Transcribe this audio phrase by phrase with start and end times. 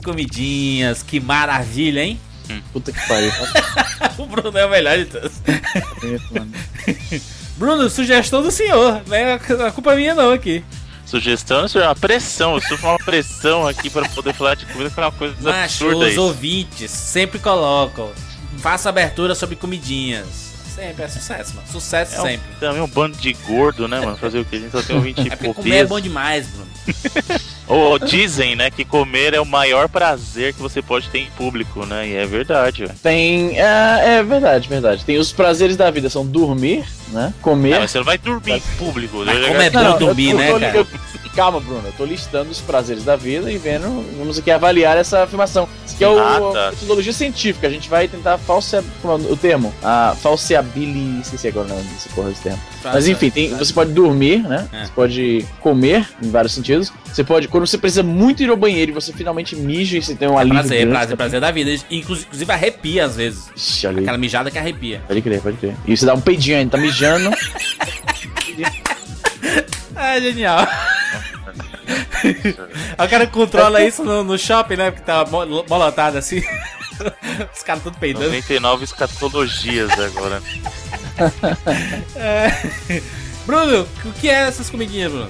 [0.00, 2.20] comidinhas, que maravilha, hein?
[2.72, 3.30] Puta que pariu.
[4.18, 5.32] o Bruno é o melhor de todos.
[7.56, 9.34] Bruno, sugestão do senhor, né?
[9.34, 10.64] A culpa é minha não aqui.
[11.06, 12.54] Sugestão, é uma pressão.
[12.54, 15.84] Eu sofro uma pressão aqui para poder falar de comida, que é uma coisa Macho,
[15.84, 16.06] absurda.
[16.06, 16.22] os isso.
[16.22, 18.10] ouvintes sempre colocam.
[18.58, 20.26] Faça abertura sobre comidinhas.
[20.74, 21.66] Sempre, é sucesso, mano.
[21.70, 22.46] Sucesso É um, sempre.
[22.60, 24.16] também um bando de gordo, né, mano?
[24.16, 24.56] Fazer o que?
[24.56, 26.70] A gente só tem um 20 É e porque pouco comer é bom demais, Bruno.
[27.70, 31.86] Ou dizem, né, que comer é o maior prazer que você pode ter em público,
[31.86, 32.08] né?
[32.08, 32.98] E é verdade, velho.
[33.02, 33.58] Tem.
[33.60, 35.04] É, é verdade, verdade.
[35.04, 37.32] Tem os prazeres da vida, são dormir, né?
[37.40, 37.74] Comer.
[37.74, 39.18] Ah, mas você não vai dormir em público.
[39.18, 40.86] Como é bom dormir, né, eu tô- cara?
[41.40, 41.82] Calma, Bruno.
[41.86, 44.04] Eu tô listando os prazeres da vida e vendo.
[44.18, 45.66] Vamos aqui avaliar essa afirmação.
[45.86, 46.68] Isso aqui é o, Ah, tá.
[46.68, 47.66] a metodologia científica.
[47.66, 48.84] A gente vai tentar falsear.
[49.00, 49.72] como é o termo?
[49.82, 51.22] A falseability.
[51.22, 52.60] Esqueci agora o nome desse porra desse termo.
[52.84, 54.68] Mas enfim, tem, você pode dormir, né?
[54.70, 54.84] É.
[54.84, 56.92] Você pode comer, em vários sentidos.
[57.06, 60.14] Você pode, quando você precisa muito ir ao banheiro e você finalmente mija e você
[60.14, 60.58] tem um alívio.
[60.58, 61.70] Prazer, grande prazer, prazer da vida.
[61.90, 63.50] Inclusive, inclusive arrepia às vezes.
[63.56, 63.86] Ixi.
[63.86, 65.00] Aquela mijada que arrepia.
[65.08, 65.74] Pode crer, pode crer.
[65.86, 67.30] E você dá um peidinho ainda, tá mijando.
[69.96, 70.66] Ah, genial.
[72.98, 74.90] o cara controla isso no, no shopping, né?
[74.90, 76.42] Porque tá mo- molotado assim.
[77.54, 78.26] Os caras tudo peidando.
[78.26, 80.42] 99 escatologias agora.
[82.16, 83.02] É.
[83.44, 85.28] Bruno, o que é essas comidinhas, Bruno?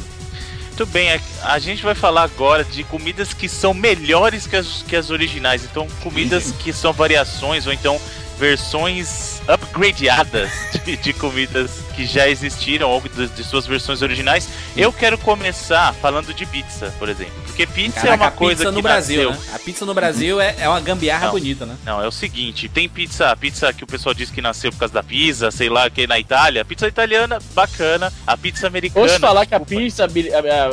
[0.69, 1.21] Muito bem, a,
[1.53, 5.65] a gente vai falar agora de comidas que são melhores que as, que as originais.
[5.65, 8.01] Então, comidas que são variações ou então
[8.39, 10.51] versões upgradeadas
[10.85, 14.49] de, de comidas que já existiram ou de, de suas versões originais.
[14.77, 17.33] Eu quero começar falando de pizza, por exemplo.
[17.47, 19.47] Porque pizza é Caraca, uma a coisa pizza que no Brasil, nasceu...
[19.47, 19.55] né?
[19.55, 21.33] A pizza no Brasil é, é uma gambiarra Não.
[21.33, 21.77] bonita, né?
[21.85, 24.95] Não, é o seguinte, tem pizza, pizza que o pessoal diz que nasceu por causa
[24.95, 26.65] da pizza, sei lá, que é na Itália.
[26.65, 28.13] Pizza italiana, bacana.
[28.27, 29.05] A pizza americana.
[29.07, 30.07] Ouço falar que a pizza.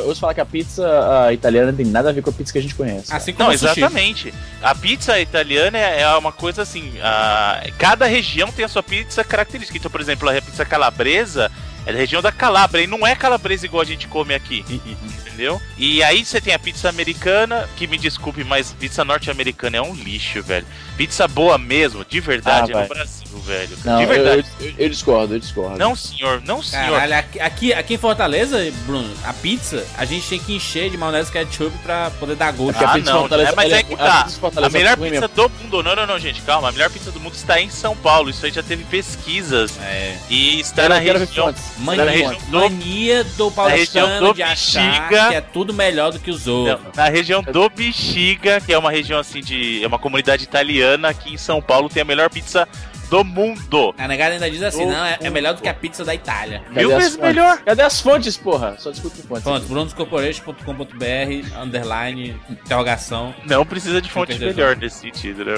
[0.06, 2.52] Ouço falar que a pizza a italiana não tem nada a ver com a pizza
[2.54, 3.14] que a gente conhece.
[3.14, 4.34] Assim como Não, exatamente.
[4.62, 6.94] A pizza italiana é é uma coisa assim.
[7.02, 9.78] a- cada região tem a sua pizza característica.
[9.78, 11.52] Então, por exemplo, a pizza calabresa
[11.86, 14.64] é da região da Calabria e não é calabresa igual a gente come aqui.
[15.26, 15.62] Entendeu?
[15.78, 19.94] E aí você tem a pizza americana, que me desculpe, mas pizza norte-americana é um
[19.94, 20.66] lixo, velho.
[20.98, 23.08] Pizza boa mesmo, de verdade, Ah, é no vai.
[23.40, 23.78] Velho.
[23.86, 24.46] Não, de eu, verdade.
[24.60, 25.78] eu, eu discordo, eu discordo.
[25.78, 27.00] Não, senhor, não, senhor.
[27.00, 31.32] Caralho, aqui, aqui, em Fortaleza, Bruno, a pizza, a gente tem que encher de maionese
[31.32, 32.84] ketchup pra poder dar gosto.
[32.84, 34.24] A Ah, não, Fortaleza, é, mas é que a tá.
[34.24, 36.70] pizza Fortaleza A melhor é pizza do mundo, não, não, não, gente, calma.
[36.70, 38.30] A melhor pizza do mundo está em São Paulo.
[38.30, 39.78] Isso aí já teve pesquisas.
[39.82, 40.16] É.
[40.30, 41.54] E está na região.
[41.80, 45.30] Mania, na região do- mania do região paulistano do de achar Bexiga.
[45.30, 46.96] que é tudo melhor do que os Não, outros.
[46.96, 49.84] na região do Bexiga, que é uma região assim de.
[49.84, 52.68] É uma comunidade italiana aqui em São Paulo, tem a melhor pizza
[53.10, 53.94] do mundo.
[53.98, 56.14] A negada ainda diz assim, Do não, é, é melhor do que a pizza da
[56.14, 56.64] Itália.
[56.72, 57.36] Mil as vezes fontes?
[57.36, 57.58] melhor.
[57.60, 58.76] Cadê as fontes, porra?
[58.78, 59.44] Só discute fontes.
[59.44, 63.34] Pronto, brunoscorporation.com.br, underline, interrogação.
[63.46, 65.54] Não precisa de fonte melhor nesse sentido, né?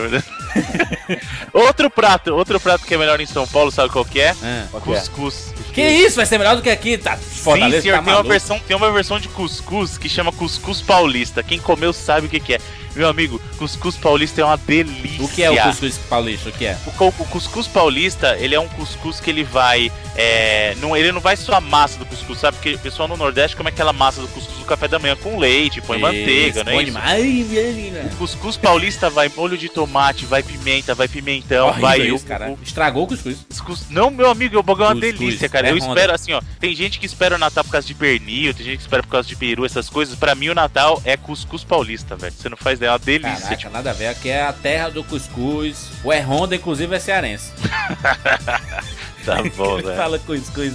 [1.54, 4.36] outro prato, outro prato que é melhor em São Paulo, sabe qual que é?
[4.42, 4.68] Ah.
[4.74, 4.80] É?
[4.80, 5.54] Cuscuz.
[5.74, 6.98] Que isso, vai ser melhor do que aqui?
[6.98, 10.32] Tá, Fortaleza Sim, senhor, tá tem, uma versão, tem uma versão de cuscuz que chama
[10.32, 11.44] cuscuz paulista.
[11.44, 12.60] Quem comeu sabe o que, que é.
[12.96, 15.24] Meu amigo, cuscuz paulista é uma delícia.
[15.24, 16.50] O que é o cuscuz paulista?
[16.50, 16.78] O que é?
[16.86, 19.92] O, o cuscuz paulista, ele é um cuscuz que ele vai.
[20.16, 22.58] É, não, ele não vai só a massa do cuscuz, sabe?
[22.58, 25.38] Porque o pessoal no Nordeste come aquela massa do cuscuz no café da manhã com
[25.40, 26.86] leite, põe manteiga, não é isso?
[26.86, 27.06] demais.
[27.10, 28.10] Ai, menina.
[28.12, 32.26] O cuscuz paulista vai molho de tomate, vai pimenta, vai pimentão, Horrível vai isso, uva.
[32.28, 32.56] cara.
[32.62, 33.38] Estragou o cuscuz.
[33.50, 35.68] Cuscuz- Não, meu amigo, o bagulho é uma delícia, cara.
[35.70, 35.88] é eu Honda.
[35.88, 36.42] espero assim, ó.
[36.60, 39.10] Tem gente que espera o Natal por causa de pernil, tem gente que espera por
[39.10, 40.16] causa de peru, essas coisas.
[40.18, 42.34] Pra mim, o Natal é cuscuz paulista, velho.
[42.38, 43.36] Você não faz é uma delícia.
[43.36, 44.08] Caraca, tipo, nada a ver.
[44.08, 45.90] Aqui é a terra do cuscuz.
[46.04, 47.52] O é Honda, inclusive, é cearense.
[49.26, 49.96] tá bom, velho.
[49.96, 50.74] fala cuscuz.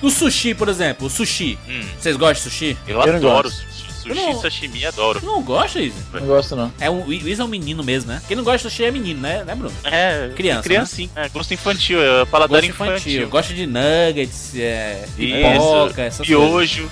[0.00, 1.06] o sushi, por exemplo.
[1.06, 1.58] O sushi.
[1.68, 2.76] Hum, Vocês gostam de sushi?
[2.86, 3.62] eu, Eu adoro gosto.
[4.02, 5.20] sushi, não- sashimi, adoro.
[5.20, 5.94] Tu não gosta, Isa?
[6.12, 6.72] Não gosto, não.
[6.80, 8.20] É um, o Isa é um menino mesmo, né?
[8.26, 9.72] Quem não gosta de sushi é menino, né, né Bruno?
[9.84, 12.94] É, Criança, Criancinha, é, gosto infantil, é paladar Gosto infantil.
[12.96, 13.28] infantil.
[13.28, 16.26] Gosta de nuggets, é, Isso, pipoca, essas coisas.
[16.48, 16.90] Miojo.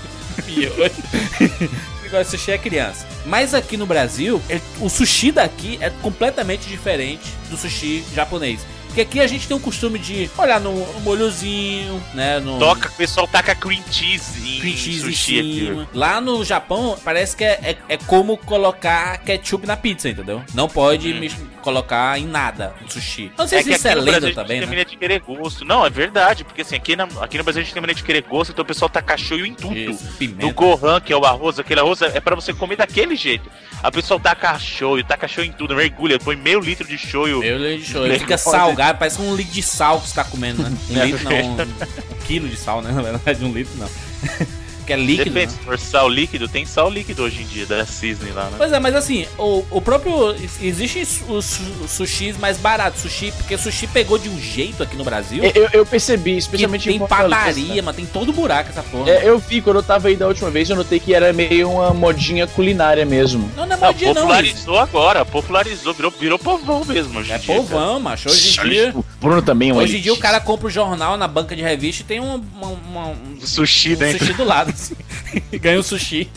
[2.11, 3.07] De sushi é criança.
[3.25, 8.61] Mas aqui no Brasil, é- o sushi daqui é completamente diferente do sushi japonês.
[8.87, 12.41] Porque aqui a gente tem o costume de olhar no, no molhozinho, né?
[12.41, 15.87] No Toca, o pessoal taca cream cheese cream cheese sushi aqui.
[15.95, 20.43] Lá no Japão, parece que é, é, é como colocar ketchup na pizza, entendeu?
[20.55, 21.21] Não pode Hum.
[21.61, 23.25] Colocar em nada no sushi.
[23.27, 24.49] Eu Não sei É se que isso aqui é no lenda Brasil a gente também,
[24.59, 24.67] tem né?
[24.67, 25.65] mania de querer gosto.
[25.65, 28.03] Não, é verdade, porque assim, aqui, na- aqui no Brasil a gente tem mania de
[28.03, 29.77] querer gosto, então o pessoal taca shoyu em tudo.
[29.77, 30.05] Isso,
[30.39, 30.53] No.
[30.53, 33.49] Gohan, que é o arroz, aquele arroz é é pra você comer daquele jeito.
[33.83, 37.41] A pessoa taca shoyu, taca shoyu em tudo, mergulha, põe meio litro de shoyu.
[37.41, 38.05] Meu leite de show.
[38.05, 40.71] Ele fica salgado, parece um litro de sal que você tá comendo, né?
[40.91, 42.91] Um É litro não, um, um quilo de sal, né?
[42.93, 43.89] Na verdade, um litro não.
[44.90, 45.31] que é líquido.
[45.31, 45.58] Depende, né?
[45.58, 48.52] se for sal líquido, tem sal líquido hoje em dia, da Cisne lá, né?
[48.58, 50.34] Pois é, mas assim, o, o próprio.
[50.60, 55.04] Existem os, su- sushis mais baratos, sushi, porque sushi pegou de um jeito aqui no
[55.04, 55.42] Brasil.
[55.54, 59.10] Eu, eu percebi, que especialmente em tem padaria, mas tem todo buraco essa porra.
[59.10, 61.70] É, eu vi, quando eu tava aí da última vez, eu notei que era meio
[61.70, 63.50] uma modinha culinária mesmo.
[63.56, 64.22] Não, não é Não, modinha, não.
[64.22, 67.38] Popularizou agora, popularizou, virou, virou povão mesmo É dia.
[67.54, 68.28] povão, macho.
[68.28, 68.92] Hoje em dia.
[68.94, 71.54] O Bruno também é um Hoje em dia o cara compra o jornal na banca
[71.54, 73.46] de revista e tem uma, uma- uma- um, cara.
[73.46, 74.19] Sushi um dentro.
[74.19, 74.97] sushi do lado, assim.
[75.53, 76.31] E ganha um sushi.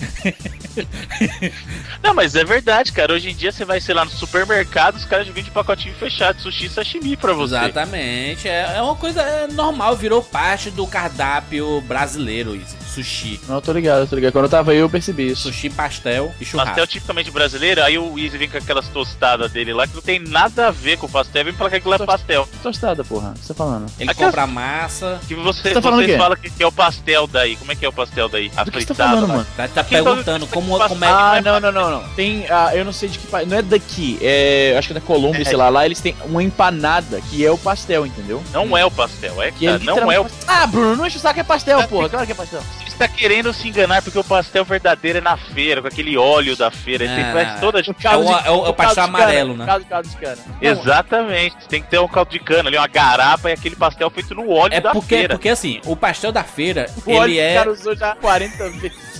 [2.02, 3.14] Não, mas é verdade, cara.
[3.14, 6.66] Hoje em dia você vai, sei lá, no supermercado, os caras vendem pacotinho fechado, sushi
[6.66, 7.56] e sashimi pra você.
[7.56, 8.48] Exatamente.
[8.48, 12.83] É, é uma coisa é normal, virou parte do cardápio brasileiro, isso.
[12.94, 13.40] Sushi.
[13.48, 14.32] Não, eu tô ligado, eu tô ligado.
[14.34, 15.44] Quando eu tava aí, eu percebi isso.
[15.44, 16.70] Sushi, pastel e churrasco.
[16.72, 20.20] Pastel tipicamente brasileiro, aí o Easy vem com aquelas tostadas dele lá que não tem
[20.20, 22.48] nada a ver com o pastel, vem falar que aquilo é pastel.
[22.62, 23.30] Tostada, porra.
[23.32, 23.86] O que você tá falando?
[24.00, 25.20] Ele Aquela- compra massa.
[25.28, 27.56] Que você, Você tá falando vocês falam que que é o pastel daí.
[27.56, 28.52] Como é que é o pastel daí?
[28.56, 29.34] A Do que você tá falando, lá.
[29.36, 29.48] mano?
[29.58, 31.42] Tá, tá Quem perguntando tá- como, como é Ah, que.
[31.46, 32.10] não, não, não, não.
[32.10, 33.48] Tem, ah, eu não sei de que país.
[33.48, 34.76] Não é daqui, é.
[34.78, 35.46] Acho que é da Colômbia, É.
[35.46, 35.70] sei lá.
[35.70, 38.44] Lá eles têm uma empanada que é o pastel, entendeu?
[38.54, 41.18] Não é o pastel, é Que que é não é o Ah, Bruno, não enche
[41.18, 42.10] o saco, é pastel, porra.
[42.10, 42.62] Claro que é pastel.
[43.04, 46.72] Está querendo se enganar porque o pastel verdadeiro é na feira, com aquele óleo da
[46.72, 47.04] feira.
[47.04, 47.34] Ele tem Ah.
[47.34, 49.66] faz toda a É o- é o- é o caldo pastel de cana, amarelo, né?
[49.66, 50.38] Caldo, caldo de cana.
[50.62, 54.34] Exatamente, tem que ter um caldo de cana ali, uma garapa e aquele pastel feito
[54.34, 55.36] no óleo É da porque, feira.
[55.36, 57.54] porque assim, o pastel da feira, O óleo ele que o é.
[57.56, 59.13] cara usou já 40 vezes.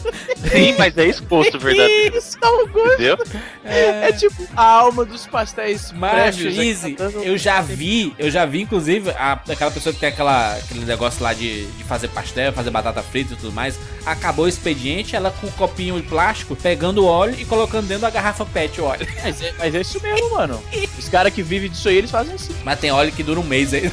[0.52, 2.94] Sim, mas é exposto verdadeiro, Isso, é um gosto.
[2.94, 3.18] entendeu?
[3.64, 9.10] É tipo a alma dos pastéis aqui, Easy, eu já vi, eu já vi, inclusive,
[9.12, 13.02] a- aquela pessoa que tem aquela, aquele negócio lá de, de fazer pastel, fazer batata
[13.02, 13.80] frita e tudo mais.
[14.06, 18.02] Acabou o expediente, ela com um copinho de plástico, pegando o óleo e colocando dentro
[18.02, 19.08] da garrafa PET o óleo.
[19.24, 20.62] Mas é, mas é isso mesmo, mano.
[21.00, 22.54] Os caras que vivem disso aí, eles fazem assim.
[22.64, 23.90] Mas tem óleo que dura um mês aí.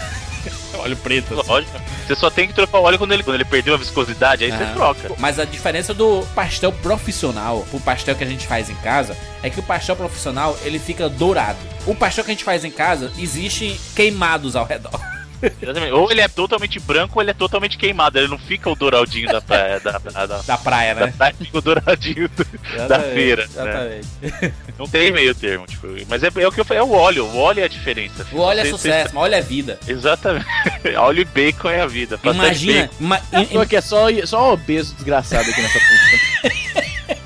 [0.79, 1.39] óleo preto.
[1.41, 1.49] assim.
[1.51, 1.81] Lógico.
[2.07, 4.51] Você só tem que trocar o óleo quando ele, quando ele perdeu a viscosidade, aí
[4.53, 4.57] Ah.
[4.59, 5.13] você troca.
[5.19, 9.51] Mas a diferença do pastel profissional pro pastel que a gente faz em casa é
[9.51, 11.59] que o pastel profissional ele fica dourado.
[11.87, 15.01] O pastel que a gente faz em casa existem queimados ao redor.
[15.43, 15.93] Exatamente.
[15.93, 18.19] Ou ele é totalmente branco ou ele é totalmente queimado.
[18.19, 21.15] Ele não fica o douradinho da praia, da, da, da, Da praia, da né?
[21.17, 23.43] praia, fica o douradinho do- da feira.
[23.47, 23.49] Né?
[23.51, 24.55] Exatamente.
[24.79, 25.87] Não tem meio termo, tipo.
[26.09, 27.25] Mas é, é o que eu falei, é o óleo.
[27.27, 28.27] O óleo é a diferença.
[28.33, 29.79] O óleo é Você- sucesso, mas óleo é vida.
[29.81, 30.47] você- Exatamente.
[30.97, 32.19] óleo e bacon é a vida.
[32.23, 32.95] Imagina, bacon.
[33.01, 33.21] ima-
[33.53, 35.79] Tô aqui, é só, só obeso desgraçado aqui nessa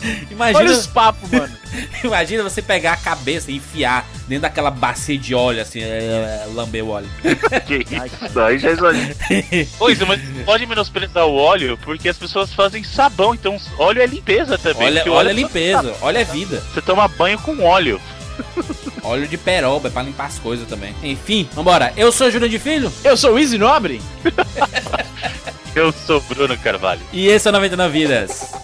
[0.05, 0.35] puta.
[0.35, 1.57] Olha imagina, os papos, mano.
[2.05, 6.47] imagina você pegar a cabeça e enfiar dentro daquela bacia de óleo, assim, é, é,
[6.53, 7.09] lamber o óleo.
[7.67, 9.15] Que isso, aí já exagera.
[9.79, 14.59] Pois, mas pode menosprezar o óleo porque as pessoas fazem sabão, então óleo é limpeza
[14.59, 14.89] também.
[14.89, 16.63] Olha, a óleo limpeza, olha a vida.
[16.73, 18.01] Você toma banho com óleo.
[19.03, 20.95] Óleo de peroba, é pra limpar as coisas também.
[21.03, 21.93] Enfim, vambora.
[21.97, 24.03] Eu sou Júlio de Filho Eu sou o Easy Nobre.
[25.75, 27.01] Eu sou Bruno Carvalho.
[27.13, 28.64] e esse é o 99 Vidas.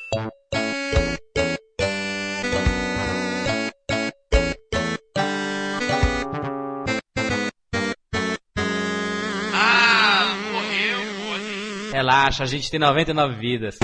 [12.11, 13.77] Relaxa, a gente tem 99 vidas.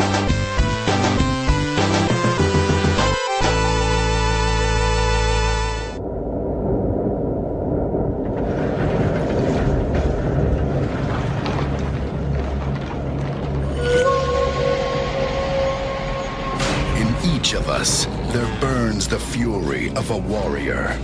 [16.97, 20.99] In each of us, there burns the fury of a warrior.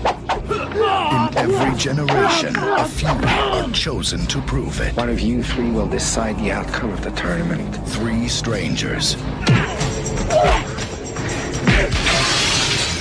[0.76, 4.96] In every generation, a few are chosen to prove it.
[4.96, 7.76] One of you three will decide the outcome of the tournament.
[7.90, 9.16] Three strangers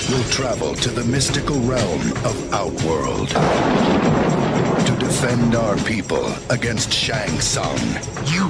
[0.09, 7.79] will travel to the mystical realm of Outworld to defend our people against Shang Tsung
[8.27, 8.45] You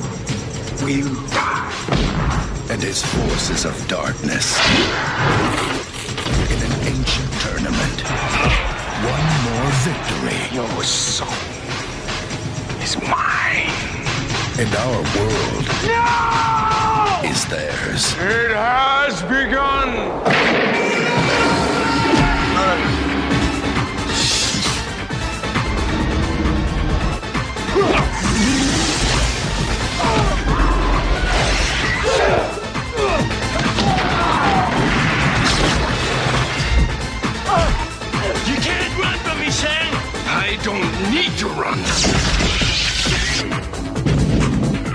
[0.84, 1.70] will die.
[2.70, 4.58] and his forces of darkness.
[9.84, 11.28] Victory, Your soul
[12.82, 13.70] is mine.
[14.58, 15.66] and our world
[17.26, 18.14] is theirs.
[18.18, 20.93] It has begun.
[39.66, 41.80] I don't need to run.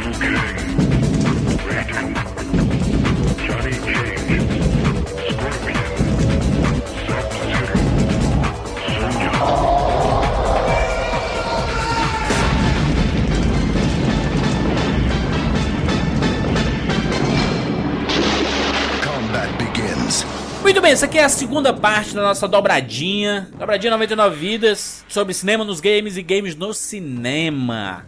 [0.08, 0.34] Okay.
[1.66, 2.27] Ready.
[20.88, 23.46] Bem, essa aqui é a segunda parte da nossa dobradinha.
[23.58, 28.06] Dobradinha 99 vidas sobre cinema nos games e games no cinema.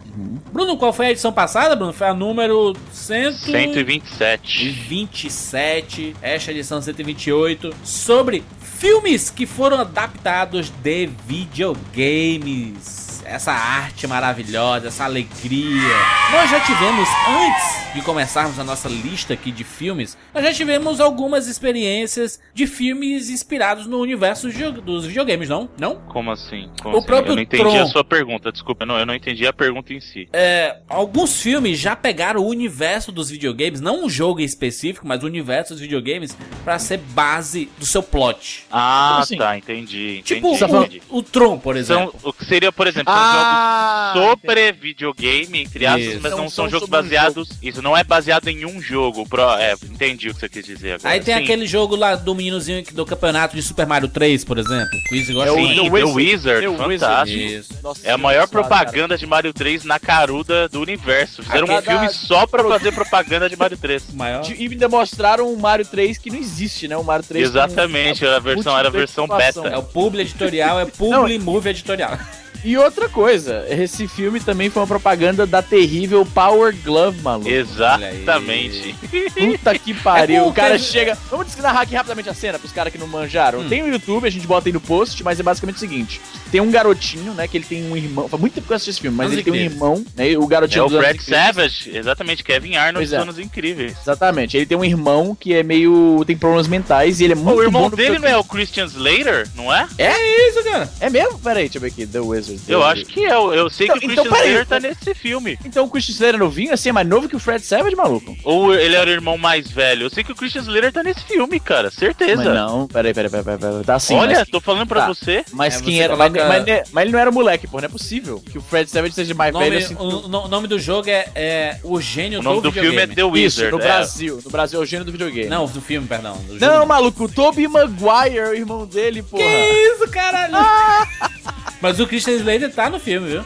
[0.51, 1.93] Bruno, qual foi a edição passada, Bruno?
[1.93, 3.33] Foi a número 100...
[3.33, 4.69] 127.
[4.69, 13.10] 27, esta edição 128, sobre filmes que foram adaptados de videogames.
[13.25, 15.95] Essa arte maravilhosa, essa alegria.
[16.31, 20.99] Nós já tivemos, antes de começarmos a nossa lista aqui de filmes, nós já tivemos
[20.99, 24.49] algumas experiências de filmes inspirados no universo
[24.81, 25.69] dos videogames, não?
[25.79, 25.95] Não?
[26.07, 26.69] Como assim?
[26.81, 27.07] Como O assim?
[27.07, 27.81] próprio Eu não entendi Tron.
[27.81, 28.83] a sua pergunta, desculpa.
[28.83, 30.27] Eu não, eu não entendi a pergunta em si.
[30.33, 35.23] É, alguns filmes já pegaram o universo dos videogames, não um jogo em específico, mas
[35.23, 38.65] o universo dos videogames, pra ser base do seu plot.
[38.71, 39.37] Ah, assim?
[39.37, 39.81] tá, entendi.
[39.81, 40.21] Entendi.
[40.23, 41.01] Tipo entendi.
[41.09, 42.13] o, o Tron, por exemplo.
[42.19, 46.19] São, o que seria, por exemplo, são Ah, jogos sobre videogame, entre aspas, Isso.
[46.21, 47.49] mas Não não são são jogos sobre um baseados.
[47.61, 49.27] Isso não é baseado em um jogo.
[49.27, 51.09] Pro, é, entendi o que você quis dizer agora.
[51.13, 51.43] Aí tem Sim.
[51.43, 54.89] aquele jogo lá do meninozinho que- do campeonato de Super Mario 3, por exemplo.
[55.11, 55.55] O Easy gosta É o.
[55.55, 56.13] Sim, The The Wizard.
[56.15, 56.99] Wizard, The Wizard.
[56.99, 57.39] fantástico.
[57.39, 57.73] Isso.
[57.83, 61.43] Nossa, É a maior senhora, propaganda de Mario 3 na caruda do universo.
[61.43, 64.03] Fizeram A um filme cada- só pra fazer propaganda de Mario 3.
[64.09, 64.41] O maior.
[64.41, 64.55] cara.
[64.55, 66.97] E ainda mostraram um Mario 3 que não existe, né?
[66.97, 69.67] O Mario 3 com- Exatamente, a versão era a versão beta.
[69.67, 72.17] É o publi editorial, é publi movie editorial.
[72.63, 77.49] E outra coisa, esse filme também foi uma propaganda da terrível Power Glove, maluco.
[77.49, 78.95] Exatamente.
[79.33, 80.31] Puta que pariu.
[80.41, 81.17] É o cara chega.
[81.29, 83.59] Vamos narrar aqui rapidamente a cena pros caras que não manjaram.
[83.59, 83.69] Hum.
[83.69, 86.61] Tem o YouTube, a gente bota aí no post, mas é basicamente o seguinte: tem
[86.61, 87.47] um garotinho, né?
[87.47, 88.27] Que ele tem um irmão.
[88.27, 89.73] Faz muito tempo que eu assisti esse filme, mas Anos ele tem um Incríveis.
[89.81, 90.37] irmão, né?
[90.37, 91.45] O É garotinho o dos Anos Fred Incríveis.
[91.45, 93.17] Savage, exatamente, Kevin Arnold dos é.
[93.17, 93.95] Anos Incríveis.
[94.01, 94.57] Exatamente.
[94.57, 96.23] Ele tem um irmão que é meio.
[96.25, 99.47] tem problemas mentais e ele é muito o irmão dele não é o Christian Slater,
[99.55, 99.87] não é?
[99.97, 100.89] É isso, cara.
[100.99, 101.39] É mesmo?
[101.39, 102.05] Pera aí, deixa eu ver aqui.
[102.05, 102.59] The Wizard.
[102.61, 103.01] The Eu Wizard.
[103.01, 103.33] acho que é.
[103.33, 104.51] Eu, sei Então- que o então, Christian peraí.
[104.53, 105.57] Slater tá nesse filme.
[105.65, 108.35] Então o Christian Slater é novinho, assim, é mais novo que o Fred Savage, maluco?
[108.43, 110.03] Ou ele era o irmão mais velho.
[110.05, 111.89] Eu sei que o Christian Slater tá nesse filme, cara.
[111.91, 112.43] Certeza.
[112.43, 113.83] Mas não, peraí, peraí, peraí, peraí, peraí.
[113.83, 115.07] Tá assim, Olha, mas, tô falando pra Tá.
[115.07, 115.43] você.
[115.51, 116.15] mas É, quem você era.
[116.47, 119.13] Mas, mas- mas ele não era moleque, pô, não é possível que o Fred Savage
[119.13, 119.95] seja mais nome, velho assim.
[119.97, 123.07] o, no- nome do jogo é, é O Gênio O nome do filme é.
[123.07, 123.71] The Isso, Wizard.
[123.71, 123.83] no é.
[123.83, 124.39] Brasil.
[124.43, 125.49] No Brasil é o gênero do videogame.
[125.49, 126.35] Não, do filme, perdão.
[126.47, 126.85] do Não, jogo.
[126.87, 129.43] maluco, o Tobey Maguire o irmão dele, porra.
[129.43, 130.53] Que isso, caralho?
[131.81, 133.43] Mas o Christian Slater tá no filme, viu?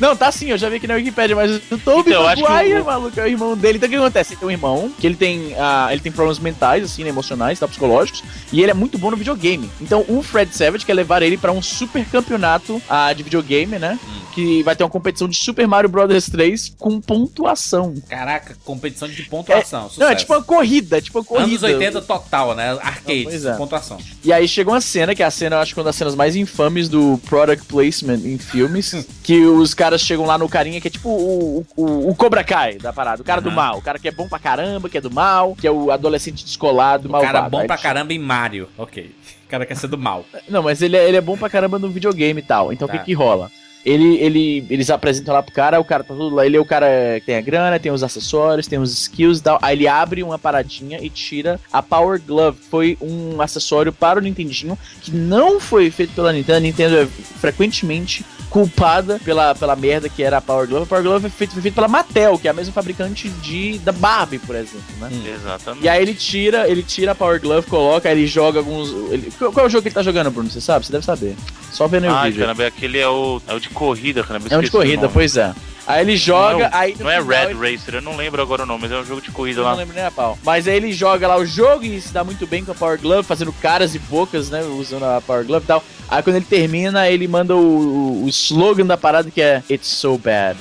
[0.00, 2.42] Não, tá sim, eu já vi aqui na Wikipedia, mas o Tobey Então, eu acho
[2.42, 3.76] que Maguire, o- maluco, é o irmão dele.
[3.76, 4.32] Então o que acontece?
[4.32, 7.58] Ele tem um irmão, que ele tem, ah, ele tem problemas mentais, assim, né, emocionais,
[7.58, 8.22] tá, psicológicos,
[8.52, 9.70] e ele é muito bom no videogame.
[9.80, 13.98] Então o Fred Savage quer levar ele pra um super campeonato ah, de videogame, né?
[14.36, 17.94] Que vai ter uma competição de Super Mario Bros 3 com pontuação.
[18.08, 19.90] Caraca, competição de pontuação.
[19.96, 21.48] Não, é tipo uma corrida, é tipo uma corrida.
[21.48, 22.72] Anos 80 total, né?
[22.82, 23.56] Arcade, Pois é.
[23.56, 23.96] pontuação.
[24.22, 26.14] E aí chegou uma cena, que é a cena, eu acho que uma das cenas
[26.14, 30.88] mais infames do product placement em filmes, que os caras chegam lá no carinha que
[30.88, 33.56] é tipo o, o, o Cobra Kai da parada, o cara do Aham.
[33.56, 35.90] mal, o cara que é bom pra caramba, que é do mal, que é o
[35.90, 37.32] adolescente descolado, O malvado.
[37.32, 38.68] cara bom Aí- pra caramba em Mario.
[38.76, 39.10] Ok.
[39.46, 40.24] O cara quer ser do mal.
[40.48, 42.72] Não, mas ele é, ele é bom pra caramba no videogame e tal.
[42.72, 42.98] Então o Tá.
[42.98, 43.48] que que rola?
[43.86, 46.44] Ele, ele, eles apresentam lá pro cara, o cara tá tudo lá.
[46.44, 46.88] Ele é o cara
[47.20, 49.60] que tem a grana, tem os acessórios, tem os skills e tal.
[49.62, 52.58] Aí ele abre uma paradinha e tira a Power Glove.
[52.68, 56.58] Foi um acessório para o Nintendinho que não foi feito pela Nintendo.
[56.58, 60.84] A Nintendo é frequentemente culpada pela, pela merda que era a Power Glove.
[60.84, 63.78] A Power Glove foi feita foi feita pela Mattel, que é a mesma fabricante de,
[63.78, 65.10] da Barbie, por exemplo, né?
[65.34, 65.84] Exatamente.
[65.84, 68.90] E aí ele tira, ele tira a Power Glove, coloca, aí ele joga alguns.
[69.12, 70.50] ele- qual, é o jogo que ele tá jogando, Bruno?
[70.50, 70.84] Você sabe?
[70.86, 71.36] Você deve saber.
[71.70, 72.40] Só vendo aí o vídeo.
[72.40, 74.48] caramba, aquele é o, é o de corrida, caramba.
[74.50, 75.52] é um de corrida, pois é.
[75.86, 76.96] Aí ele joga, Não, aí.
[76.98, 79.04] no Não é Red ele- Racer, eu não lembro agora o nome, mas é um
[79.04, 79.76] jogo de corrida Eu não lá.
[79.76, 80.36] lembro nem a pau.
[80.42, 83.00] Mas aí ele joga lá o jogo e se dá muito bem com a Power
[83.00, 84.64] Glove, fazendo caras e bocas, né?
[84.64, 85.84] Usando a Power Glove e tal.
[86.08, 90.18] Aí quando ele termina, ele manda o- o slogan da parada que é It's so
[90.18, 90.58] bad.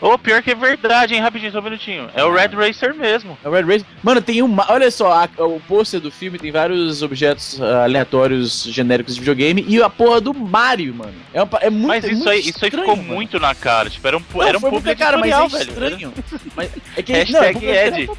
[0.00, 1.20] Ô, pior que é verdade, hein?
[1.20, 2.08] Rapidinho, só um minutinho.
[2.14, 3.36] É o Red Racer mesmo.
[3.44, 3.84] É o Red Race.
[4.02, 4.64] Mano, tem uma.
[4.70, 9.64] Olha só, a- o pôster do filme tem vários objetos ah, aleatórios genéricos de videogame
[9.68, 11.14] e a porra do Mario, mano.
[11.32, 13.14] É, uma é muito Mas é isso muito aí, isso aí estranho, ficou mano.
[13.14, 13.90] muito na cara.
[13.90, 15.70] Tipo, era um, Não, era um público muito cara, mas é editorial, velho.
[15.70, 16.14] estranho.
[16.56, 18.10] Mas é que, Hashtag não, é Ed.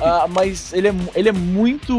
[0.00, 1.94] Ah, mas ele é, ele é muito.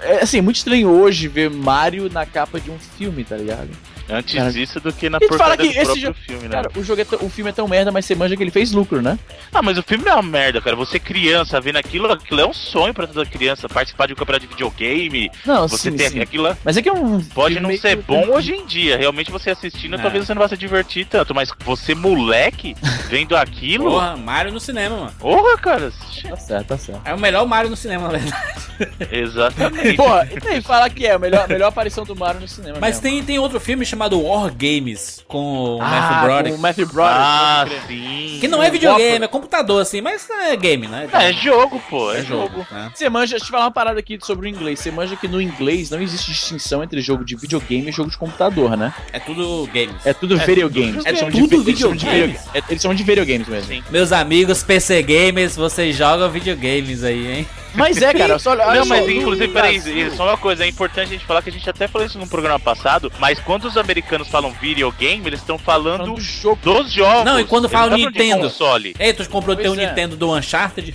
[0.00, 3.68] É, assim, muito estranho hoje ver Mario na capa de um filme, tá ligado?
[4.12, 6.50] Antes Cara, disso do que na fala porcaria que do esse próprio jo- filme, né?
[6.50, 8.72] Cara, o, jogo é o filme é tão merda, mas você manja que ele fez
[8.72, 9.18] lucro, né?
[9.52, 10.74] Ah, mas o filme não é uma merda, cara.
[10.76, 13.68] Você criança vendo aquilo, aquilo é um sonho pra toda criança.
[13.68, 16.20] Participar de um campeonato de videogame, Não, você sim, tem sim.
[16.20, 16.56] aquilo.
[16.64, 17.20] Mas é que é um.
[17.20, 18.96] Pode filme não ser que- bom hoje em dia.
[18.96, 19.98] Realmente você assistindo, É.
[19.98, 21.34] talvez você não vá se divertir tanto.
[21.34, 22.74] Mas você, moleque,
[23.08, 23.90] vendo aquilo.
[23.90, 25.12] Porra, Mario no cinema, mano.
[25.18, 25.92] Porra, cara.
[26.28, 27.00] Tá certo, tá certo.
[27.04, 28.70] É o melhor Mario no cinema, na verdade.
[29.10, 29.96] Exatamente.
[29.96, 32.78] Porra, e tem, fala que é a melhor, melhor aparição do Mario no cinema.
[32.80, 33.02] Mas mesmo.
[33.02, 36.50] tem, tem outro filme chamado War Games, com o ah, Matthew Broderick.
[36.52, 37.18] com o Matthew Broderick.
[37.20, 38.38] ah, sim.
[38.40, 41.08] Que não é videogame, é computador, assim, mas é game, né?
[41.12, 42.12] É, é jogo, pô.
[42.12, 42.48] É, É jogo.
[42.56, 42.66] jogo.
[42.70, 42.90] né?
[42.94, 44.80] Você manja, deixa eu te falar uma parada aqui sobre o inglês.
[44.80, 48.16] Você manja que no inglês não existe distinção entre jogo de videogame e jogo de
[48.18, 48.92] computador, né?
[49.12, 50.04] É tudo games.
[50.04, 51.04] É tudo video games.
[51.04, 52.26] É Eles chamam de tudo de videogame.
[52.28, 53.68] video- é- Eles chamam de video games mesmo.
[53.68, 53.82] Sim.
[53.90, 57.46] Meus amigos PC gamers, vocês jogam videogames aí, hein?
[57.74, 61.12] Mas é, cara, só Não, só, mas inclusive, peraí, é uma coisa, é importante a
[61.12, 64.28] gente falar que a gente até falou isso no programa passado, mas quando os americanos
[64.28, 66.58] falam videogame, eles estão falando falando do jogo.
[66.62, 67.24] dos jogos.
[67.24, 68.48] Não, e quando Eles fala não estão falando de Nintendo?
[68.50, 68.96] console.
[68.98, 69.88] Ei, tu comprou teu Pois é.
[69.88, 70.94] Nintendo do Uncharted?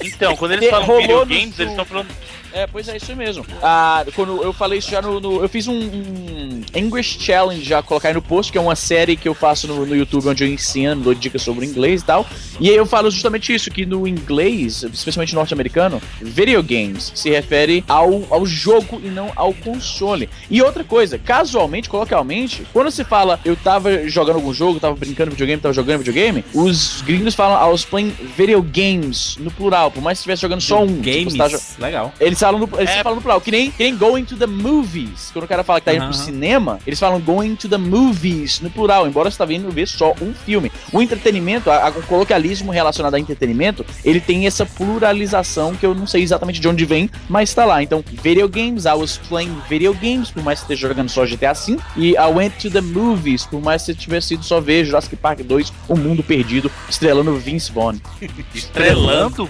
[0.00, 2.08] Então, quando eles falam videogames, eles estão falando.
[2.54, 3.44] É, pois é, isso mesmo.
[3.60, 5.18] Ah, quando eu falei isso já no.
[5.18, 8.76] no- eu fiz um, um English Challenge já, colocar aí no post, que é uma
[8.76, 12.04] série que eu faço no, no YouTube onde eu ensino, dou dicas sobre inglês e
[12.04, 12.24] tal.
[12.60, 17.82] E aí eu falo justamente isso, que no inglês, especialmente norte-americano, video games se refere
[17.88, 20.30] ao, ao jogo e não ao console.
[20.48, 25.32] E outra coisa, casualmente, coloquialmente, quando você fala eu tava jogando algum jogo, tava brincando
[25.32, 30.00] videogame, tava jogando videogame, os gringos falam I was playing video games no plural, por
[30.02, 30.86] mais que estivesse jogando só um.
[30.86, 31.32] tipo, Games?
[31.32, 32.12] você tá Legal.
[32.20, 33.02] eles falam no, eles É.
[33.02, 35.30] falam no plural, que nem, que nem going to the movies.
[35.32, 38.60] Quando o cara fala que tá indo pro cinema, eles falam going to the movies
[38.60, 40.70] no plural, embora você tá vindo ver só um filme.
[40.92, 45.94] O entretenimento, a- a- o coloquialismo relacionado a entretenimento, ele tem essa pluralização que eu
[45.94, 47.82] não sei exatamente de onde vem, mas tá lá.
[47.82, 51.52] Então, video games, I was playing video games, por mais que esteja jogando só GTA
[51.52, 54.84] V, e I went to the movies, por mais que você tivesse ido só ver
[54.84, 57.96] Jurassic Park 2, O Mundo Perdido, estrelando Vince Vaughn.
[58.54, 59.48] Estrelando?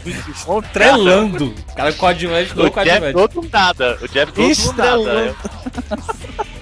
[0.73, 1.55] Trelando.
[1.71, 3.13] O cara coadjuvante do O Jeff.
[3.13, 3.99] Goldblum nada.
[4.03, 5.05] O Jeff Estrelando.
[5.05, 5.37] nada.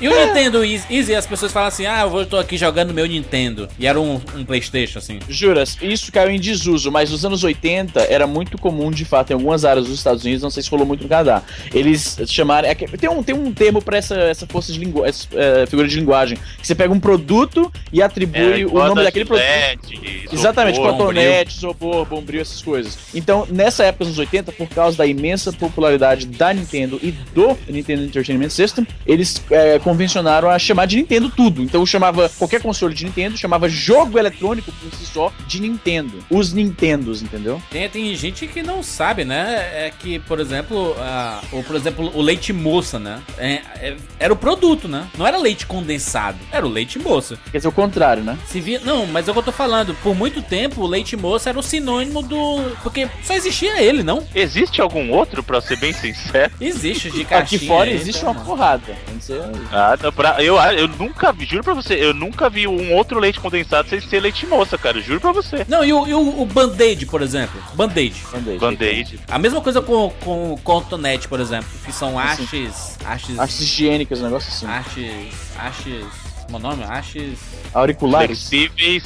[0.00, 3.68] E o Nintendo Easy, as pessoas falam assim, ah, eu tô aqui jogando meu Nintendo.
[3.78, 5.18] E era um, um Playstation, assim.
[5.28, 9.34] Juras, isso caiu em desuso, mas nos anos 80 era muito comum, de fato, em
[9.34, 11.42] algumas áreas dos Estados Unidos, não sei se rolou muito no Canadá.
[11.74, 12.68] Eles chamaram.
[12.68, 15.14] é tem, um, tem um termo pra essa, essa força de linguagem,
[15.68, 19.46] figura de linguagem, que você pega um produto e atribui o nome daquele produto.
[20.32, 22.98] Exatamente, isopor, cotonete, isopor, bombril, essas coisas.
[23.14, 28.04] Então, nessa época, nos 80, por causa da imensa popularidade da Nintendo e do Nintendo
[28.04, 31.62] Entertainment System, eles é, convencionaram a chamar de Nintendo tudo.
[31.62, 36.22] Então, chamava qualquer console de Nintendo, chamava jogo eletrônico por si só de Nintendo.
[36.30, 37.60] Os Nintendos, entendeu?
[37.70, 39.68] Tem, tem gente que não sabe, né?
[39.72, 43.20] É que, por exemplo, a, o, por exemplo, o leite moça, né?
[43.38, 45.06] É- é- era o produto, né?
[45.16, 47.38] Não era leite condensado, era o leite moça.
[47.50, 48.38] Quer dizer, o contrário, né?
[48.46, 49.94] Se via, não, mas é o que eu tô falando.
[50.02, 52.76] Por muito tempo, o leite moça era o sinônimo do.
[52.82, 54.26] Porque só existia ele, não?
[54.34, 56.52] Existe algum outro, pra ser bem sincero?
[56.60, 57.58] Existe de caixinha.
[57.58, 58.96] Aqui fora existe uma porrada.
[59.06, 59.40] Tem que ser-
[59.72, 63.18] Ah, não, pra, eu, eu nunca vi, juro pra você, eu nunca vi um outro
[63.18, 65.64] leite condensado sem ser leite moça, cara, juro pra você.
[65.68, 67.60] Não, e o, e o, o Band-Aid, por exemplo.
[67.74, 68.22] Band-Aid.
[68.32, 68.58] Band-Aid.
[68.58, 69.20] Band-Aid.
[69.28, 71.68] A mesma coisa com, com, com o Tonete, por exemplo.
[71.84, 72.42] Que são Assim.
[72.44, 72.98] hastes.
[73.04, 73.38] Hastes.
[73.38, 74.66] Artes higiênicas, um negócio assim.
[74.66, 75.34] Hastes.
[75.58, 76.06] Hastes.
[76.50, 76.84] Como é o nome?
[76.84, 77.38] Hastes.
[77.72, 78.48] Auriculares.
[78.48, 79.04] Flexíveis.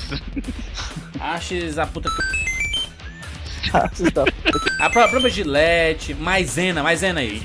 [1.20, 1.78] Hastes.
[1.78, 2.43] A puta que.
[3.72, 4.24] Artes da-
[4.80, 6.14] A pró- própria Gillette.
[6.14, 6.82] Maisena.
[6.82, 7.42] Maisena aí.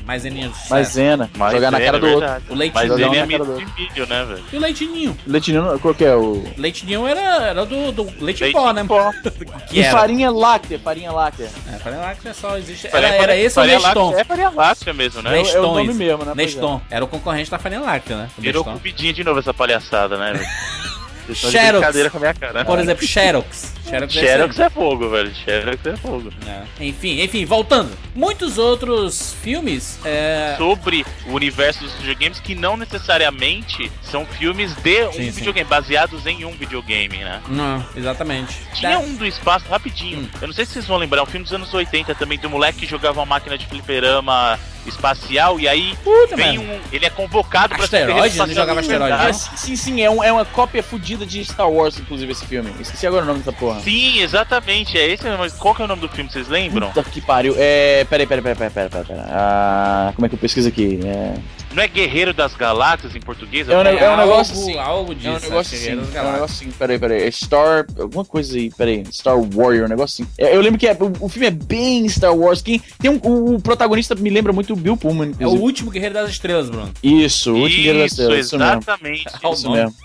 [0.50, 0.74] Do sucesso.
[0.74, 1.30] Maisena.
[1.38, 2.20] Mas Jogar na é, cara é do outro.
[2.22, 2.44] verdade.
[2.50, 2.56] O
[2.88, 4.44] jogar ele um é na cara amigo do de milho, né, velho?
[4.52, 5.18] E o leitinho.
[5.28, 6.44] Leitinho, qual que é o.
[6.58, 8.82] Leitinho era, era do, do leite, Leite pó, né?
[8.82, 9.12] em pó.
[9.70, 9.98] Que e era.
[9.98, 11.50] farinha láctea, farinha láctea.
[11.72, 12.88] É, farinha láctea só existe.
[12.88, 14.06] Era, Farinha- era esse ou farinha Neston?
[14.08, 15.30] láctea É farinha láctea mesmo, né?
[15.30, 15.98] É o- é o Neston, nome isso.
[16.00, 16.26] mesmo, né?
[16.26, 16.42] Pois é.
[16.56, 16.82] Neston.
[16.90, 18.30] Era o concorrente da farinha láctea, né?
[18.38, 18.78] O Virou Neston.
[18.80, 20.46] comidinha de novo essa palhaçada, né, velho?
[21.36, 21.72] Xerox.
[21.72, 22.66] brincadeira com a minha cara.
[22.66, 23.74] Por exemplo, Xerox.
[23.88, 25.34] Xerox, é Xerox é fogo, velho.
[25.34, 26.32] Xerox é fogo.
[26.48, 26.86] É.
[26.86, 27.92] Enfim, enfim, voltando.
[28.16, 29.98] Muitos outros filmes.
[30.06, 30.56] É...
[30.58, 35.32] Sobre o universo dos videogames que não necessariamente são filmes de um Sim, sim.
[35.32, 37.42] videogame, baseados em um videogame, né?
[37.48, 38.56] Não, exatamente.
[38.74, 40.20] Tinha Da- um do espaço, rapidinho.
[40.20, 40.30] Hum.
[40.42, 42.80] Eu não sei se vocês vão lembrar, um filme dos anos 80 também, do moleque
[42.80, 46.74] que jogava uma máquina de fliperama espacial e aí Puta, vem mano.
[46.74, 46.80] um.
[46.92, 49.14] Ele é convocado pra ser Ele jogava asteroide.
[49.18, 52.72] Ah, sim, sim, é, um- é uma cópia fodida de Star Wars, inclusive, esse filme.
[52.80, 53.80] Esqueci agora o nome dessa porra.
[53.82, 54.98] Sim, exatamente.
[54.98, 56.88] É esse, mas qual que é o nome do filme, vocês lembram?
[56.92, 57.56] Puta que pariu.
[57.58, 58.06] É.
[58.10, 59.06] Peraí, peraí, peraí, peraí, peraí, peraí.
[59.06, 59.26] peraí.
[59.30, 61.00] Ah, como é que eu pesquiso aqui?
[61.06, 61.34] É.
[61.74, 63.70] Não é Guerreiro das Galáxias em português?
[63.70, 64.78] É um, é um algo- negócio assim.
[64.78, 66.00] algo disso, É um acho negócio que assim.
[66.18, 66.72] É um negócio assim.
[66.72, 67.24] Peraí, peraí.
[67.24, 67.86] É Star.
[68.00, 68.72] Alguma coisa aí.
[68.72, 69.04] Peraí.
[69.12, 70.32] Star Warrior, um negócio assim.
[70.38, 72.62] É, Eu lembro que é- o, o filme é bem Star Wars.
[72.62, 75.28] Quem, tem um, o, o protagonista me lembra muito o Bill Pullman.
[75.28, 75.64] É o inclusive.
[75.64, 76.92] último Guerreiro das Estrelas, Bruno.
[77.04, 78.46] Isso, o último Guerreiro das Isso, Estrelas.
[78.48, 78.72] Isso mesmo.
[78.74, 79.26] exatamente.
[79.44, 79.78] Olha o Isso nome.
[79.78, 79.96] mesmo.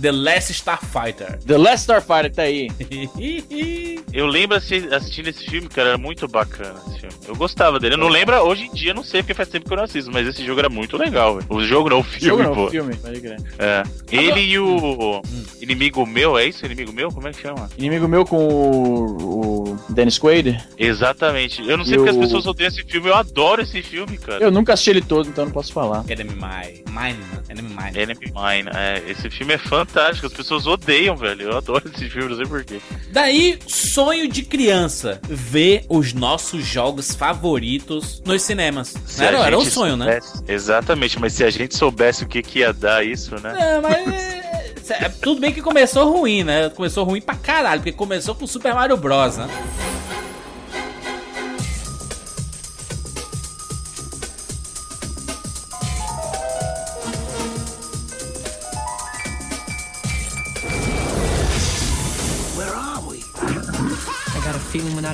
[0.00, 1.38] The Last Starfighter.
[1.46, 2.68] The Last Starfighter tá aí.
[4.12, 7.14] Eu lembro assi- assistindo esse filme, cara, era muito bacana esse filme.
[7.26, 7.94] Eu gostava dele.
[7.94, 10.10] Eu não lembro, hoje em dia, não sei porque faz tempo que eu não assisto,
[10.12, 11.46] mas esse jogo era muito legal, velho.
[11.48, 12.70] O jogo não, o filme, Jogo não, pô.
[12.70, 12.94] filme.
[12.96, 13.40] Pode crer.
[13.58, 13.82] É.
[14.12, 15.20] Ele e o
[15.60, 16.64] inimigo meu, é isso?
[16.64, 17.08] Inimigo meu?
[17.10, 17.68] Como é que chama?
[17.76, 20.62] Inimigo meu com o, o Dennis Quaid.
[20.78, 21.66] Exatamente.
[21.68, 24.16] Eu não sei E porque as o- pessoas odeiam esse filme, eu adoro esse filme,
[24.18, 24.42] cara.
[24.44, 26.04] Eu nunca assisti ele todo, então não posso falar.
[26.08, 26.84] Enemy Mine.
[26.88, 27.18] Mine?
[27.48, 27.98] Enemy Mine.
[27.98, 31.42] Enemy Mine, é, esse filme é fantástico, as pessoas odeiam, velho.
[31.50, 32.80] Eu adoro esse filme, não sei porquê.
[33.10, 35.20] Daí, sonho de criança.
[35.28, 38.94] Ver os nossos jogos favoritos nos cinemas.
[39.18, 40.20] Era, era um sonho, né?
[40.20, 43.54] soubesse- Exatamente, mas se a gente soubesse o que, que ia dar isso, né?
[43.58, 44.08] É, mas.
[44.90, 46.70] é, é, Tudo bem que começou ruim, né?
[46.70, 49.48] Começou ruim pra caralho, porque começou com Super Mario Bros, né?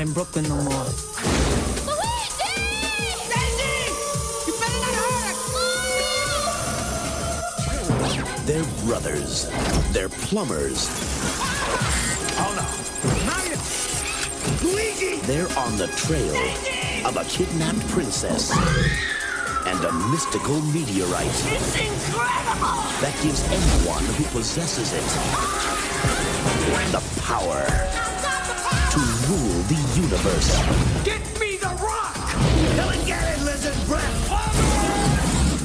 [0.00, 0.84] Not in Brooklyn no more.
[8.46, 9.50] They're brothers.
[9.92, 10.88] They're plumbers.
[12.38, 12.66] Oh no.
[14.62, 15.20] Luigi.
[15.26, 16.36] They're on the trail
[17.06, 18.52] of a kidnapped princess
[19.66, 21.26] and a mystical meteorite.
[21.26, 22.82] It's incredible!
[23.00, 25.04] That gives anyone who possesses it
[26.90, 28.10] the power to
[29.31, 30.51] rule the universe.
[31.05, 32.14] Get me the rock!
[32.77, 34.31] Come and get it, lizard breath!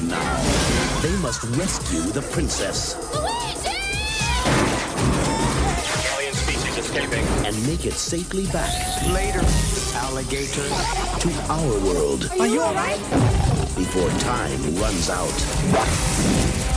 [0.08, 2.94] Now, they must rescue the princess.
[6.14, 7.24] Alien species escaping.
[7.44, 8.70] and make it safely back
[9.12, 9.42] Later,
[9.96, 10.68] alligator.
[11.18, 13.00] to our world Are you alright?
[13.76, 16.75] before time runs out.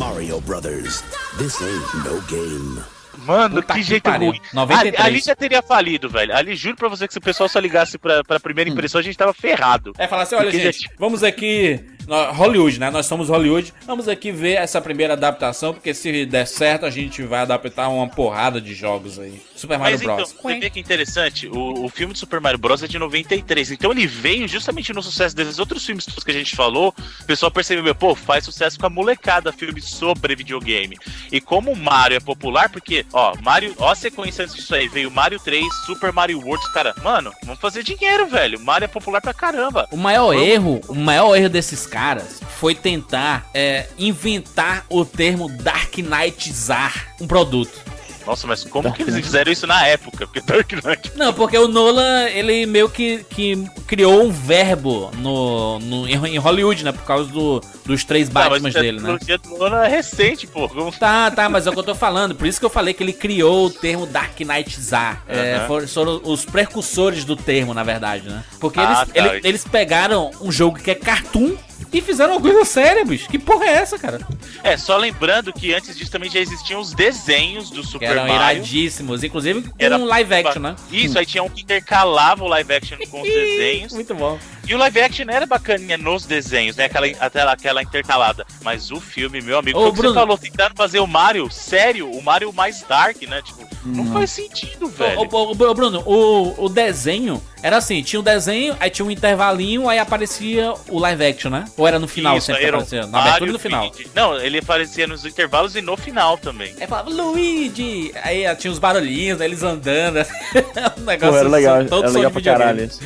[0.00, 1.02] Mario Brothers.
[1.36, 2.80] This ain't no game.
[3.26, 4.28] Mano, Puta que que jeito pariu.
[4.30, 4.40] ruim.
[4.54, 4.98] 93.
[4.98, 6.34] Ali, ali já teria falido, velho.
[6.34, 9.04] Ali juro pra você que se o pessoal só ligasse pra, pra primeira impressão, a
[9.04, 9.92] gente tava ferrado.
[9.98, 11.84] É falar assim, olha, Porque gente, vamos aqui.
[12.32, 12.90] Hollywood, né?
[12.90, 13.72] Nós somos Hollywood.
[13.86, 18.08] Vamos aqui ver essa primeira adaptação, porque se der certo, a gente vai adaptar uma
[18.08, 19.40] porrada de jogos aí.
[19.54, 20.32] Super Mario Mas então, Bros.
[20.32, 22.82] você vê que interessante, o, o filme de Super Mario Bros.
[22.82, 26.56] é de 93, então ele veio justamente no sucesso desses outros filmes que a gente
[26.56, 30.96] falou, o pessoal percebeu, meu, pô, faz sucesso com a molecada, filme sobre videogame.
[31.30, 34.88] E como o Mario é popular, porque, ó, Mario, ó a sequência antes disso aí,
[34.88, 39.20] veio Mario 3, Super Mario World, cara, mano, vamos fazer dinheiro, velho, Mario é popular
[39.20, 39.86] pra caramba.
[39.90, 45.98] O maior erro, o maior erro desses caras foi tentar é, inventar o termo Dark
[45.98, 47.90] Knightizar um produto.
[48.26, 50.26] Nossa, mas como que eles fizeram isso na época?
[50.26, 51.10] Porque Dark Knight...
[51.16, 56.84] Não, porque o Nolan, ele meio que, que criou um verbo no, no, em Hollywood,
[56.84, 56.92] né?
[56.92, 59.16] Por causa do, dos três Tá, Batmans a dele, né?
[59.42, 60.68] do Nolan é recente, pô.
[60.92, 62.34] Tá, tá, mas é o que eu tô falando.
[62.34, 65.24] Por isso que eu falei que ele criou o termo Dark Knightizar.
[65.26, 65.66] É, Aham.
[65.66, 68.44] foram, foram os precursores do termo, na verdade, né?
[68.60, 69.06] Porque Ah, eles, tá.
[69.36, 71.56] ele- eles pegaram um jogo que é cartoon
[71.92, 73.28] e fizeram uma coisa séria, bicho.
[73.28, 74.20] Que porra é essa, cara?
[74.62, 78.34] É, só lembrando que antes disso também já existiam os desenhos do Super eram Mario.
[78.58, 79.24] iradíssimos.
[79.24, 80.76] Inclusive com Era- um live action, né?
[80.90, 83.92] Isso, aí tinha um que intercalava o live action com os desenhos.
[83.92, 84.38] Muito bom.
[84.70, 86.84] E o live action era bacaninha nos desenhos, né?
[86.84, 88.46] Aquela, aquela, aquela intercalada.
[88.62, 90.14] Mas o filme, meu amigo, Ô, foi o que Bruno.
[90.14, 93.42] você falou, tentaram fazer o Mario sério, o Mario mais dark, né?
[93.42, 95.22] Tipo, não faz sentido, velho.
[95.22, 99.10] Ô, ô, ô, Bruno, o, o desenho era assim: tinha um desenho, aí tinha um
[99.10, 101.64] intervalinho, aí aparecia o live action, né?
[101.76, 103.06] Ou era no final Isso, sempre aparecia?
[103.06, 103.86] Na abertura e no final.
[103.86, 104.10] Luigi.
[104.14, 106.74] Não, ele aparecia nos intervalos e no final também.
[106.80, 108.12] Aí falava, Luigi!
[108.22, 110.18] Aí tinha os barulhinhos, aí eles andando.
[110.98, 112.58] um negócio Pô, era legal, todo era legal pra videogame.
[112.58, 113.00] caralho isso.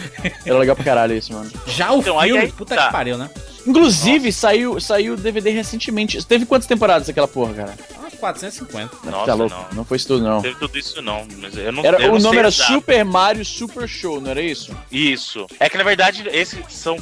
[0.44, 1.50] Era legal pra caralho isso, mano.
[1.66, 2.86] Já o Então, aí- filme, aí puta tá.
[2.86, 3.30] que pariu, né?
[3.66, 6.22] Inclusive, saiu saiu o DVD recentemente.
[6.24, 7.74] Teve quantas temporadas aquela porra, cara?
[7.98, 8.94] Umas 450.
[9.10, 9.76] Nossa, tá louco, não.
[9.78, 9.84] não.
[9.84, 10.34] foi isso tudo, não.
[10.34, 12.48] Não teve tudo isso não, mas eu não Era, eu o não nome sei era
[12.48, 12.72] exato.
[12.72, 14.76] Super Mario Super Show, não era isso?
[14.92, 15.46] Isso.
[15.58, 16.98] É que na verdade esses são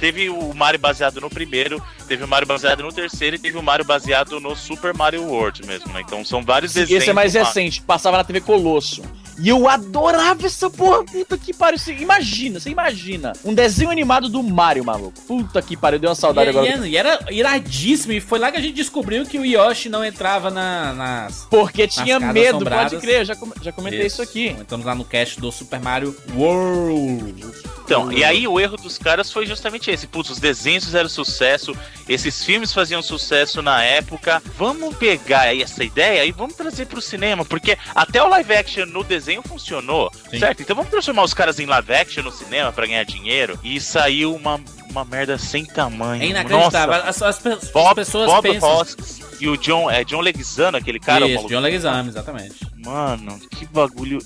[0.00, 3.62] teve o Mario baseado no primeiro, teve o Mario baseado no terceiro e teve o
[3.62, 6.00] Mario baseado no Super Mario World mesmo, né?
[6.00, 7.02] Então são vários desenhos.
[7.02, 9.02] Esse é mais recente, passava na TV Colosso.
[9.38, 11.78] E eu adorava essa porra, puta que pariu.
[11.78, 13.32] Você imagina, você imagina.
[13.44, 15.20] Um desenho animado do Mario, maluco.
[15.22, 16.86] Puta que pariu, deu uma saudade E, agora.
[16.86, 20.04] e, e era iradíssimo, e foi lá que a gente descobriu que o Yoshi não
[20.04, 21.46] entrava na, nas.
[21.50, 22.92] Porque tinha casas medo, assombradas.
[22.92, 24.56] pode crer, eu já, com- já comentei isso, aqui.
[24.58, 27.44] Estamos lá no cast do Super Mario World.
[27.84, 30.06] Então, e aí o erro dos caras foi justamente esse.
[30.08, 31.76] Putz, os desenhos fizeram sucesso,
[32.08, 34.42] esses filmes faziam sucesso na época.
[34.56, 38.86] Vamos pegar aí essa ideia e vamos trazer pro cinema, porque até o live action
[38.86, 40.38] no desenho funcionou, Sim.
[40.38, 40.62] certo?
[40.62, 43.58] Então vamos transformar os caras em live action no cinema pra ganhar dinheiro.
[43.62, 44.60] E saiu uma,
[44.96, 46.22] uma merda sem tamanho.
[46.22, 46.94] É inacreditável.
[46.96, 48.80] Nossa, As, as as Bob, pessoas Bob pensam.
[48.80, 51.46] Hoskins e o John, é, John Leguizano, aquele cara, Isso.
[51.46, 52.54] John Leguizamo, exatamente.
[52.82, 54.18] Mano, que bagulho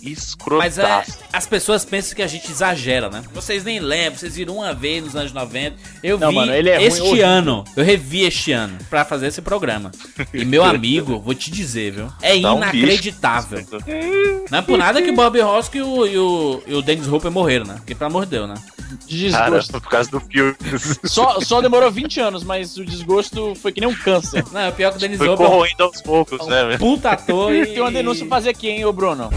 [0.58, 1.02] Mas é,
[1.32, 3.22] as pessoas pensam que a gente exagera, né?
[3.32, 5.76] Vocês nem lembram, vocês viram uma vez nos anos 90.
[6.02, 7.20] Eu Não, vi mano, ele é ruim este hoje.
[7.22, 7.64] ano.
[7.74, 9.90] Eu revi este ano pra fazer esse programa.
[10.34, 12.12] E meu amigo, vou te dizer, viu?
[12.20, 13.64] É Tá um inacreditável.
[14.50, 17.08] Não é por nada que o Bob Hoskins e o, e o, e o Dennis
[17.08, 17.74] Hopper morreram, né?
[17.78, 18.54] Porque pelo amor de Deus, né?
[19.30, 19.80] Cara, Desgosto.
[19.80, 20.54] por causa do filme.
[21.04, 24.44] Só, só demorou 20 anos, mas o desgosto foi que nem um câncer.
[24.52, 26.78] Não, o pior é que o Dennis Foi é um corroendo aos poucos, né, velho?
[26.78, 27.66] puta ator e...
[27.66, 29.30] Tem uma denúncia pra fazer aqui, hein, ô Bruno?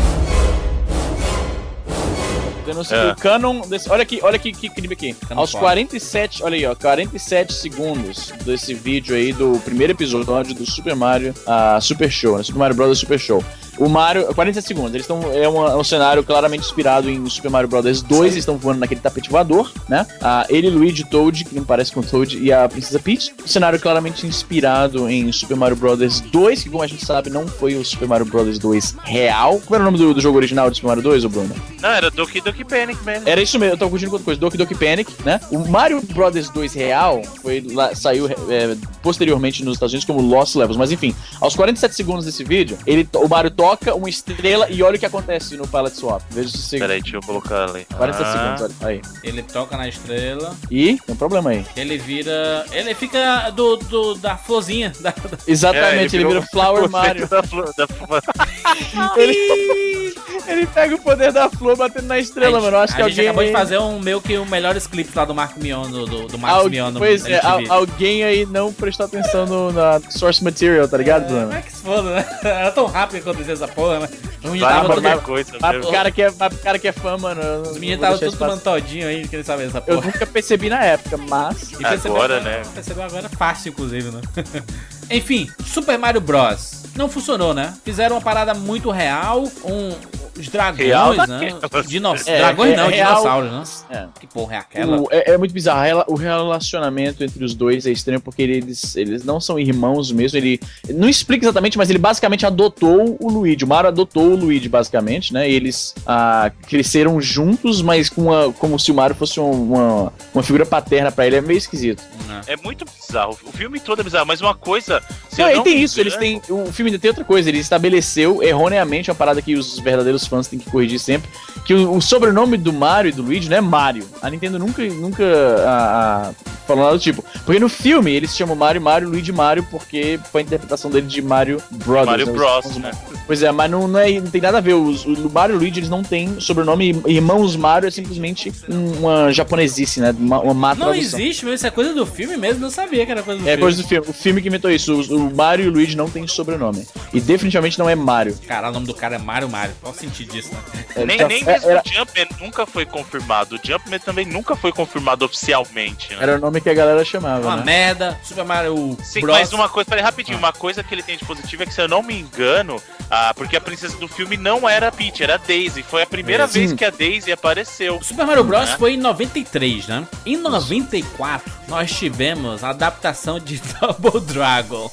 [2.66, 3.06] Denúncia É.
[3.06, 5.14] que o canon desse, olha aqui, olha aqui que crime aqui.
[5.28, 5.66] Canon Aos foda.
[5.66, 11.34] 47, olha aí, ó, 47 segundos desse vídeo aí do primeiro episódio do Super Mario
[11.46, 12.44] ah, Super Show, né?
[12.44, 13.00] Super Mario Bros.
[13.00, 13.44] Super Show.
[13.78, 17.50] O Mario, 47 segundos, eles estão é, uma- é um cenário claramente inspirado em Super
[17.50, 18.02] Mario Bros.
[18.02, 20.06] 2, eles estão voando naquele tapete voador, né?
[20.22, 23.34] Ah, ele, Luigi, Toad, que não parece com Toad, e a Princesa Peach.
[23.44, 26.22] Um cenário claramente inspirado em Super Mario Bros.
[26.22, 28.58] 2, que como a gente sabe não foi o Super Mario Bros.
[28.60, 29.62] 2 real.
[29.66, 31.56] Qual era o nome do, do jogo original de Super Mario 2, ô Bruno?
[31.82, 33.28] Não, era Doki Doki Panic mesmo.
[33.28, 35.40] Era isso mesmo, eu tava curtindo outra coisa, Doki Doki Panic, né?
[35.52, 40.56] O Mario Bros 2 real foi lá- saiu é, posteriormente nos Estados Unidos como Lost
[40.56, 44.84] Levels, mas enfim, aos 47 segundos desse vídeo, ele, o Mario toca uma estrela e
[44.84, 46.22] olha o que acontece no Palette Swap.
[46.30, 46.80] Veja se você...
[46.80, 47.86] Peraí, deixa eu colocar ali.
[47.96, 49.02] 40 Ah, segundos, olha aí.
[49.24, 51.66] Ele toca na estrela, E tem um problema aí.
[51.78, 52.66] ele vira...
[52.72, 54.92] Ele fica do, do- da florzinha.
[55.00, 57.28] Da, da- Exatamente, É, ele, virou vira Flower Mario.
[57.28, 58.22] Da flor, da flor.
[59.18, 60.16] ele,
[60.48, 62.78] ele pega o poder da flor batendo na estrela, a gente, mano.
[62.78, 63.26] Eu acho a que gente alguém.
[63.28, 66.06] acabou de aí- fazer um meio que o melhores clipes lá do Marco Mion, do,
[66.06, 69.72] do, do Marcos Al- Mion no pois é, al- alguém aí não prestou atenção no,
[69.72, 72.26] na source material, tá ligado, É, como é que se foda, né?
[72.44, 74.10] Era tão rápido que aconteceu essa porra, né?
[74.44, 75.52] Os meninos tava qualquer tudo, coisa.
[75.62, 77.42] Mas pro cara que é, mas pro cara que é fã, mano.
[77.42, 78.80] eu os meninos estavam deixar tudo tomando passar.
[78.82, 80.06] todinho aí, querendo saber essa Eu porra.
[80.08, 81.72] nunca percebi na época, mas.
[81.72, 82.62] E percebeu Agora, agora, né?
[82.74, 84.22] Percebeu agora fácil, inclusive, né?
[85.10, 86.84] Enfim, Super Mario Bros.
[86.96, 87.74] Não funcionou, né?
[87.84, 89.96] Fizeram uma parada muito real, um,
[90.38, 91.26] os dragões, Real né?
[91.60, 91.88] daquelas.
[91.88, 92.28] Dinos...
[92.28, 93.16] É, dragões é não, real.
[93.16, 93.98] dinossauros, né?
[94.16, 94.20] É.
[94.20, 95.02] Que porra é aquela?
[95.02, 96.04] O- é, é muito bizarro.
[96.08, 100.38] O relacionamento entre os dois é estranho porque eles, eles não são irmãos mesmo.
[100.38, 103.64] Ele não explica exatamente, mas ele basicamente adotou o Luigi.
[103.64, 105.50] O Mario adotou o Luigi, basicamente, né?
[105.50, 110.14] E eles ah, cresceram juntos, mas com uma, como se o Mario fosse um, uma,
[110.34, 111.38] uma figura paterna pra ele.
[111.38, 112.04] É meio esquisito.
[112.46, 113.38] É muito bizarro.
[113.44, 114.93] O filme todo é bizarro, mas uma coisa.
[115.30, 116.42] Se Não, e não tem isso, eles têm.
[116.50, 120.48] O filme ainda tem outra coisa, ele estabeleceu erroneamente uma parada que os verdadeiros fãs
[120.48, 121.30] têm que corrigir sempre.
[121.66, 124.06] Que o, o sobrenome do Mario e do Luigi não é Mario.
[124.22, 125.24] A Nintendo nunca, nunca
[125.66, 126.34] a, a,
[126.68, 127.24] falou nada do tipo.
[127.46, 131.22] Porque no filme eles chamam Mario Mario, Luigi Mario, porque foi a interpretação dele de
[131.22, 132.06] Mario Brothers.
[132.06, 132.92] Mario né, os Bros, né?
[133.26, 134.74] Pois é, mas não, não, é, não tem nada a ver.
[134.74, 137.02] Os, o Mario e o Luigi eles não têm sobrenome.
[137.08, 140.14] Irmãos Mario é simplesmente um- uma japonesice, né?
[140.18, 141.20] Uma, uma má Não tradução.
[141.20, 143.52] existe mesmo, isso é coisa do filme mesmo, não sabia que era coisa do É
[143.52, 143.62] filme.
[143.62, 144.08] coisa do filme.
[144.10, 144.94] O filme que inventou isso.
[144.94, 146.86] O, o Mario e o Luigi não têm sobrenome.
[147.14, 148.38] E definitivamente não é Mario.
[148.48, 149.74] Caralho, o nome do cara é Mario Mario.
[149.82, 150.84] Qual o sentido disso, né?
[150.96, 153.56] É, Nem, tá- nem é- mesmo era, o Jumpman nunca foi confirmado.
[153.56, 156.18] O Jumpman também nunca foi confirmado oficialmente, né?
[156.22, 157.46] era o nome que a galera chamava.
[157.48, 157.64] Uma né?
[157.64, 159.38] merda, Super Mario Sim, Bros.
[159.38, 161.82] mas uma coisa, peraí, rapidinho, uma coisa que ele tem de positivo é que, se
[161.82, 162.82] eu não me engano,
[163.16, 165.84] ah, porque a princesa do filme não era a Peach, era a Daisy.
[165.84, 166.54] Foi a primeira É, sim.
[166.60, 167.98] vez que a Daisy apareceu.
[167.98, 168.70] O Super Mario Bros.
[168.72, 168.78] Né?
[168.78, 170.08] foi em 93, né?
[170.26, 174.92] Em 94, nós tivemos a adaptação de Double Dragon.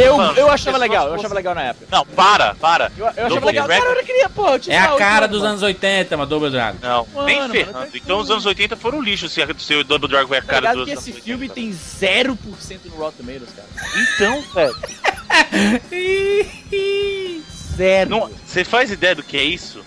[0.00, 1.86] Eu Eu, eu achava legal, eu achava legal na época.
[1.90, 2.90] Não, para, para.
[2.96, 3.66] Eu, eu achava Double legal.
[3.66, 6.78] Dragon- Cara, eu queria, pô, É a cara dos anos 80, mas Double Dragon.
[6.82, 7.78] Não, Mano, nem mano, ferrando.
[7.78, 9.40] mas- Então os anos 80 foram lixo se,
[9.74, 11.24] o Double Dragon é a Tá cara dos que anos esse 80.
[11.24, 13.68] filme tem 0% no Rotten Tomatoes, cara.
[14.14, 14.76] Então, velho.
[17.76, 18.30] Zero.
[18.46, 19.82] Você faz ideia do que é isso?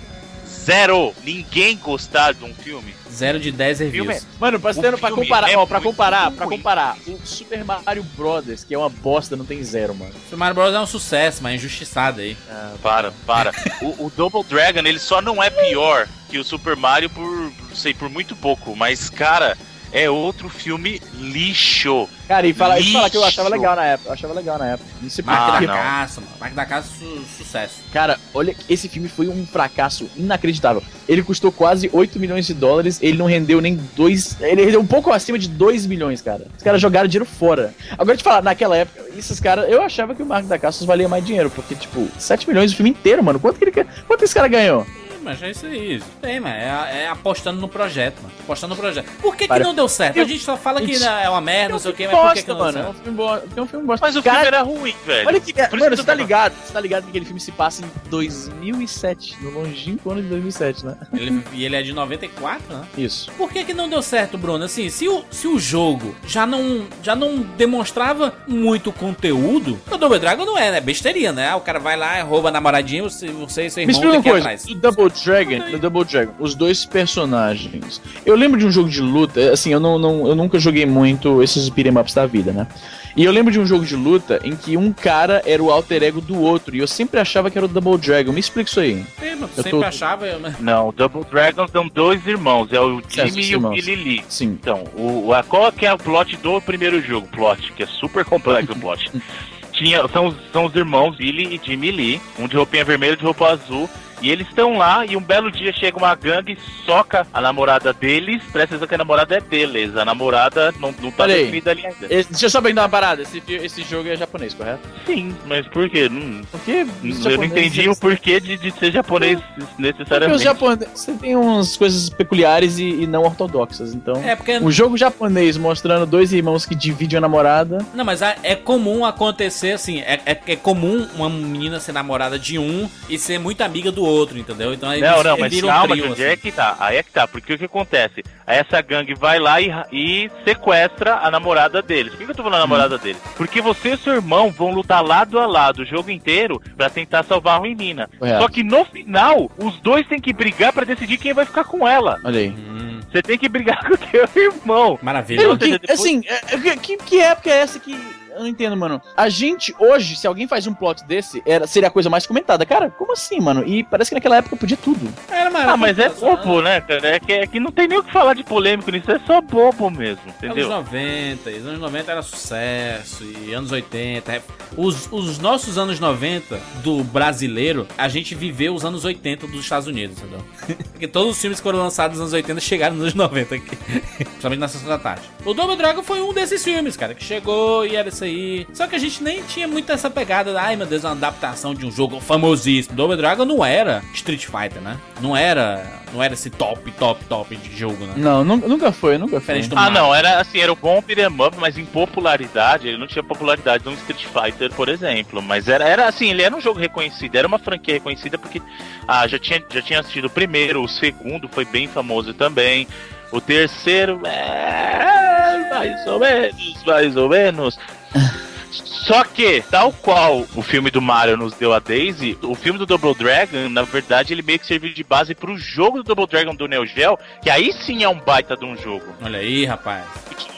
[0.47, 1.13] Zero.
[1.23, 2.93] Ninguém gostar de um filme.
[3.13, 4.07] Zero de 10 reviews.
[4.17, 7.63] Filme Mano, pra, ter- pra filme comparar, é ó, pra comparar, pra comparar, o Super
[7.63, 10.11] Mario Brothers, que é uma bosta, não tem zero, mano.
[10.25, 10.73] Super Mario Bros.
[10.73, 12.35] é um sucesso, mas é injustiçado aí.
[12.81, 13.51] Para, para.
[13.81, 17.93] o, o Double Dragon, ele só não é pior que o Super Mario por, sei,
[17.93, 18.75] por muito pouco.
[18.75, 19.55] Mas, cara,
[19.93, 22.07] é outro filme lixo.
[22.27, 23.61] Cara, e fala, e fala que eu achava Lixo.
[23.61, 24.89] legal na época, eu achava legal na época.
[25.01, 25.73] Não sei Marca Ah, da não.
[25.73, 26.33] Caça, mano.
[26.39, 27.75] Marca da Caça, su- sucesso.
[27.91, 30.81] Cara, olha, esse filme foi um fracasso inacreditável.
[31.07, 34.37] Ele custou quase 8 milhões de dólares, ele não rendeu nem 2.
[34.41, 36.47] Ele rendeu um pouco acima de 2 milhões, cara.
[36.57, 37.73] Os caras jogaram dinheiro fora.
[37.97, 41.09] Agora te falar, naquela época, esses caras, eu achava que o Marco da Caça valia
[41.09, 43.39] mais dinheiro, porque, tipo, 7 milhões o filme inteiro, mano.
[43.39, 43.87] Quanto que ele?
[44.07, 44.87] Quanto esse cara ganhou?
[45.23, 45.95] Mas é isso aí.
[45.95, 46.53] Isso tem, mano.
[46.55, 48.33] É, é apostando no projeto, mano.
[48.41, 49.09] Apostando no projeto.
[49.21, 50.17] Por que, que Para- não deu certo?
[50.17, 52.33] A Eu- gente só fala que é uma merda, não sei o que, mas por
[52.33, 52.71] que, que não mano.
[52.73, 53.03] deu É um certo?
[53.03, 53.51] filme.
[53.55, 54.05] É um filme bosta.
[54.05, 55.27] Mas o Cara, filme era ruim, velho.
[55.27, 55.53] Olha que.
[55.53, 56.53] Por Mano, você tá ligado?
[56.65, 60.85] Você tá ligado que aquele filme se passa em 2007, no longínquo ano de 2007,
[60.85, 60.95] né?
[61.13, 62.85] Ele- e ele é de 94, né?
[62.97, 63.31] Isso.
[63.37, 64.63] Por que, que não deu certo, Bruno?
[64.65, 70.19] Assim, se o, se o jogo já não, já não demonstrava muito conteúdo, o Double
[70.19, 70.81] Dragon não é, né?
[70.81, 71.53] Besteirinha, né?
[71.55, 74.17] O cara vai lá, rouba a namoradinha, você, você e seu Me irmão explica tem
[74.17, 74.65] uma que ir coisa, atrás.
[74.67, 78.01] no Double Dragon, no Double Dragon, os dois personagens.
[78.25, 81.41] Eu lembro de um jogo de luta, assim, eu não, não- eu nunca joguei muito
[81.43, 82.67] esses beat'em ups da vida, né?
[83.15, 86.01] E eu lembro de um jogo de luta em que um cara era o alter
[86.01, 88.31] ego do outro, e eu sempre achava que era o Double Dragon.
[88.31, 89.05] Me explica isso aí.
[89.19, 90.55] Sim, mano, eu sempre tô- achava, eu, né?
[90.59, 92.73] Não, o Double Dragon são dois irmãos.
[92.73, 93.75] É o Jimmy os e o irmãos.
[93.75, 94.25] Billy Lee.
[94.27, 94.57] Sim.
[94.59, 97.27] Então, o, a, qual que é o plot do primeiro jogo?
[97.27, 99.11] Plot, que é super complexo o plot.
[99.73, 103.17] Tinha, são, os- são os irmãos Billy e Jimmy Lee, um de roupinha vermelha e
[103.17, 103.87] de roupa azul.
[104.23, 107.91] E eles estão lá e um belo dia chega uma gangue e soca a namorada
[107.93, 108.41] deles.
[108.51, 109.95] Presta atenção que a namorada é deles.
[109.97, 111.41] A namorada não, não tá Peraí.
[111.41, 112.07] definida ali ainda.
[112.09, 114.79] Esse- deixa eu só perguntar uma parada, esse, fi- esse jogo é japonês, correto?
[115.05, 116.07] Sim, mas por quê?
[116.09, 116.85] Não, Porque
[117.25, 120.43] eu não entendi o porquê de, de ser japonês Porque os necessariamente.
[120.43, 124.15] japoneses você tem umas coisas peculiares e, e não ortodoxas, então.
[124.23, 124.57] É, porque.
[124.59, 127.85] Um jogo japonês mostrando dois irmãos que dividem a namorada.
[127.93, 129.99] Não, mas é é comum acontecer assim.
[129.99, 134.12] É, é, é comum uma menina ser namorada de um e ser muito amiga do
[134.13, 134.73] outro, entendeu?
[134.73, 136.31] Então eles, Não, não, mas calma, trio, Jorge, assim.
[136.31, 138.23] é que tá, aí é que tá, porque o que acontece?
[138.45, 142.11] Aí essa gangue vai lá e, e sequestra a namorada deles.
[142.11, 143.21] Por que que eu tô falando a namorada deles?
[143.37, 147.23] Porque você e seu irmão vão lutar lado a lado o jogo inteiro pra tentar
[147.23, 148.09] salvar a menina.
[148.19, 148.41] Correto.
[148.41, 151.87] Só que no final, os dois têm que brigar pra decidir quem vai ficar com
[151.87, 152.19] ela.
[152.23, 152.49] Olha aí.
[152.49, 154.99] Hum, Você tem que brigar com o teu irmão.
[155.01, 155.41] maravilha.
[155.41, 157.97] Seja, que, depois- assim, é- é- que, que época é essa que.
[158.33, 159.01] Eu não entendo, mano.
[159.15, 162.65] A gente, hoje, se alguém faz um plot desse, era, seria a coisa mais comentada.
[162.65, 163.63] Cara, como assim, mano?
[163.67, 165.11] E parece que naquela época podia tudo.
[165.29, 167.07] Era Ah, mas é bobo, né, cara?
[167.15, 169.39] É que, é que não tem nem o que falar de polêmico nisso, é só
[169.41, 170.69] bobo mesmo, Anos entendeu?
[170.69, 174.31] 90, e os anos 90 era sucesso, e anos 80.
[174.31, 174.41] é-
[174.75, 179.87] Os, os nossos anos 90 do brasileiro, a gente viveu os anos 80 dos Estados
[179.87, 180.39] Unidos, entendeu?
[180.91, 183.75] Porque todos os filmes que foram lançados nos anos 80 chegaram nos anos 90 aqui.
[184.23, 185.21] Principalmente na Sessão da Tarde.
[185.45, 188.67] O Double Dragon foi um desses filmes, cara, que chegou e era isso aí.
[188.73, 191.73] Só que a gente nem tinha muito essa pegada, ai meu Deus, é uma adaptação
[191.73, 192.95] de um jogo famosíssimo.
[192.95, 194.97] Double Dragon não era Street Fighter, né?
[195.21, 198.13] Não era, não era esse top, top, top de jogo, né?
[198.17, 199.61] Não, nu- nunca foi, nunca foi.
[199.75, 203.23] Ah, não, era assim, era o bom beat'em up, mas em popularidade, ele não tinha
[203.23, 205.41] popularidade de um Street Fighter, por exemplo.
[205.41, 208.61] Mas era, era assim, ele era um jogo reconhecido, era uma franquia reconhecida porque
[209.07, 212.87] ah, já tinha, já tinha assistido o primeiro, o segundo foi bem famoso também.
[213.31, 217.79] O terceiro, é, mais ou menos, mais ou menos.
[218.15, 218.52] Ugh.
[218.73, 222.85] Só que, tal qual o filme do Mario nos deu a Daisy, o filme do
[222.85, 226.55] Double Dragon, na verdade, ele meio que serviu de base pro jogo do Double Dragon
[226.55, 229.05] do Neo Geo, que aí sim é um baita de um jogo.
[229.21, 230.03] Olha aí, rapaz.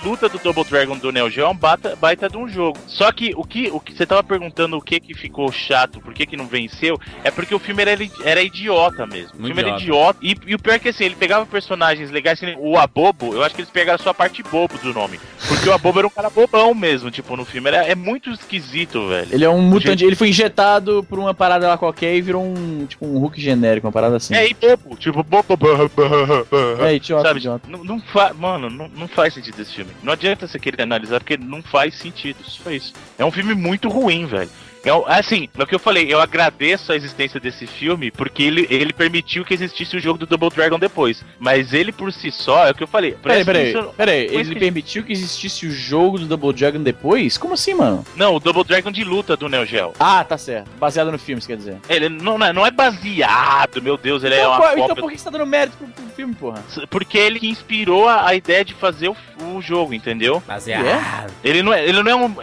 [0.01, 2.78] A luta do Double Dragon do Neo Geo é um baita, baita de um jogo.
[2.88, 6.13] Só que o que o que você tava perguntando o que que ficou chato, por
[6.13, 9.34] que que não venceu, é porque o filme era, era idiota mesmo.
[9.34, 10.19] O Muito filme era idiota.
[10.21, 13.43] E, e o pior é que assim, ele pegava personagens legais, assim, o Abobo, eu
[13.43, 15.19] acho que eles pegaram só a parte bobo do nome.
[15.47, 17.69] Porque o Abobo era um cara bobão mesmo, tipo, no filme.
[17.69, 19.27] Era, é muito esquisito, velho.
[19.31, 22.43] Ele é um mutante, Gente- ele foi injetado por uma parada lá qualquer e virou
[22.43, 24.35] um, tipo, um Hulk genérico, uma parada assim.
[24.35, 25.25] É, e bobo, tipo.
[26.85, 27.67] É, idiota, Sabe, idiota.
[27.69, 29.91] Não, não fa mano, não, não faz sentido esse filme.
[30.03, 32.37] Não adianta você querer analisar porque não faz sentido.
[32.43, 32.93] Só isso.
[33.17, 34.49] É um filme muito ruim, velho.
[34.86, 38.67] Eu, assim, é o que eu falei, eu agradeço a existência desse filme porque ele,
[38.69, 41.23] ele permitiu que existisse o jogo do Double Dragon depois.
[41.40, 43.13] Mas ele por si só, é o que eu falei.
[43.21, 44.25] Peraí, que peraí, isso- peraí.
[44.31, 47.38] Ele que- permitiu que existisse o jogo do Double Dragon depois?
[47.38, 48.06] Como assim, mano?
[48.15, 49.94] Não, o Double Dragon de luta do Neo Geo.
[50.00, 50.69] Ah, tá certo.
[50.79, 51.77] Baseado no filme, você quer dizer.
[51.90, 55.12] Ele não, não é- é baseado, meu Deus, ele é então, uma qual- então por
[55.12, 56.63] que você tá dando mérito pro, pro filme, porra?
[56.90, 59.15] Porque ele que inspirou a, a ideia de fazer o,
[59.56, 60.42] o jogo, entendeu?
[60.46, 61.31] Baseado.
[61.44, 62.36] Ele não, é, ele, não é um,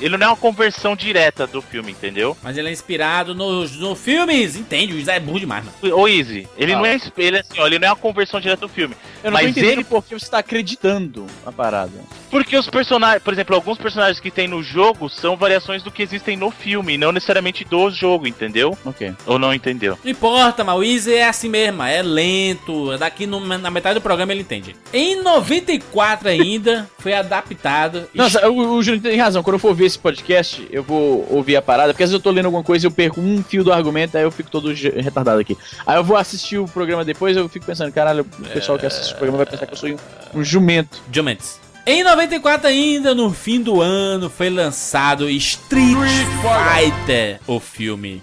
[0.00, 2.36] ele não é uma conversão direta do filme, entendeu?
[2.42, 4.56] Mas ele é inspirado nos no filmes.
[4.56, 4.94] Entende?
[4.94, 5.96] O Zé é burro demais, mano.
[5.96, 6.78] Ô Easy, ele Ah.
[6.78, 8.94] não é ele, é assim, ó, ele não é uma conversão direta do filme.
[9.22, 11.92] Eu não Mas ele- por que você tá acreditando a parada.
[12.30, 16.02] Porque os personagens, por exemplo, alguns personagens que tem no jogo são variações do que
[16.02, 18.76] existem no filme, não necessariamente do jogo, entendeu?
[18.84, 19.12] Ok.
[19.26, 19.98] Ou não entendeu?
[20.04, 22.96] Não importa, mas o Easy é assim mesmo, é lento.
[22.98, 24.76] Daqui no- na metade do programa ele entende.
[24.92, 28.08] Em 94 ainda, foi adaptado.
[28.14, 29.42] Nossa, o, o Júnior tem razão.
[29.42, 32.20] Quando eu for ver esse podcast, eu vou ouvir a parada, porque às vezes eu
[32.20, 34.72] tô lendo alguma coisa e eu perco um fio do argumento, aí eu fico todo
[34.72, 35.56] retardado aqui.
[35.86, 39.12] Aí eu vou assistir o programa depois, eu fico pensando, caralho, o pessoal que assiste
[39.12, 39.96] o programa vai pensar que eu sou um,
[40.40, 41.00] um jumento.
[41.12, 41.60] Juments.
[41.86, 48.22] Em 94 ainda, no fim do ano, foi lançado Street Fighter, o filme.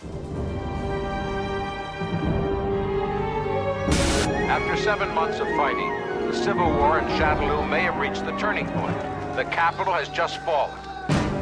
[4.47, 5.91] After seven months of fighting,
[6.27, 8.95] the civil war in Shadaloo may have reached the turning point.
[9.35, 10.77] The capital has just fallen.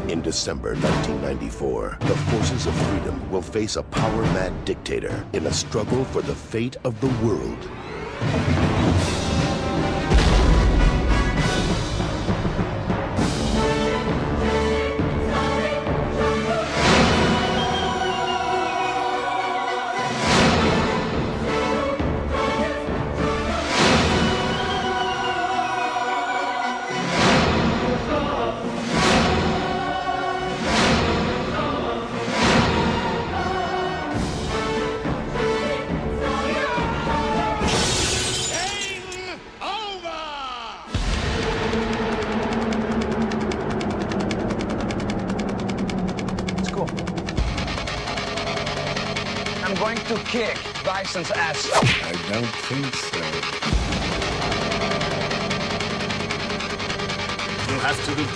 [0.10, 5.54] In December 1994, the forces of freedom will face a power mad dictator in a
[5.54, 8.73] struggle for the fate of the world.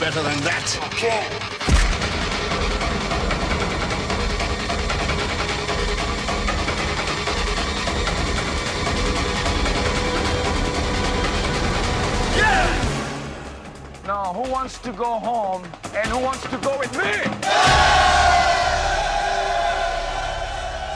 [0.07, 0.67] Better than that.
[0.87, 1.23] Okay.
[14.05, 17.11] Now, who wants to go home and who wants to go with me?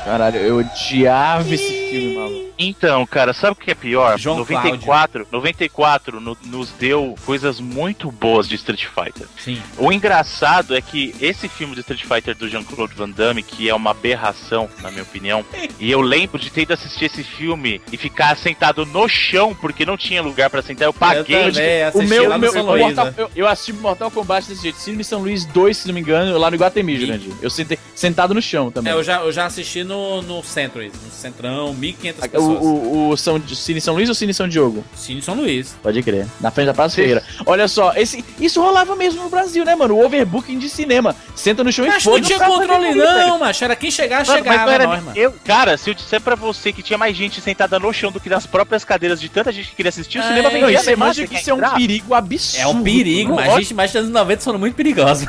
[0.05, 2.53] Caralho, eu odiava esse filme, maluco.
[2.57, 4.17] Então, cara, sabe que é pior?
[4.19, 9.27] João 94, 94 no- nos deu coisas muito boas de Street Fighter.
[9.37, 9.61] Sim.
[9.77, 13.73] O engraçado é que esse filme de Street Fighter do Jean-Claude Van Damme, que é
[13.75, 15.45] uma aberração, na minha opinião,
[15.79, 19.85] e eu lembro de ter ido assistir esse filme e ficar sentado no chão porque
[19.85, 21.35] não tinha lugar pra sentar, eu paguei.
[21.47, 23.13] Eu também O assisti meu, lá o no meu o Luís, Mortal, né?
[23.17, 24.77] eu, eu assisti Mortal Kombat desse jeito.
[24.79, 27.31] Cine São Luís 2, se não me engano, lá no Iguatemi, Jurandir.
[27.41, 28.91] Eu sentei, sentado no chão também.
[28.91, 32.59] É, eu já, eu já assisti no, no centro, no centrão, 1.500 O, pessoas.
[32.63, 34.83] o, o São, Cine São Luís ou Cine São Diogo?
[34.95, 35.75] Cine São Luís.
[35.81, 36.25] Pode crer.
[36.39, 37.23] Na frente da Praça Ferreira.
[37.45, 39.95] Olha só, esse, isso rolava mesmo no Brasil, né, mano?
[39.95, 41.15] O overbooking de cinema.
[41.35, 43.03] Senta no chão e Mas não tinha controle velho.
[43.03, 43.63] não, macho.
[43.63, 45.17] Era quem chegar, Mano, mas chegava, não era nós, mano.
[45.17, 45.33] eu.
[45.45, 48.29] Cara, se eu disser pra você que tinha mais gente sentada no chão do que
[48.29, 50.83] nas próprias cadeiras de tanta gente que queria assistir, o É, cinema Não, vendia isso,
[50.85, 52.61] você manja você que isso é um perigo absurdo.
[52.63, 55.27] É um perigo, mas gente, mais dos anos 90 foram muito perigosos.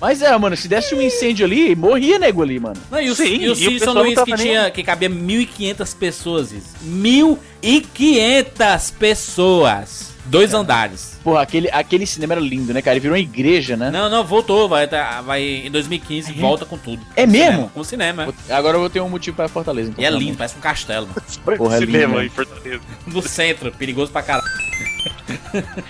[0.00, 2.76] Mas é, mano, se desse um incêndio ali, morria nego ali, mano.
[2.90, 4.82] Não, e o, Sim, e o e o Cine São Luís que, nem- tinha, que
[4.82, 6.74] cabia 1.500 pessoas, isso.
[6.84, 10.14] 1.500 pessoas.
[10.26, 11.20] Dois andares.
[11.22, 12.94] Porra, aquele, aquele cinema era lindo, né, cara?
[12.94, 13.90] Ele virou uma igreja, né?
[13.90, 14.66] Não, não, voltou.
[14.70, 17.04] Vai, tá- vai em 2015, volta com tudo.
[17.14, 17.50] É Com mesmo?
[17.52, 18.54] cinema, Com cinema, é.
[18.54, 19.90] Agora eu vou ter um motivo pra Fortaleza.
[19.90, 21.08] Então, E é lindo, parece um castelo.
[21.58, 22.24] Porra, é lindo, cinema né?
[22.24, 22.80] em Fortaleza.
[23.06, 24.48] No centro, perigoso pra caralho.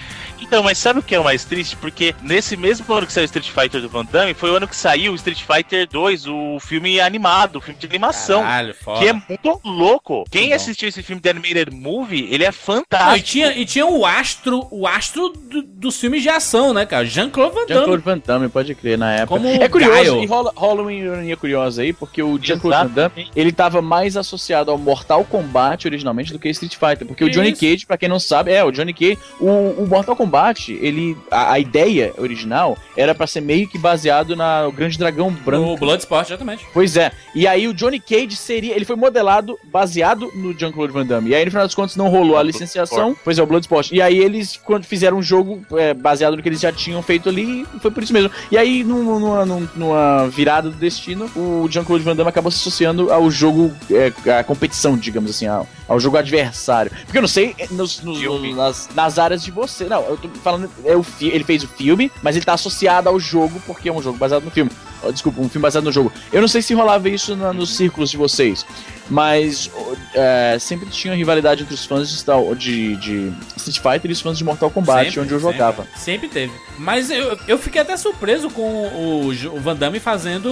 [0.55, 1.75] Então, mas sabe o que é o mais triste?
[1.77, 4.77] Porque nesse mesmo ano que saiu Street Fighter do Van Damme, foi o ano que
[4.77, 8.41] saiu o Street Fighter 2, o filme animado, o filme de animação.
[8.43, 9.01] Caralho, foda.
[9.01, 10.23] Que é muito louco.
[10.31, 10.55] Quem bom.
[10.55, 13.17] assistiu esse filme de Animated Movie, ele é Não, fantástico.
[13.19, 17.05] e, tinha, e tinha o astro, o astro do- dos filmes de ação, né, cara?
[17.05, 17.75] Jean-Claude Van Damme.
[17.81, 19.41] Jean-Claude Van Damme, pode crer, na época.
[19.41, 20.23] Como é curioso, Gaio.
[20.23, 24.17] e rola, rola uma ironia curiosa aí, porque o Jean-Claude Van Damme, ele tava mais
[24.17, 27.05] associado ao Mortal Kombat originalmente do que Street Fighter.
[27.09, 27.61] Porque o Que Johnny isso?
[27.61, 29.49] Cage, pra quem não sabe, é, o Johnny Cage, o,
[29.83, 31.17] o Mortal Kombat Kombat, ele.
[31.31, 35.67] A, a ideia original era pra ser meio que baseado na o Grande Dragão Branco.
[35.71, 36.65] No Bloodsport, exatamente.
[36.73, 37.13] Pois é.
[37.35, 38.75] E aí o Johnny Cage seria.
[38.75, 41.31] Ele foi modelado baseado no Jean-Claude Van Damme.
[41.31, 43.17] E aí, no final das contas, não rolou a licenciação.
[43.25, 43.91] Pois é, o Bloodsport.
[43.93, 47.29] E aí eles, quando fizeram um jogo é, baseado no que eles já tinham feito
[47.29, 48.31] ali, foi por isso mesmo.
[48.51, 52.59] E aí, num- numa, num- numa virada do destino, o Jean-Claude Van Damme acabou se
[52.59, 56.91] associando ao jogo, é, à competição, digamos assim, ao, ao jogo adversário.
[57.05, 58.55] Porque eu não sei é, nos- nos- Filme.
[58.55, 59.85] nas, nas áreas de você.
[59.85, 60.71] Não, eu tô falando.
[60.85, 63.93] É o fi- ele fez o filme, mas ele tá associado ao jogo porque é
[63.93, 64.71] um jogo baseado no filme.
[65.03, 66.11] Oh, Desculpa, um filme baseado no jogo.
[66.33, 68.65] Eu não sei se rolava isso na- nos círculos de vocês,
[69.11, 69.71] mas
[70.15, 74.21] é, sempre tinha rivalidade entre os fãs de, Star- de, de Street Fighter e os
[74.21, 75.53] fãs de Mortal Kombat, Sempre, onde eu sempre.
[75.53, 75.87] jogava.
[75.97, 76.53] Sempre teve.
[76.79, 80.49] Mas eu, eu fiquei até surpreso com o, o Van Damme fazendo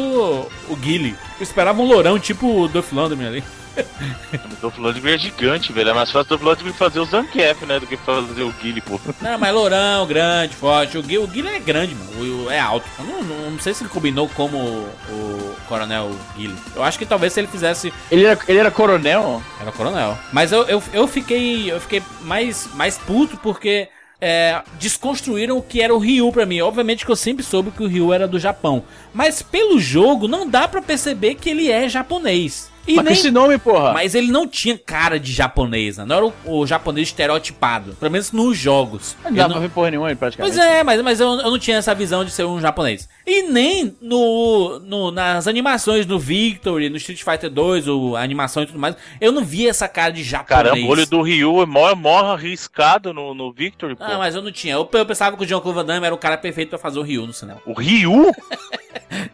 [0.68, 1.14] o Guile.
[1.39, 3.45] Eu esperava um lourão tipo o Duff Lundgren ali.
[4.33, 5.91] O Dolph Lundgren é gigante, velho.
[5.91, 7.79] É mais fácil o Dolph Lundgren fazer o Zangief, né?
[7.81, 8.99] Do que fazer o Guile, pô.
[9.20, 10.97] Não, mas lourão, grande, forte.
[10.99, 12.45] O Guile, o Guile é grande, mano.
[12.47, 12.87] O- é alto.
[12.99, 16.55] Eu não, não, não sei se ele combinou como o, Coronel Guile.
[16.75, 19.43] Eu acho que talvez se ele fizesse Ele era, ele era coronel?
[19.61, 20.16] Era coronel.
[20.33, 21.70] Mas eu, eu, eu fiquei.
[21.70, 23.89] Eu fiquei mais, mais puto porque.
[24.20, 26.61] é, desconstruíram o que era o Ryu pra mim.
[26.61, 28.85] Obviamente que eu sempre soube que o Ryu era do Japão.
[29.12, 32.70] Mas pelo jogo não dá pra perceber que ele é japonês.
[32.87, 33.93] E Mas com nem- esse nome, porra.
[33.93, 36.05] Mas ele não tinha cara de japonês, né?
[36.05, 37.95] Não era o, o japonês estereotipado.
[37.95, 39.16] Pelo menos nos jogos.
[39.24, 40.57] Não não- pra ver porra nenhuma, praticamente.
[40.57, 43.09] Pois é, mas, mas eu, eu não tinha essa visão de ser um japonês.
[43.26, 48.62] E nem no, no- nas animações do Victory, no Street Fighter 2, o, a animação
[48.62, 50.64] e tudo mais, eu não vi essa cara de japonês.
[50.70, 54.03] Caramba, o olho do Ryu é mó, mó arriscado no, no Victory, pô.
[54.05, 54.74] Ah, mas eu não tinha.
[54.74, 57.26] Eu, eu pensava que o John Damme era o cara perfeito pra fazer o Ryu
[57.26, 57.61] no cinema.
[57.64, 58.33] O Ryu?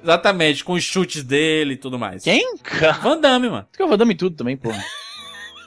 [0.03, 2.23] Exatamente, com os chutes dele e tudo mais.
[2.23, 2.57] Quem?
[3.03, 3.67] Van Damme, mano.
[3.71, 4.83] Porque eu vou dar em tudo também, porra.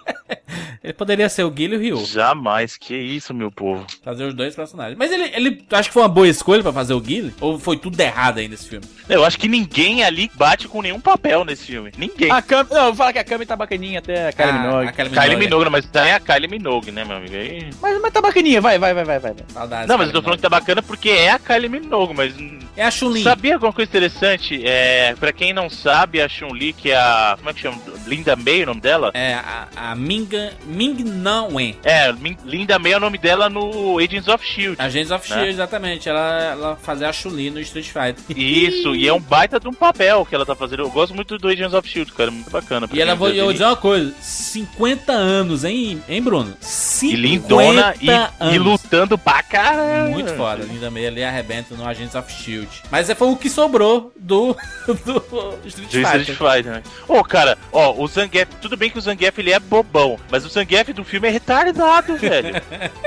[0.83, 2.05] Ele poderia ser o Guile e o Ryu.
[2.05, 3.85] Jamais, que isso, meu povo.
[4.03, 4.97] Fazer os dois personagens.
[4.97, 7.33] Mas ele, ele tu acha que foi uma boa escolha pra fazer o Guile?
[7.39, 8.85] Ou foi tudo errado aí nesse filme?
[9.07, 11.91] Eu acho que ninguém ali bate com nenhum papel nesse filme.
[11.97, 12.31] Ninguém.
[12.31, 12.69] A Kami.
[12.71, 14.87] Não, eu vou falar que a Kami tá bacaninha até a Kylie Ah, Minogue.
[14.87, 15.45] a Kylie Kylie Minogue.
[15.45, 17.35] Minogue, mas é a Kylie Minogue, né, meu amigo?
[17.35, 17.69] Aí...
[17.79, 19.35] Mas, mas tá bacaninha, vai, vai, vai, vai, vai.
[19.53, 22.33] Saudades, Não, mas eu tô falando que tá bacana porque é a Kylie Minogue, mas...
[22.75, 23.21] É a Chun-Li.
[23.21, 24.61] Sabia alguma coisa interessante?
[24.65, 27.35] É, pra quem não sabe, a Chun-Li, que é a...
[27.37, 27.77] Como é que chama?
[28.07, 29.11] Linda May, o nome dela?
[29.13, 31.77] É a, a Minga, Ming Nan Wen.
[31.83, 32.13] É,
[32.45, 34.81] Linda May é o nome dela no Agents of S.H.I.E.L.D.
[34.81, 35.35] Agents of Né?
[35.35, 36.09] Shield, exatamente.
[36.09, 38.37] Ela, ela fazia a Chun-Li no Street Fighter.
[38.37, 40.83] Isso, e é um baita de um papel que ela tá fazendo.
[40.83, 42.89] Eu gosto muito do Agents of S.H.I.E.L.D., cara, muito bacana.
[42.91, 46.55] E ela, vou, eu vou dizer uma coisa: 50 anos, hein, hein Bruno?
[46.59, 50.09] 50 E lindona e, e lutando pra caramba.
[50.09, 52.67] Muito foda, Linda May ali arrebenta no Agents of Shield.
[52.89, 54.55] Mas é, foi o que sobrou do,
[54.87, 56.35] do Street Do Street Fighter.
[56.35, 56.83] Fighter, né?
[57.07, 60.49] Ô, cara, ó, o Zangief, tudo bem que o Zangief ele é bobão, mas o
[60.49, 62.55] Zangief do filme é retardado, velho.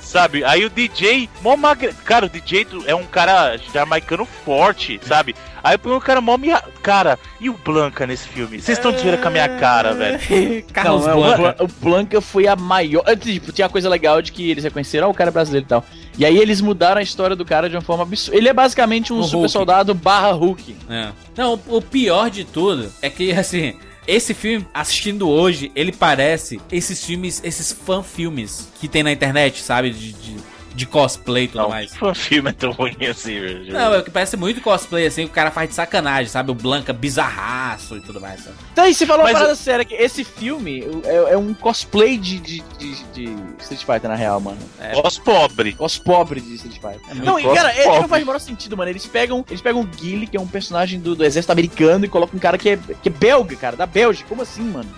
[0.00, 0.42] Sabe?
[0.42, 1.92] Aí o DJ, mó magre...
[2.02, 5.36] Cara, o DJ é um cara jamaicano forte, sabe?
[5.62, 6.62] Aí põe um cara mó minha...
[6.82, 8.58] Cara, e o Blanca nesse filme?
[8.58, 10.18] Vocês estão dizendo com a minha cara, velho.
[10.72, 11.36] Carlos Não, é, o Blanca.
[11.36, 13.02] Blan- o Blanca foi a maior.
[13.06, 15.68] é, Tipo, tinha a coisa legal de que eles reconheceram "Ah, o cara brasileiro e
[15.68, 15.84] tal.
[16.16, 18.38] E aí eles mudaram a história do cara de uma forma absurda.
[18.38, 19.50] Ele é basicamente um O super Hulk.
[19.52, 20.74] soldado barra Hulk.
[20.88, 21.08] É.
[21.36, 23.74] Não, o, o pior de tudo é que, assim,
[24.08, 29.90] esse filme, assistindo hoje, ele parece esses filmes, esses fan-filmes que tem na internet, sabe?
[29.90, 30.36] De, de,
[30.78, 31.90] de cosplay e tudo Não, mais.
[32.00, 33.72] o filme é tão ruim assim, velho.
[33.72, 36.50] Não, é que parece muito cosplay, assim, o cara faz de sacanagem, sabe?
[36.50, 38.56] O Blanca bizarraço e tudo mais, sabe?
[38.72, 42.16] Então aí você falou Mas uma parada séria que esse filme é, é um cosplay
[42.16, 44.58] de, de, de, de Street Fighter, na real, mano.
[45.04, 45.76] Os pobre.
[45.78, 47.00] Os pobres de Street Fighter.
[47.10, 48.00] É não, e cara, é, pobre.
[48.00, 48.90] não faz o menor sentido, mano.
[48.90, 52.08] Eles pegam, eles pegam o Guile, que é um personagem do, do exército americano, e
[52.08, 54.28] colocam um cara que é, que é belga, cara, da Bélgica.
[54.28, 54.88] Como assim, mano?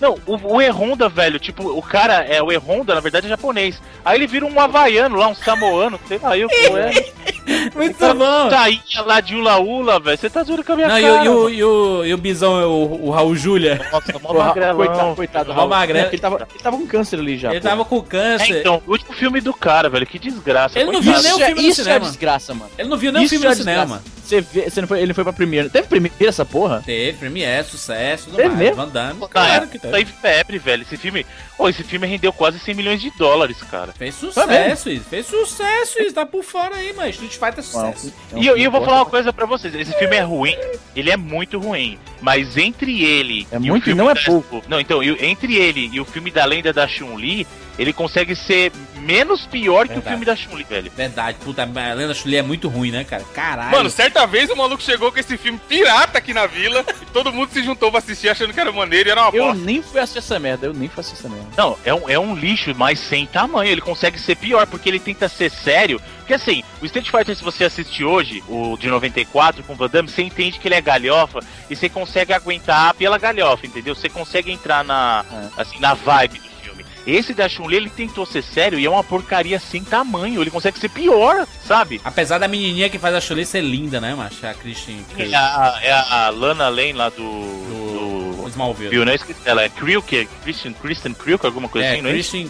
[0.00, 3.80] Não, o, o E-Honda, velho, tipo, o cara é o E-Honda, na verdade é japonês.
[4.04, 7.33] Aí ele vira um havaiano lá, um samoano, sei lá, eu é.
[7.74, 8.48] Muito bom!
[8.48, 10.16] Tainha lá de Ula Ula, velho.
[10.18, 11.22] Você tá zoando com a minha Não, e, cara.
[11.22, 14.76] o- e o, e, o, e o Bisão, o, o Raul Júlia, Nossa, mó magrelão.
[14.76, 15.52] coitado, coitado.
[15.52, 15.68] Raul.
[15.68, 16.06] magrelo.
[16.06, 17.50] É, Ele tava, ele tava com câncer ali já.
[17.50, 17.68] ele pô.
[17.68, 18.60] tava com É, câncer.
[18.60, 20.78] então, o último filme do cara, velho, que desgraça.
[20.78, 21.96] Ele não viu nem o Isso é- filme no isso cinema.
[22.06, 22.70] é desgraça, mano.
[22.78, 23.82] Ele não viu nem o Isso filme é no desgraça.
[23.82, 24.02] cinema.
[24.24, 25.68] Você vê, você não foi, ele foi pra primeira.
[25.68, 26.82] Teve primeira essa porra?
[26.86, 28.58] Teve, Premiere, sucesso, tudo Teve mais.
[28.60, 28.76] mesmo?
[28.76, 30.00] Van Damme, Na claro que tá teve.
[30.02, 30.80] em febre, velho.
[30.82, 31.26] Esse filme.
[31.58, 33.92] Ô, esse filme rendeu quase 100 milhões de dólares, cara.
[33.92, 38.14] Fez sucesso isso, fez sucesso isso, tá por fora aí, mas Street Fighter é sucesso.
[38.32, 40.20] É um E eu, e eu vou falar uma coisa pra vocês: esse filme é
[40.22, 40.56] ruim,
[40.94, 41.98] ele é muito ruim.
[42.20, 44.62] Mas entre ele É e muito o filme não é da- pouco.
[44.68, 47.46] Não, então, entre ele e o filme da lenda da Chun-Li,
[47.78, 50.08] ele consegue ser menos pior que o Verdade.
[50.08, 50.90] filme da Chun-Li, velho.
[50.96, 53.22] Verdade, puta, a Lenda Chuli é muito ruim, né, cara?
[53.34, 53.70] Caralho.
[53.72, 57.30] Mano, certa vez o maluco chegou com esse filme pirata aqui na vila e todo
[57.30, 59.62] mundo se juntou pra assistir achando que era maneiro e era uma Eu bosta.
[59.62, 61.48] nem fui assistir essa merda, eu nem fui assistir essa merda.
[61.58, 63.70] Não, é um, é um lixo, mas sem tamanho.
[63.70, 66.00] Ele consegue ser pior, porque ele tenta ser sério.
[66.24, 69.88] Porque assim, o Street Fighter, se você assiste hoje, o de 94 com o Van
[69.90, 73.94] Damme, você entende que ele é galhofa e você consegue aguentar pela galhofa, entendeu?
[73.94, 75.22] Você consegue entrar na,
[75.56, 76.84] assim, na vibe do filme.
[77.06, 80.40] Esse da Chun-Li, ele tentou ser sério e é uma porcaria sem tamanho.
[80.40, 82.00] Ele consegue ser pior, sabe?
[82.02, 84.46] Apesar da menininha que faz a Chuli ser linda, né, macho?
[84.46, 87.18] A Christian É a, é a Lana Lane lá do.
[87.18, 88.14] do
[88.44, 88.90] do Smallville.
[88.90, 89.14] Viu, né?
[89.14, 92.12] Esqueci- Ela é Kriuk, é Christian, Christian Kriuk, alguma coisa É, assim, não é?
[92.12, 92.48] Christian.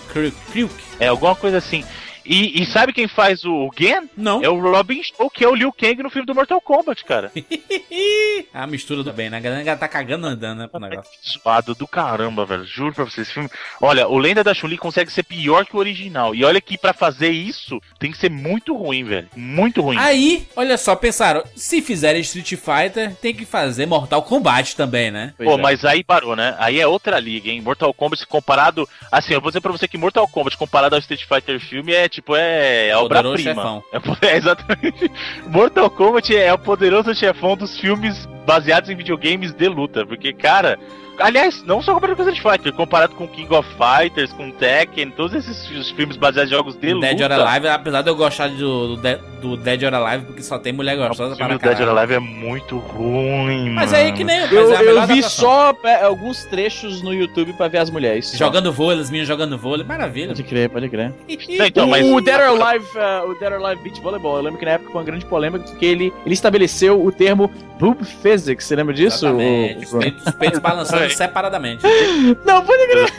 [0.52, 0.74] Kruk.
[1.00, 1.84] É alguma coisa assim.
[2.24, 4.08] E, e sabe quem faz o Gen?
[4.16, 4.42] Não.
[4.42, 7.32] É o Robin Show, que é o Liu Kang no filme do Mortal Kombat, cara.
[8.52, 9.38] a mistura do bem, né?
[9.38, 11.10] A galera tá cagando andando, né, pro negócio.
[11.20, 12.64] Suado do caramba, velho.
[12.64, 13.24] Juro pra vocês.
[13.24, 13.48] Esse filme.
[13.80, 16.34] Olha, o Lenda da Chun-Li consegue ser pior que o original.
[16.34, 19.28] E olha que pra fazer isso tem que ser muito ruim, velho.
[19.34, 19.96] Muito ruim.
[19.98, 25.32] Aí, olha só, pensaram, se fizerem Street Fighter, tem que fazer Mortal Kombat também, né?
[25.38, 25.56] Pô, é.
[25.56, 26.54] mas aí parou, né?
[26.58, 27.60] Aí é outra liga, hein?
[27.62, 28.88] Mortal Kombat comparado.
[29.10, 32.08] Assim, eu vou dizer pra você que Mortal Kombat comparado ao Street Fighter filme é
[32.14, 33.82] tipo, é, é Poderoso obra-prima.
[33.92, 35.10] É, é exatamente.
[35.46, 40.06] Mortal Kombat é o poderoso chefão dos filmes baseados em videogames de luta.
[40.06, 40.78] Porque, cara.
[41.18, 45.34] Aliás, não só comparado com Street Fighter, comparado com King of Fighters, com Tekken, todos
[45.34, 47.06] esses os filmes baseados em jogos de luta.
[47.06, 50.58] Dead or Alive, apesar de eu gostar do, do, do Dead or Alive, porque só
[50.58, 51.96] tem mulher O gostosa filme para do Dead or.
[51.98, 54.04] Alive é muito ruim, Mas mano.
[54.04, 54.40] aí que nem...
[54.50, 58.32] Eu, é eu vi só é, alguns trechos no YouTube pra ver as mulheres.
[58.36, 60.28] Jogando vôlei, as minhas jogando vôlei, maravilha.
[60.28, 61.12] Pode crer, pode crer.
[61.58, 62.04] Não, então, mas...
[62.06, 64.72] O Dead or Alive, uh, o Dead or Alive Beach Volleyball, eu lembro que na
[64.72, 68.94] época foi uma grande polêmica porque ele, ele estabeleceu o termo boob physics, você lembra
[68.94, 69.26] disso?
[69.26, 69.78] Exatamente.
[69.78, 71.16] O- Os peitos, os peitos balançando É.
[71.16, 71.84] separadamente.
[72.44, 73.12] Não, pode crer.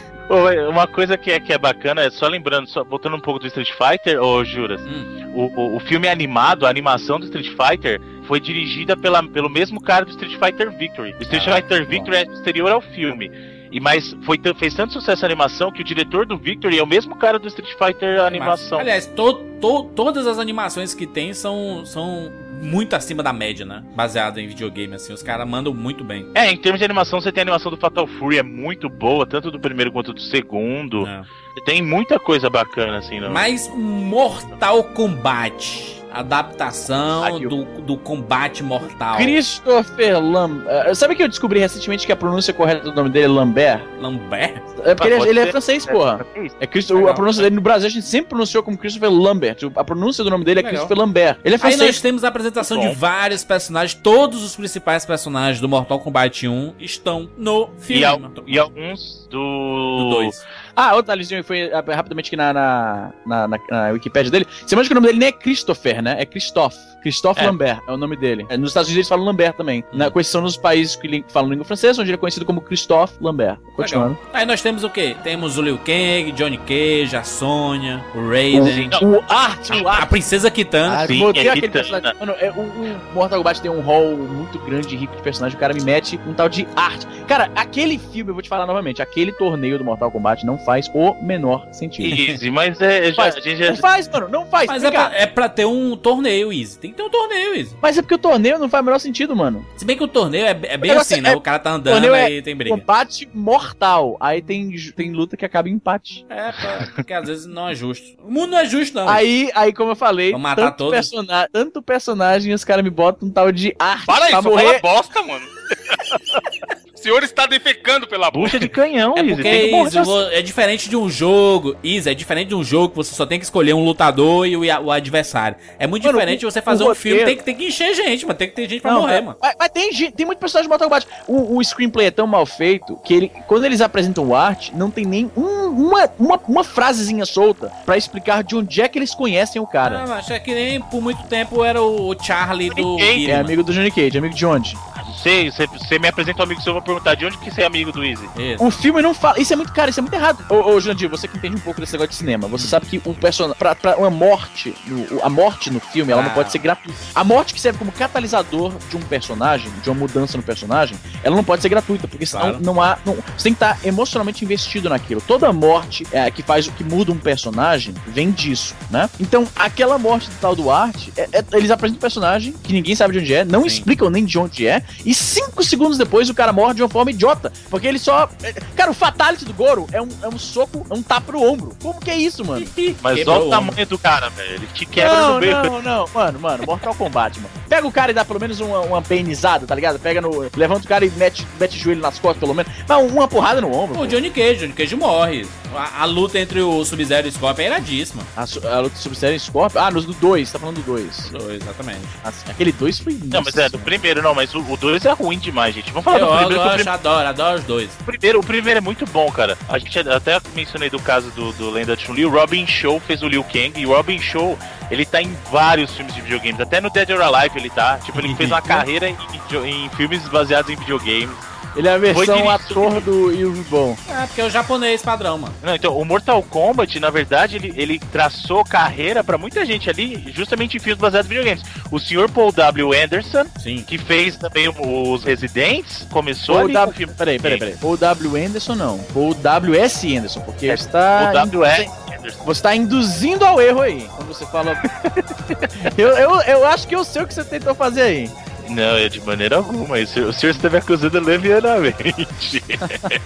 [0.69, 3.45] Uma coisa que é, que é bacana, é só lembrando, só voltando um pouco do
[3.45, 5.31] Street Fighter, ô Juras, Hum.
[5.35, 9.79] o, o, o filme animado, a animação do Street Fighter, foi dirigida pela, pelo mesmo
[9.79, 11.13] cara do Street Fighter Victory.
[11.19, 13.29] O Street Ah, Fighter Victory é posterior ao filme.
[13.75, 16.87] E, mas foi, fez tanto sucesso a animação que o diretor do Victory é o
[16.87, 18.79] mesmo cara do Street Fighter animação.
[18.79, 23.83] Aliás, to, to- todas as animações que tem são, são muito acima da média, né?
[23.93, 25.11] Baseado em videogame, assim.
[25.11, 26.25] Os caras mandam muito bem.
[26.33, 29.25] É, em termos de animação, você tem a animação do Fatal Fury, é muito boa,
[29.25, 31.03] tanto do primeiro quanto do segundo.
[31.03, 31.23] né?
[31.65, 33.29] Tem muita coisa bacana, assim, não.
[33.31, 36.01] Mas Mortal Kombat.
[36.15, 39.17] Adaptação do, do combate mortal.
[39.17, 40.95] Christopher Lambert.
[40.95, 43.81] Sabe que eu descobri recentemente que a pronúncia correta do nome dele é Lambert?
[43.99, 44.61] Lambert?
[44.83, 46.25] É porque ele, pode ele é francês, porra.
[46.59, 49.57] É Christo- a pronúncia dele no Brasil a gente sempre pronunciou como Christopher Lambert.
[49.75, 50.71] A pronúncia do nome dele é Legal.
[50.71, 51.37] Christopher Lambert.
[51.43, 51.81] Ele é Aí francês.
[51.81, 53.93] nós temos a apresentação de vários personagens.
[54.01, 58.01] Todos os principais personagens do Mortal Kombat 1 estão no filme.
[58.01, 59.35] E, al- e alguns do.
[59.39, 60.45] Do 2.
[60.75, 64.45] Ah, outro detalhezinho foi ah, rapidamente aqui na, na, na, na, Wikipédia dele.
[64.65, 66.15] Você manja que o nome dele nem é Christopher, né?
[66.19, 66.77] É Christophe.
[67.05, 67.45] Christophe É.
[67.45, 68.47] Lambert é o nome dele.
[68.49, 69.83] É, nos Estados Unidos eles falam Lambert também.
[69.93, 73.13] Na, com exceção nos países que falam língua francesa, onde ele é conhecido como Christophe
[73.21, 73.57] Lambert.
[73.75, 74.17] Continuando.
[74.33, 75.15] Aí nós temos o quê?
[75.23, 80.09] Temos o Liu Kang, Johnny Cage, a Sônia, o Raiden, O Art, o a Art.
[80.09, 81.01] Princesa Kitana.
[81.03, 81.71] Ah, sim, é aquele Kitana.
[81.71, 82.19] personagem.
[82.19, 85.55] Mano, é, o, o Mortal Kombat tem um hall muito grande e rico de personagem.
[85.55, 87.05] O cara me mete um tal de arte.
[87.27, 90.89] Cara, aquele filme, eu vou te falar novamente, aquele torneio do Mortal Kombat não faz
[90.93, 92.19] o menor sentido.
[92.19, 93.09] Easy, mas é.
[93.09, 93.35] Já, Faz.
[93.35, 94.67] a gente já- Não faz, mano, não faz.
[94.67, 96.79] Mas é pra, é pra ter um torneio, Easy.
[96.79, 97.75] Tem que ter um torneio, Easy.
[97.81, 99.65] Mas é porque o torneio não faz o menor sentido, mano.
[99.77, 101.33] Se bem que o torneio é, é bem assim, né?
[101.33, 102.75] é- O cara tá andando torneio é e tem briga.
[102.75, 104.17] Combate mortal.
[104.19, 106.25] Aí tem, tem luta que acaba em empate.
[106.29, 106.51] É,
[106.95, 108.05] porque às vezes não é justo.
[108.23, 109.07] O mundo não é justo, não.
[109.09, 110.93] Aí, aí, como eu falei, matar tanto, todos?
[110.93, 114.79] persona tanto personagem os caras me botam um tal de arte Para aí, morrer.
[114.79, 115.45] fala bosta, mano.
[117.05, 118.45] o senhor está defecando pela boca.
[118.45, 121.75] Bucha de canhão, É porque é diferente de um jogo.
[121.83, 124.57] Isa, é diferente de um jogo que você só tem que escolher um lutador e
[124.57, 125.55] o, o adversário.
[125.77, 127.93] É muito Mano, diferente o- você fazer um filme, roteiro- tem que, tem que encher
[127.93, 128.37] gente, mano.
[128.37, 129.37] Tem que ter gente pra Não, morrer, mas- mano.
[129.39, 131.07] Mas, mas tem, gente- tem muito personagem de Mortal Kombat.
[131.27, 134.89] O, o screenplay é tão mal feito que ele, quando eles apresentam o art, não
[134.89, 139.13] tem nem um- uma, uma, uma frasezinha solta pra explicar de onde é que eles
[139.13, 139.99] conhecem o cara.
[140.03, 143.61] Ah, mas é que nem por muito tempo era o Charlie do Guile, é amigo
[143.63, 144.75] do Johnny Cage, amigo de onde?
[145.15, 147.61] Você, você, você me apresenta um amigo seu, eu vou perguntar de onde que você
[147.61, 148.27] é amigo do Easy.
[148.37, 148.63] Isso.
[148.63, 149.39] O filme não fala.
[149.39, 150.43] Isso é muito cara, isso é muito errado.
[150.49, 153.01] Ô, ô Jandir, você que entende um pouco desse negócio de cinema, você sabe que
[153.05, 153.57] um personagem.
[153.57, 156.33] Pra, pra uma morte, no- a morte no filme, ela não Ah.
[156.33, 156.97] pode ser gratuita.
[157.13, 161.35] A morte que serve como catalisador de um personagem, de uma mudança no personagem, ela
[161.35, 162.59] não pode ser gratuita, porque senão Claro.
[162.63, 162.97] não há.
[163.05, 165.21] Não, você tem que estar emocionalmente investido naquilo.
[165.21, 169.09] Toda morte é, que faz o que muda um personagem vem disso, né?
[169.19, 173.13] Então, aquela morte do tal Duarte, é- é- eles apresentam um personagem que ninguém sabe
[173.13, 173.67] de onde é, não Sim.
[173.67, 177.11] explicam nem de onde é, e cinco segundos depois o cara morre de uma forma
[177.11, 177.51] idiota.
[177.69, 178.29] Porque ele só.
[178.43, 181.41] é- Cara, o fatality do Goro é um, é um soco, é um tapa pro
[181.41, 181.75] ombro.
[181.81, 182.65] Como que é isso, mano?
[183.01, 184.55] Mas olha o o tamanho do cara, velho.
[184.55, 185.63] Ele te quebra não, no meio.
[185.63, 187.49] não, não, mano, mano, Mortal Kombat, mano.
[187.67, 189.99] Pega o cara e dá pelo menos uma, uma penizada, tá ligado?
[189.99, 190.49] Pega no.
[190.55, 192.71] Levanta o cara e mete, mete o joelho nas costas, pelo menos.
[192.87, 193.95] Não, uma porrada no ombro.
[193.95, 194.07] O pô.
[194.07, 195.47] Johnny Cage, Johnny Cage morre.
[195.75, 198.23] A, a luta entre o Sub-Zero e o Scorpion é iradíssima.
[198.37, 198.43] A,
[198.75, 199.81] a luta Sub-Zero e Scorpion.
[199.81, 201.31] Ah, nos do 2, tá falando do 2.
[201.61, 202.01] Exatamente.
[202.49, 203.19] Aquele 2 foi.
[203.25, 205.91] Não, mas é, do primeiro não, mas o 2 é ruim demais, gente.
[205.91, 207.89] Vamos falar Eu do primeiro, que primeiro, adoro, adoro os dois.
[207.99, 208.39] o primeiro.
[208.39, 209.57] O primeiro é muito bom, cara.
[209.69, 212.25] A gente até mencionei do caso do, do Lenda Chun-Li.
[212.25, 213.73] O Robin Show fez o Liu Kang.
[213.75, 214.57] E o Robin Show,
[214.91, 216.59] ele tá em vários filmes de videogames.
[216.59, 217.97] Até no Dead or Alive ele tá.
[217.99, 219.17] Tipo, ele fez uma carreira em,
[219.53, 221.29] em- em filmes baseados em videogames.
[221.75, 223.97] Ele é a versão ator do Yuri Bom.
[224.09, 225.53] É, porque é o japonês padrão, mano.
[225.61, 230.31] Não, então, o Mortal Kombat, na verdade, ele, ele traçou carreira pra muita gente ali,
[230.33, 231.63] justamente em filmes baseados em videogames.
[231.91, 232.93] O senhor Paul W.
[232.93, 233.83] Anderson, Sim.
[233.85, 236.97] que fez também os Residentes, começou Paul ali W.
[236.97, 237.13] filme.
[237.13, 237.75] Peraí, peraí, peraí.
[237.77, 238.45] Paul W.
[238.45, 238.97] Anderson não.
[239.13, 240.17] Paul W.S.
[240.17, 241.29] Anderson, porque É, você tá.
[241.29, 241.65] O W.
[241.65, 242.43] é Anderson.
[242.45, 244.07] Você tá induzindo ao erro aí.
[244.15, 244.81] Quando você fala.
[245.97, 248.31] eu, eu, eu acho que eu sei o que você tentou fazer aí.
[248.69, 249.97] Não, é de maneira alguma.
[249.97, 252.63] O senhor, o senhor está me acusando levianamente.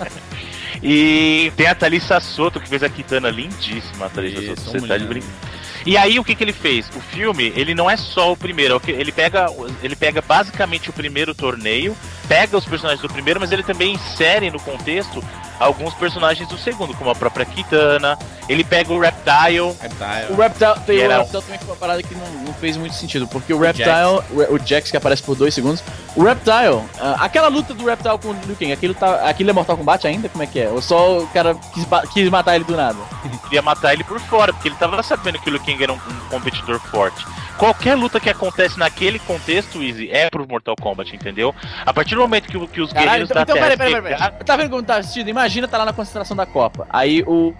[0.83, 4.79] e tem a Thalissa Soto, que fez a Kitana lindíssima, a Thalissa Isso, Soto.
[4.79, 5.23] Você tá de mulher.
[5.23, 5.58] brincadeira.
[5.85, 6.87] E aí o que, que ele fez?
[6.95, 9.47] O filme, ele não é só o primeiro, é ele pega,
[9.81, 11.95] ele pega basicamente o primeiro torneio,
[12.27, 15.23] pega os personagens do primeiro, mas ele também insere no contexto
[15.59, 18.17] alguns personagens do segundo, como a própria Kitana.
[18.47, 20.35] Ele pega o Reptile, O Reptile.
[20.41, 23.27] Reptile, tem, o era- Reptile também foi uma parada que não, não fez muito sentido,
[23.27, 25.83] porque o O Reptile, o, o Jax que aparece por dois segundos,
[26.15, 29.53] o Reptile, ah, aquela luta do Reptile com o Liu Kang, aquilo, tá, aquilo é
[29.53, 30.29] Mortal Kombat ainda?
[30.29, 30.69] Como é que é?
[30.69, 32.97] Ou só o cara quis, quis matar ele do nada?
[33.43, 35.95] queria matar ele por fora, porque ele tava sabendo que o Liu Kang era um,
[35.95, 37.25] um competidor forte.
[37.57, 41.53] Qualquer luta que acontece naquele contexto, Easy, é pro Mortal Kombat, entendeu?
[41.85, 44.01] A partir do momento que, que os Caralho, guerreiros então, da então Terra peraí, peraí,
[44.01, 44.43] peraí, peraí.
[44.45, 45.27] Tá vendo como tá assistindo?
[45.27, 46.87] Imagina tá lá na concentração da Copa.
[46.89, 47.53] Aí o.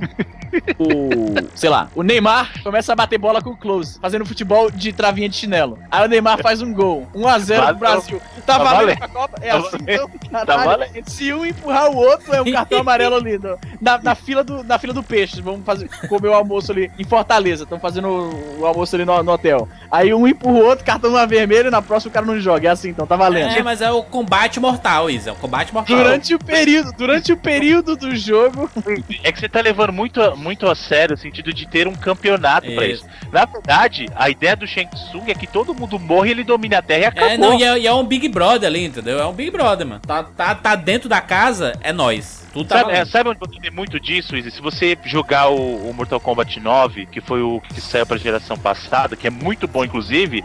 [0.80, 1.48] O.
[1.54, 5.30] sei lá, o Neymar começa a bater bola com o Close, fazendo futebol de travinha
[5.30, 5.78] de chinelo.
[5.92, 7.08] Aí o Neymar faz um gol.
[7.14, 7.76] 1x0 pro.
[7.76, 8.22] Brasil.
[8.46, 8.98] Tá, Tá valendo valendo.
[8.98, 9.38] pra Copa?
[9.42, 10.12] É Tá assim, valendo.
[10.26, 11.04] então, Tá caralho.
[11.06, 13.38] Se um empurrar o outro, é um cartão amarelo ali.
[13.38, 15.42] no- na, na fila do, na fila do peixe.
[15.42, 17.64] Vamos fazer, comer o almoço ali em Fortaleza.
[17.64, 19.68] Estão fazendo o, o almoço ali no, no hotel.
[19.92, 22.68] Aí um empurra o outro, cartão vermelho, e na próxima o cara não joga.
[22.68, 23.50] É assim, então tá valendo.
[23.52, 25.32] É, mas é o combate mortal, Isa.
[25.32, 25.98] É o combate mortal.
[25.98, 28.70] Durante o período, durante o período do jogo.
[29.24, 31.94] É que você tá levando muito, a- muito a sério o sentido de ter um
[31.94, 33.06] campeonato pra Isso.
[33.06, 33.30] isso.
[33.32, 36.82] Na verdade, a ideia do Shang Tsung é que todo mundo morre, ele domine a
[36.82, 37.30] Terra e acabou.
[37.30, 39.20] É, não, e é, e é um Big Brother ali, entendeu?
[39.20, 40.02] É um Big Brother, mano.
[40.06, 42.48] Tá, tá, tá dentro da casa, é nós.
[42.54, 44.52] Tudo tá Sabe, é, sabe onde você tem muito disso, Izzy?
[44.52, 48.58] Se você jogar o, o Mortal Kombat 9, que foi o que saiu pra geração
[48.58, 50.44] passada, que é muito bom, inclusive,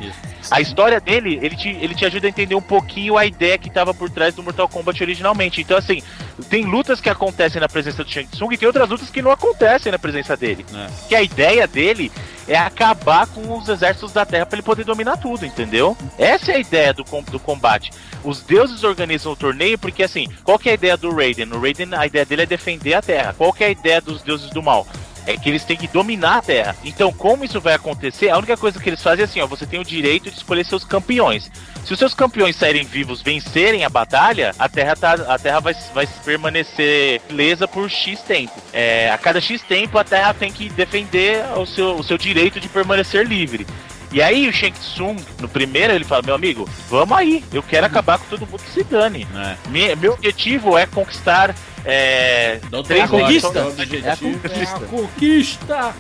[0.51, 3.71] a história dele, ele te, ele te ajuda a entender um pouquinho a ideia que
[3.71, 5.61] tava por trás do Mortal Kombat originalmente.
[5.61, 6.03] Então, assim,
[6.49, 9.31] tem lutas que acontecem na presença do Shang Tsung e tem outras lutas que não
[9.31, 10.65] acontecem na presença dele.
[10.75, 11.09] É.
[11.09, 12.13] Que a ideia dele
[12.49, 15.97] é acabar com os exércitos da Terra pra ele poder dominar tudo, entendeu?
[16.19, 17.91] Essa é a ideia do, com- do combate.
[18.23, 21.53] Os deuses organizam o torneio porque, assim, qual que é a ideia do Raiden?
[21.53, 23.35] O Raiden, a ideia dele é defender a Terra.
[23.37, 24.87] Qual que é a ideia dos deuses do mal?
[25.27, 26.77] É que eles têm que dominar a Terra.
[26.85, 28.31] Então, como isso vai acontecer?
[28.31, 30.65] A única coisa que eles fazem é assim, ó, você tem o direito de escolher
[30.65, 31.51] seus campeões.
[31.85, 35.75] Se os seus campeões saírem vivos, vencerem a batalha, a Terra, tá, a terra vai,
[35.93, 38.53] vai permanecer lesa por X tempo.
[38.73, 42.59] É, a cada X tempo, a Terra tem que defender o seu, o seu direito
[42.59, 43.67] de permanecer livre.
[44.15, 47.85] E aí o Shang Tsung, no primeiro, ele fala, meu amigo, vamos aí, eu quero
[47.85, 49.27] acabar com todo mundo que se dane.
[49.35, 49.57] É.
[49.69, 51.53] Me- meu objetivo é conquistar
[51.85, 53.59] é, Doutor três Agora, conquista?
[53.59, 54.81] É a conquista.
[54.87, 55.95] conquista.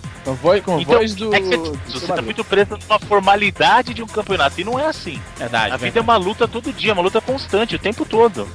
[0.64, 1.34] Com Então, do.
[1.34, 4.58] é que você, você tá muito preso numa formalidade de um campeonato.
[4.58, 5.20] E não é assim.
[5.36, 5.74] Verdade.
[5.74, 8.48] A vida é uma luta todo dia, uma luta constante, o tempo todo.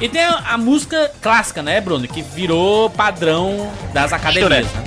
[0.00, 2.08] E tem a, a música clássica, né, Bruno?
[2.08, 4.66] Que virou padrão das academias.
[4.72, 4.82] Né?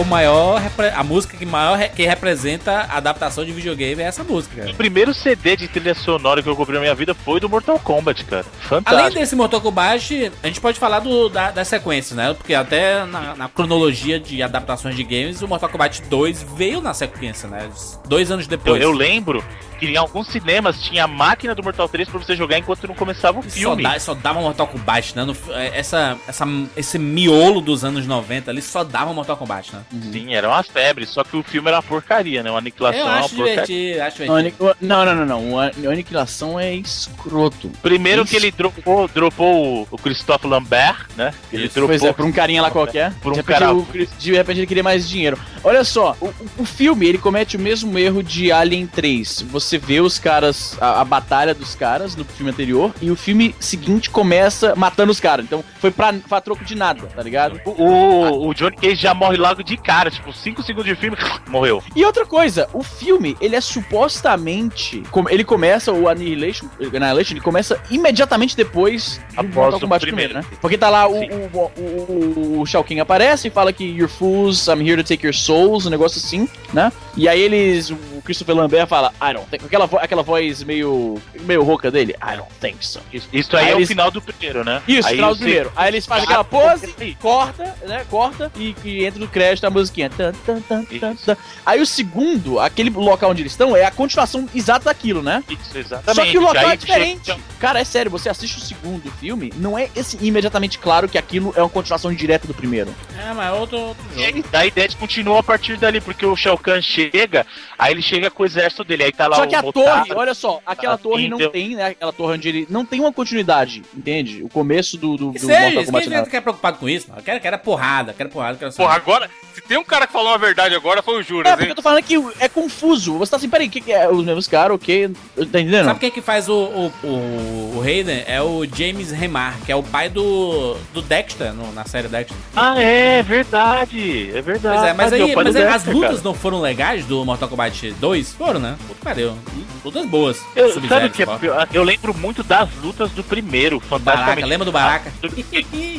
[0.00, 0.39] O maior.
[0.88, 4.70] A música que maior re- que representa a adaptação de videogame é essa música, cara.
[4.72, 7.78] O primeiro CD de trilha sonora que eu comprei na minha vida foi do Mortal
[7.78, 8.44] Kombat, cara.
[8.70, 9.20] Além Fantástico.
[9.20, 12.32] desse Mortal Kombat, a gente pode falar do, da, das sequências, né?
[12.34, 16.94] Porque até na, na cronologia de adaptações de games, o Mortal Kombat 2 veio na
[16.94, 17.68] sequência, né?
[18.06, 18.82] Dois anos Eu, depois.
[18.82, 19.44] eu lembro
[19.78, 22.94] que em alguns cinemas tinha a máquina do Mortal 3 pra você jogar enquanto não
[22.94, 23.82] começava o Só, filme.
[23.82, 25.24] dá, só dava Mortal Kombat, né?
[25.24, 26.44] No- é, essa, essa,
[26.76, 29.82] esse miolo dos anos 90 ali só dava Mortal Kombat, né?
[30.12, 32.50] Sim, era uma febre, só que o filme era uma porcaria, né?
[32.50, 34.06] Uma aniquilação Eu é uma porcaria.
[34.06, 34.76] acho Não, divertido.
[34.80, 35.54] Não, não, não, não.
[35.54, 37.70] O aniquilação é escroto.
[37.82, 41.32] Primeiro que ele dropou, dropou o, o Christophe Lambert, né?
[41.52, 41.74] Ele Isso.
[41.74, 43.12] dropou Pois é, por um carinha lá qualquer.
[43.20, 43.86] Por um de, repente, cara- o-
[44.18, 45.38] de repente ele queria mais dinheiro.
[45.64, 49.42] Olha só, o, o- o filme ele comete o mesmo erro de Alien 3.
[49.50, 53.54] Você vê os caras, a, a batalha dos caras no filme anterior, e o filme
[53.58, 55.44] seguinte começa matando os caras.
[55.44, 57.60] Então foi pra, pra troco de nada, tá ligado?
[57.64, 61.16] O, o, o Johnny Cage já morre logo de cara, tipo, 5 segundos de filme,
[61.48, 61.82] morreu.
[61.94, 65.02] E outra coisa, o filme, ele é supostamente.
[65.30, 70.34] Ele começa, o Annihilation, Annihilation ele começa imediatamente depois do Após Mortal o Kombat primeiro.
[70.34, 70.58] primeiro, né?
[70.60, 74.66] Porque tá lá o, o, o, o, Shao Kahn aparece e fala que You're fools,
[74.68, 76.92] I'm here to take your souls, um negócio assim, né?
[77.16, 77.90] E aí eles.
[77.90, 79.64] O Christopher Lambert fala, I don't think.
[79.64, 81.18] Aquela, vo- aquela voz meio.
[81.40, 83.00] meio rouca dele, I don't think so.
[83.12, 84.82] Isso, isso aí, Aí é eles- o final do primeiro, né?
[84.86, 85.72] Isso, aí final do primeiro.
[85.74, 88.04] Aí eles fazem aquela pose, corta, né?
[88.10, 90.10] Corta e, e entra no crédito a musiquinha.
[90.10, 91.24] Tan, tan, tan, tan, Isso.
[91.26, 91.36] tan.
[91.64, 95.44] Aí o segundo, aquele local onde eles estão, é a continuação exata daquilo, né?
[95.48, 96.14] Isso, exatamente.
[96.14, 97.36] Só que o local Aí é diferente.
[97.60, 101.52] Cara, é sério, você assiste o segundo filme, não é assim, imediatamente claro que aquilo
[101.54, 102.92] é uma continuação direta do primeiro.
[103.18, 104.44] É, mas é outro, outro jogo.
[104.52, 107.46] E a ideia de continuar a partir dali, porque o Shao Kahn chega,
[107.78, 109.86] aí ele chega com o exército dele, aí tá lá Só o que a Motaro,
[110.06, 111.50] torre, olha só, aquela Ah, torre não entendeu?
[111.50, 111.86] tem, né?
[111.88, 112.66] Aquela torre onde ele.
[112.70, 114.42] Não tem uma continuidade, entende?
[114.42, 116.08] O começo do, do, do seja, Mortal Kombat.
[116.08, 117.20] que a gente quer preocupado com isso, mano.
[117.20, 120.32] Eu quero, quero porrada, quero porrada, quero Porra, agora, se tem um cara que falou
[120.32, 121.70] a verdade agora, foi o É, Juras, porque hein?
[121.70, 123.18] eu tô falando que é confuso.
[123.18, 124.08] Você tá assim, peraí, o que, que é?
[124.08, 125.08] Os mesmos caras, ok?
[125.36, 125.84] Tá entendendo?
[125.84, 128.24] Sabe quem que faz o, o, o, o Hayden?
[128.26, 132.36] É o James Remar, que é o pai do, do Dexter, no- na série Dexter.
[132.56, 134.76] Ah, é, verdade, é verdade.
[134.78, 136.22] Pois é, mas aí mas do aí as Dexter, lutas cara.
[136.24, 138.32] não foram legais do Mortal Kombat 2?
[138.34, 138.76] Foram, né?
[138.86, 139.36] Puta que pariu.
[139.84, 140.40] Lutas boas.
[140.56, 141.26] Eu, sabe o que é?
[141.72, 144.48] Eu lembro muito das lutas do primeiro, Baraka, fantasticamente.
[144.48, 145.12] lembra do Baraka?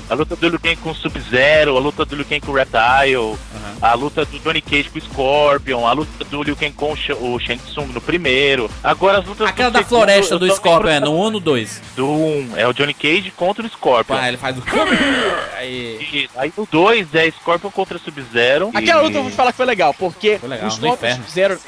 [0.10, 2.56] A luta do Liu Kang com o Sub-Zero, a luta do Liu Kang com o
[2.56, 3.38] Reptile,
[3.82, 6.96] a luta do Johnny Cage com o Scorpion, a luta do Liu Kang com o,
[6.96, 8.70] Sh o Shang Tsung no primeiro.
[8.84, 11.40] Agora as lutas Aquela do da segundo, floresta do Scorpion é no 1 ou no
[11.40, 11.82] 2?
[11.96, 14.16] Do 1, é o Johnny Cage contra o Scorpion.
[14.16, 14.62] Ah, ele faz o.
[15.58, 16.28] Aí.
[16.36, 18.72] Aí no 2 é Scorpion contra Sub-Zero.
[18.74, 21.10] Aquela e- luta eu vou te falar que foi legal, porque Foi legal, o Scorpion
[21.10, 21.16] e o.
[21.16, 21.60] Sub-Zero,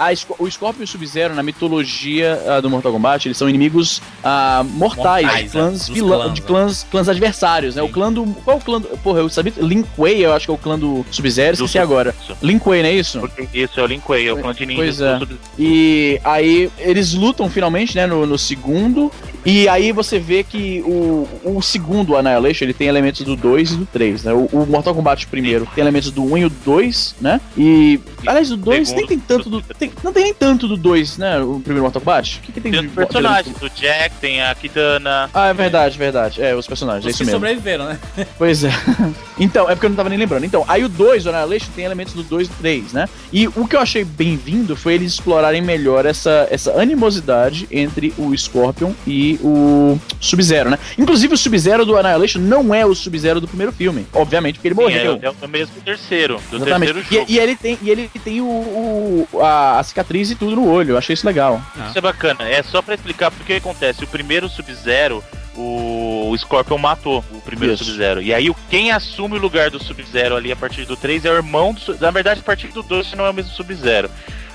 [0.51, 5.25] Scorpion e o Sub-Zero na mitologia ah, do Mortal Kombat, eles são inimigos ah, mortais,
[5.25, 7.81] Mortais, de clãs, é, vilã- clãs, de clãs, clãs adversários, né?
[7.81, 8.25] O clã do.
[8.43, 8.87] Qual é o clã do.
[8.99, 9.53] Porra, eu sabia.
[9.57, 12.15] Lin Kuei, eu acho que é o clã do Sub-Zero, esqueci agora.
[12.43, 12.51] Isso.
[12.51, 13.29] Lin Kuei, não é isso?
[13.53, 15.37] Isso é o Lin Kuei, é o clã de ninjas Pois do é.
[15.57, 19.11] E aí eles lutam finalmente, né, no, no segundo.
[19.45, 23.75] E aí você vê que o, o segundo Annihilation, ele tem elementos do 2 e
[23.75, 24.33] do 3, né?
[24.33, 27.41] O, o Mortal Kombat primeiro tem elementos do 1 e o 2, né?
[27.57, 29.61] E, aliás, o 2 nem tem tanto do...
[29.61, 31.39] tem- não tem nem tanto do 2, né?
[31.41, 32.37] O primeiro Mortal Kombat.
[32.39, 35.29] O que, que tem Tem de os personagens, o Jack, tem a Kitana.
[35.33, 36.41] Ah, é verdade, verdade.
[36.41, 37.39] É, os personagens, é Os isso que mesmo.
[37.39, 37.99] sobreviveram, né?
[38.37, 38.71] Pois é.
[39.37, 40.45] Então, é porque eu não tava nem lembrando.
[40.45, 43.07] Então, aí o 2, o Annihilation, tem elementos do 2 e do 3, né?
[43.31, 48.35] E o que eu achei bem-vindo foi eles explorarem melhor essa, essa animosidade entre o
[48.35, 50.79] Scorpion e o Sub-Zero, né?
[50.97, 54.05] Inclusive, o Sub-Zero do Annihilation não é o Sub-Zero do primeiro filme.
[54.13, 55.19] Obviamente, porque ele morreu.
[55.21, 56.93] é, é o mesmo terceiro, do Exatamente.
[56.93, 57.31] terceiro E, jogo.
[57.31, 60.91] e ele tem, e ele tem o, o- a, a cicatriz e tudo no olho.
[60.91, 61.61] Eu achei isso legal.
[61.87, 62.43] Isso é bacana.
[62.47, 64.03] É só pra explicar porque que acontece.
[64.03, 65.23] O primeiro Sub-Zero,
[65.55, 67.77] o, Scorpion matou o primeiro.
[67.77, 68.21] Sub-Zero.
[68.21, 71.35] E aí quem assume o lugar do Sub-Zero ali a partir do 3 é o
[71.35, 74.09] irmão do Na verdade, a partir do 2 não é o mesmo Sub-Zero.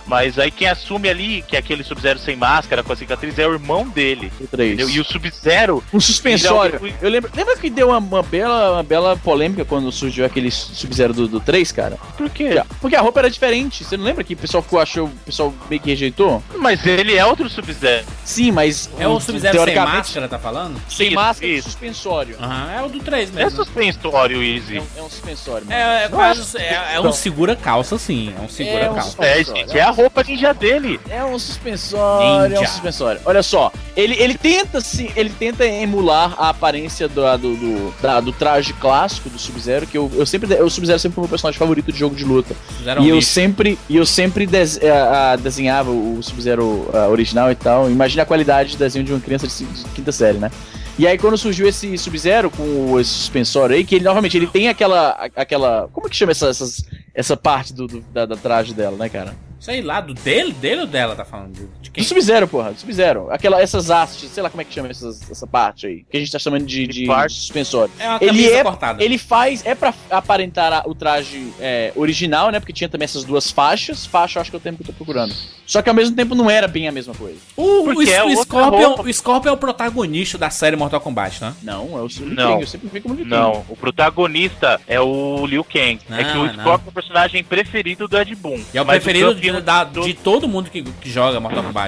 [0.09, 3.47] Mas aí quem assume ali, que é aquele Sub-Zero sem máscara, com a cicatriz, é
[3.47, 4.33] o irmão dele.
[4.41, 4.73] O 3.
[4.75, 4.89] Entendeu?
[4.91, 5.85] E o Sub-Zero.
[5.93, 6.81] Um suspensório.
[6.83, 10.25] Ele é Eu lembro, lembra que deu uma, uma bela, uma bela polêmica quando surgiu
[10.25, 11.97] aquele Sub-Zero do, do 3, cara?
[12.17, 12.45] Por quê?
[12.49, 13.85] Porque a- Porque a roupa era diferente.
[13.85, 16.43] Você não lembra que o pessoal ficou, achou, o pessoal meio que rejeitou?
[16.57, 18.07] Mas ele é outro Sub-Zero.
[18.25, 18.89] Sim, mas.
[18.99, 20.81] É o Sub-Zero sem máscara, tá falando?
[20.89, 21.71] Sem Isso, máscara isso.
[21.71, 22.37] suspensório.
[22.41, 23.51] Aham, é o do 3 É mesmo.
[23.65, 24.77] suspensório, Easy.
[24.77, 25.67] É um, é um suspensório.
[25.67, 25.79] mano.
[25.79, 26.57] É, é quase.
[26.59, 28.33] É, é um segura-calça, sim.
[28.37, 29.17] É um É um segura-calça.
[29.25, 29.67] É, suspensório.
[29.69, 31.01] gente, é a roupa ninja dele.
[31.11, 32.71] É um suspensório, é um Ninja.
[32.73, 33.21] suspensório.
[33.25, 38.21] Olha só, ele, ele tenta se, ele tenta emular a aparência do, do, do, da-
[38.21, 41.31] do traje clássico do Sub-Zero, que eu, eu sempre o Sub-Zero sempre foi o meu
[41.31, 42.55] personagem favorito de jogo de luta.
[42.79, 43.31] Fizeram e eu lixo.
[43.33, 47.91] sempre, e eu sempre des- eh, ah, desenhava o Sub-Zero original e tal.
[47.91, 50.51] Imagina a qualidade de desenho de uma criança de, de quinta série, né?
[50.99, 54.69] E aí quando surgiu esse Sub-Zero com esse suspensório aí, que ele novamente ele tem
[54.69, 55.11] aquela.
[55.11, 55.89] a- aquela.
[55.93, 56.85] Como é que chama essa, essas-
[57.15, 59.35] essa parte do, do- da, da traje dela, né, cara?
[59.59, 61.69] Sei lá, do dele, dele ou dela tá falando?
[61.99, 62.09] De Do?
[62.09, 63.29] Sub-Zero, porra, do Sub-Zero.
[63.31, 66.05] Aquela, essas hastes, sei lá como é que chama essas- essa parte aí.
[66.11, 67.35] Que a gente tá chamando de, de parte?
[67.35, 67.93] suspensório.
[67.99, 69.03] É uma Ele é, cortada.
[69.05, 72.61] ele faz, é pra aparentar a- o traje é, original, né?
[72.61, 74.07] Porque tinha também essas duas faixas.
[74.07, 75.35] Faixa, eu acho que é o tempo que eu tô procurando.
[75.67, 77.37] Só que ao mesmo tempo não era bem a mesma coisa.
[77.57, 81.43] O, o, Porque é o Scorpion, o Scorpion é o protagonista da série Mortal Kombat,
[81.43, 81.55] né?
[81.63, 82.51] Não, é o Liu Não.
[82.53, 83.37] Kang, eu sempre vi como Liu Kang.
[83.37, 83.77] Não, o
[84.13, 85.99] protagonista é o Liu Kang.
[86.11, 86.55] é que Não, o não.
[86.55, 88.61] Scorpion é o personagem preferido do Ed Boon.
[88.73, 91.88] E é o preferido de, da- do- de todo mundo que, que joga Mortal Kombat.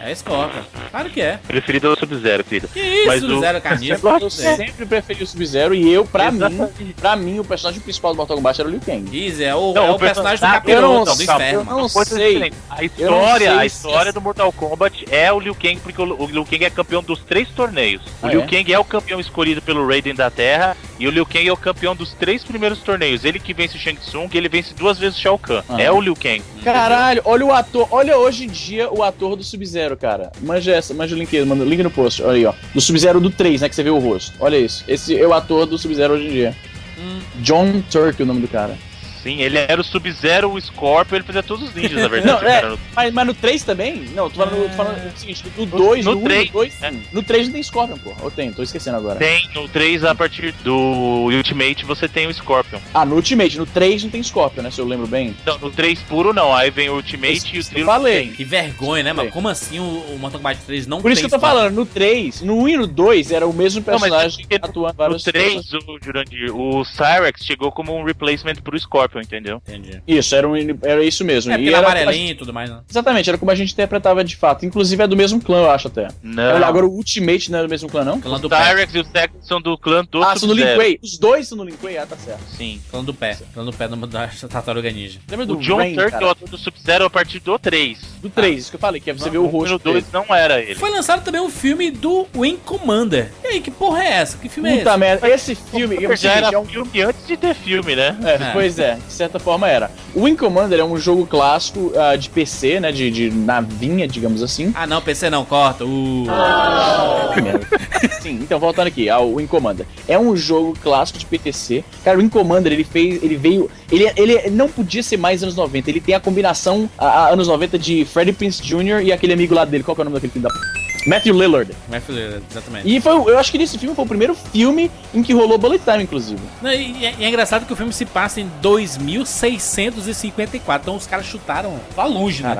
[0.00, 0.62] É Scorpion.
[0.92, 1.38] Claro que é.
[1.46, 2.68] Preferido é o Sub-Zero, querido.
[2.68, 4.18] Que isso, Mas o- Zero Carnívoro.
[4.24, 6.94] Eu sempre preferi o Sub-Zero e eu, pra mim, Exatamente.
[6.94, 9.26] pra mim, o personagem principal do Mortal Kombat era o Liu Kang.
[9.26, 11.60] Isso, é o, Não, é o o personagem do capiroto, do inferno.
[11.60, 12.52] eu não sei.
[12.70, 16.26] A história, sei a história do Mortal Kombat é o Liu Kang, porque o, o
[16.26, 18.02] Liu Kang é campeão dos três torneios.
[18.22, 18.46] O Ah, Liu é?
[18.46, 21.56] Kang é o campeão escolhido pelo Raiden da Terra, e o Liu Kang é o
[21.56, 23.24] campeão dos três primeiros torneios.
[23.24, 25.62] Ele que vence o Shang Tsung, ele vence duas vezes o Shao Kahn.
[25.68, 25.80] Ah.
[25.80, 26.42] É o Liu Kang.
[26.64, 30.32] Caralho, olha o ator, olha hoje em dia o ator do Sub-Zero, cara.
[30.40, 32.52] Manja essa, manja o link, aí, manda o link no post, olha aí, ó.
[32.74, 34.34] Do Sub-Zero do 3, né, que você vê o rosto.
[34.40, 34.84] Olha isso.
[34.88, 36.56] Esse é o ator do Sub-Zero hoje em dia.
[36.98, 37.20] Hum.
[37.36, 38.76] John Turk, o nome do cara.
[39.22, 42.42] Sim, ele era o Sub-Zero, o Scorpion, ele fazia todos os ninjas, na verdade.
[42.44, 43.96] Não, é, mas, mas no 3 também?
[44.14, 46.82] Não, tô falando, tô falando o seguinte, no 2, no no 1, três, no 2,
[46.82, 46.92] é.
[47.12, 48.12] No 3 não tem Scorpion, pô.
[48.22, 49.18] Ou tem, tô esquecendo agora.
[49.18, 52.78] Tem, no 3, a partir do Ultimate, você tem o Scorpion.
[52.94, 55.34] Ah, no Ultimate, no 3 não tem Scorpion, né, se eu lembro bem.
[55.42, 57.84] Então, no 3 puro não, aí vem o Ultimate Isso e o Trilogy.
[57.86, 58.28] falei.
[58.28, 59.30] Que vergonha, né, mano?
[59.30, 61.60] Como assim o, o Mortal Kombat 3 não Por isso tem que eu tô Scorpion?
[61.62, 64.56] falando, no 3, no 1 e no 2 era o mesmo Não, mas personagem é
[64.56, 69.60] atuando No vários 3, o, Jurandir, o Cyrex chegou como um replacement pro Scorpion, entendeu?
[69.66, 70.02] Entendi.
[70.06, 71.52] Isso, era, um, era isso mesmo.
[71.52, 72.80] É, é era amarelinho gente- e tudo mais, né?
[72.88, 74.66] Exatamente, era como a gente interpretava de fato.
[74.66, 76.08] Inclusive é do mesmo clã, eu acho até.
[76.22, 76.54] Não.
[76.54, 78.20] Olha, agora o Ultimate não é do mesmo clã, não?
[78.20, 78.62] Clã do o pé.
[78.64, 80.70] Cyrex e o Sex são do clã do ah, são no Sub-Zero.
[80.80, 80.98] Linkway.
[81.02, 81.98] Os dois são no Linkway?
[81.98, 82.40] Ah, tá certo.
[82.56, 82.80] Sim.
[82.90, 83.38] Clã do pé.
[83.54, 85.18] Clã do pé do- da Tartaruga Ninja.
[85.30, 87.98] Lembra O do John Rain, Turk é o ator do Sub-Zero a partir do 3.
[88.22, 90.00] Do 3, isso que eu falei, que é você vê o rosto dele.
[90.00, 90.74] 2 não era ele.
[90.74, 93.30] Foi lançado também um filme do Wing Commander.
[93.44, 94.36] E aí, que porra é essa?
[94.38, 94.98] Que filme é Puta esse?
[94.98, 96.04] merda, esse filme...
[96.04, 98.16] é o Já era é um- filme antes de ter filme, né?
[98.24, 98.50] É, É.
[98.52, 99.90] pois é, de certa forma era.
[100.14, 102.92] O Wing Commander é um jogo clássico ah, de PC, né?
[102.92, 104.72] De, de navinha, digamos assim.
[104.74, 105.84] Ah, não, PC não, corta.
[105.84, 106.26] Uh.
[108.20, 109.86] Sim, então voltando aqui ao Wing Commander.
[110.06, 111.84] É um jogo clássico de PTC.
[112.04, 113.22] Cara, o Wing Commander, ele fez.
[113.22, 113.70] Ele veio.
[113.90, 115.88] Ele, ele não podia ser mais anos 90.
[115.90, 119.00] Ele tem a combinação a, a anos 90 de Freddie Prince Jr.
[119.02, 119.82] e aquele amigo lá dele.
[119.84, 120.50] Qual que é o nome daquele filho da.
[120.50, 120.58] p***?
[121.06, 121.72] Matthew Lillard.
[121.88, 122.02] Mas,
[122.50, 122.86] exatamente.
[122.86, 125.82] E foi, eu acho que nesse filme foi o primeiro filme em que rolou Bullet
[125.82, 126.40] Time, inclusive.
[126.60, 130.82] Não, e, é- e é engraçado que o filme se passa em 2654.
[130.84, 132.50] Então os caras chutaram lá longe, né?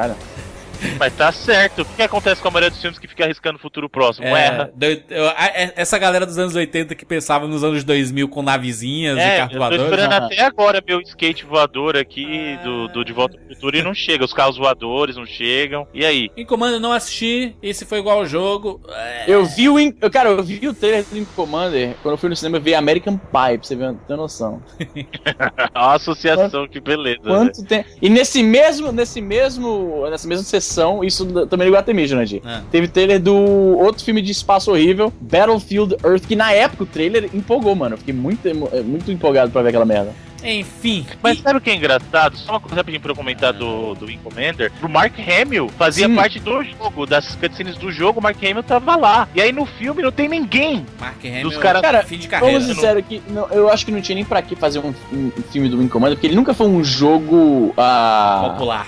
[0.99, 1.83] Mas tá certo.
[1.83, 4.26] O que acontece com a maioria dos filmes que fica arriscando o futuro próximo?
[4.26, 4.70] É, Erra.
[5.11, 9.16] eu- a- é- essa galera dos anos 80 que pensava nos anos 2000 com navezinhas
[9.16, 9.85] e É, carros eu tô voadores.
[9.85, 10.26] esperando Aham.
[10.26, 14.24] até agora meu skate voador aqui do, do De Volta pro Futuro e não chega.
[14.24, 15.87] Os carros voadores não chegam.
[15.93, 16.31] E aí?
[16.37, 18.81] Em comando não assisti, esse foi igual ao jogo.
[18.91, 19.79] É, Eu vi o.
[19.79, 22.74] Eu, cara, eu vi o trailer do Wing Commander quando eu fui no cinema ver
[22.74, 24.62] American Pie, pra você ver, ter noção.
[25.74, 27.18] A associação, que beleza.
[27.22, 27.29] né?
[27.29, 27.89] Quanto tempo.
[28.01, 30.07] E nesse mesmo, nesse mesmo.
[30.11, 30.68] Nessa mesma sessão,
[31.05, 32.41] isso também ligou a Temer, Jurandir.
[32.47, 32.61] É.
[32.71, 37.29] Teve trailer do outro filme de espaço horrível, Battlefield Earth, que na época o trailer
[37.35, 37.95] empolgou, mano.
[37.95, 40.12] Eu fiquei muito, eh, muito empolgado pra ver aquela merda.
[40.43, 41.05] Enfim.
[41.21, 42.37] Mas e- sabe o que é engraçado?
[42.37, 44.71] Só uma coisa rapidinho pra eu comentar do, do Wing Commander.
[44.81, 46.14] O Mark Hamill fazia Sim.
[46.14, 49.29] parte do jogo, das cutscenes do jogo, o Mark Hamill tava lá.
[49.35, 50.87] E aí no filme não tem ninguém.
[51.01, 52.61] Mark Hamill, Dos cara- Cara, fim de carreira.
[52.61, 54.95] Vamos ser sério que não- eu acho que não tinha nem pra que fazer um,
[55.12, 57.75] um filme do Wing Commander, porque ele nunca foi um jogo.
[57.77, 58.87] Ah, Popular.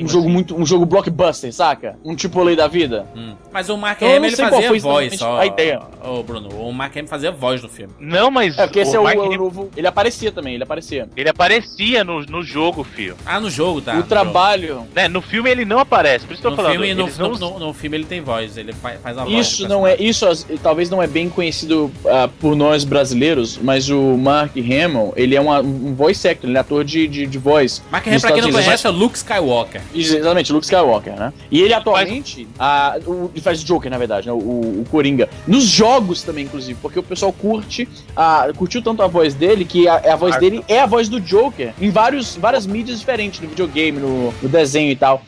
[0.00, 0.54] Um jogo muito.
[0.56, 1.96] Um jogo blockbuster, saca?
[2.04, 3.06] Um tipo olay da vida.
[3.16, 3.34] Hum.
[3.52, 5.38] Mas o Mark Então, Hamill não ele fazia foi voz só.
[5.38, 5.80] a ideia.
[6.02, 7.92] Ô, Bruno, o Mark Hamill fazia voz no filme.
[8.00, 9.70] Não, mas É, porque esse é o, Mark o novo.
[9.76, 11.08] Ele aparecia também, ele aparecia.
[11.16, 13.16] ele aparecia no, no jogo, filho.
[13.26, 13.92] Ah, no jogo, tá?
[13.92, 14.86] o no trabalho.
[14.94, 15.08] Né?
[15.08, 16.80] No filme ele não aparece, por isso que eu No tô falando.
[16.80, 19.34] filme, no, não- no, no- filme ele tem voz, ele fa- faz a voz.
[19.46, 20.26] Isso não é, isso
[20.62, 25.40] talvez não é bem conhecido ah, por nós brasileiros, mas o Mark Hamill, ele é
[25.40, 27.82] uma- um voice actor, ele é ator de, de, de voz.
[27.90, 29.81] Mark Hamill, pra quem não conhece, é o Luke Skywalker.
[29.94, 31.32] Exatamente, Luke Skywalker, né?
[31.50, 34.32] E ele atualmente, ah, o, ele faz Joker, na verdade, né?
[34.32, 35.28] O, o Coringa.
[35.46, 39.88] Nos jogos também, inclusive, porque o pessoal curte, ah, curtiu tanto a voz dele que
[39.88, 40.50] a, a voz Arthur.
[40.50, 44.48] dele é a voz do Joker em vários, várias mídias diferentes, no videogame, no, no
[44.48, 45.22] desenho e tal.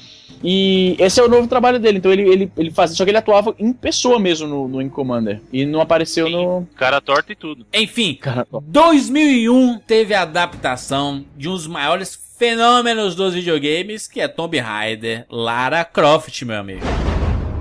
[0.44, 3.16] E esse é o novo trabalho dele, então ele, ele, ele faz, só que ele
[3.16, 5.40] atuava em pessoa mesmo no, no Wing Commander.
[5.50, 6.32] E não apareceu Sim.
[6.32, 6.68] no.
[6.76, 7.64] Cara torta e tudo.
[7.72, 14.28] Enfim, Cara, 2001 teve a adaptação de um dos maiores fenômenos dos videogames, que é
[14.28, 16.84] Tomb Raider Lara Croft, meu amigo.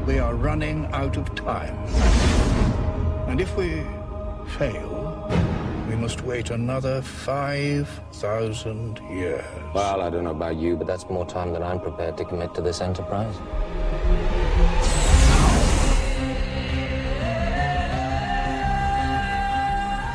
[0.08, 1.78] We are running out of time.
[3.28, 3.84] And if we
[4.58, 5.28] fail,
[5.88, 9.44] we must wait another 5,000 years.
[9.74, 12.54] Well, I don't know about you, but that's more time than I'm prepared to commit
[12.56, 13.36] to this enterprise.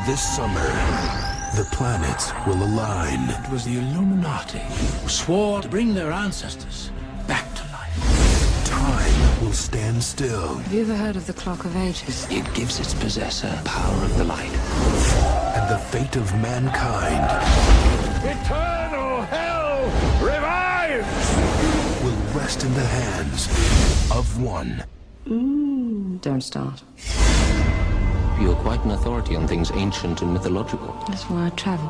[0.07, 1.28] This summer,
[1.59, 3.29] the planets will align.
[3.31, 4.61] It was the Illuminati
[5.03, 6.93] who swore to bring their ancestors
[7.27, 8.65] back to life.
[8.65, 10.59] Time will stand still.
[10.59, 12.29] Have you ever heard of the Clock of Ages?
[12.31, 14.53] It gives its possessor power of the light.
[15.57, 17.27] And the fate of mankind
[18.25, 19.83] Eternal hell
[20.23, 21.27] revives!
[22.05, 23.49] will rest in the hands
[24.13, 24.85] of one.
[26.21, 26.85] Don't start.
[28.41, 30.95] You're quite an authority on things ancient and mythological.
[31.09, 31.89] That's why I travel.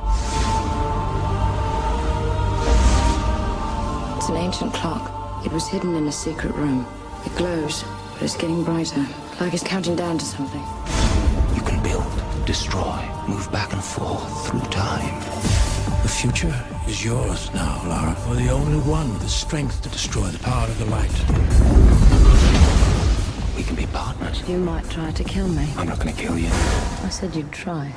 [4.16, 5.44] It's an ancient clock.
[5.44, 6.86] It was hidden in a secret room.
[7.26, 7.84] It glows,
[8.14, 9.07] but it's getting brighter,
[9.40, 10.64] like it's counting down to something.
[11.55, 15.20] You can build, destroy, move back and forth through time.
[16.03, 18.16] The future is yours now, Lara.
[18.26, 22.07] You're the only one with the strength to destroy the power of the light.
[23.69, 24.43] We can be partners.
[24.49, 25.69] You might try to kill me.
[25.77, 26.49] I'm not gonna kill you.
[26.49, 27.93] I said you'd try.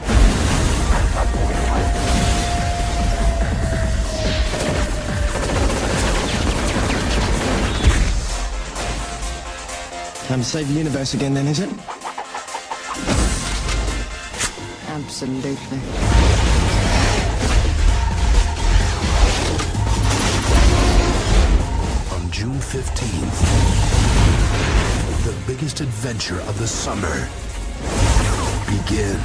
[10.27, 11.69] Time to save the universe again, then, is it?
[14.89, 15.79] Absolutely.
[22.13, 24.50] On June 15th,
[25.23, 27.29] the biggest adventure of the summer
[28.65, 29.21] begins.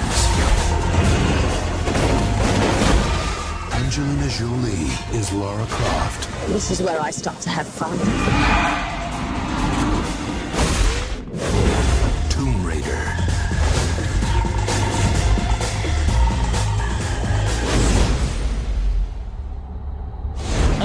[3.73, 6.29] Angelina Jolie is Lara Croft.
[6.49, 8.96] This is where I start to have fun.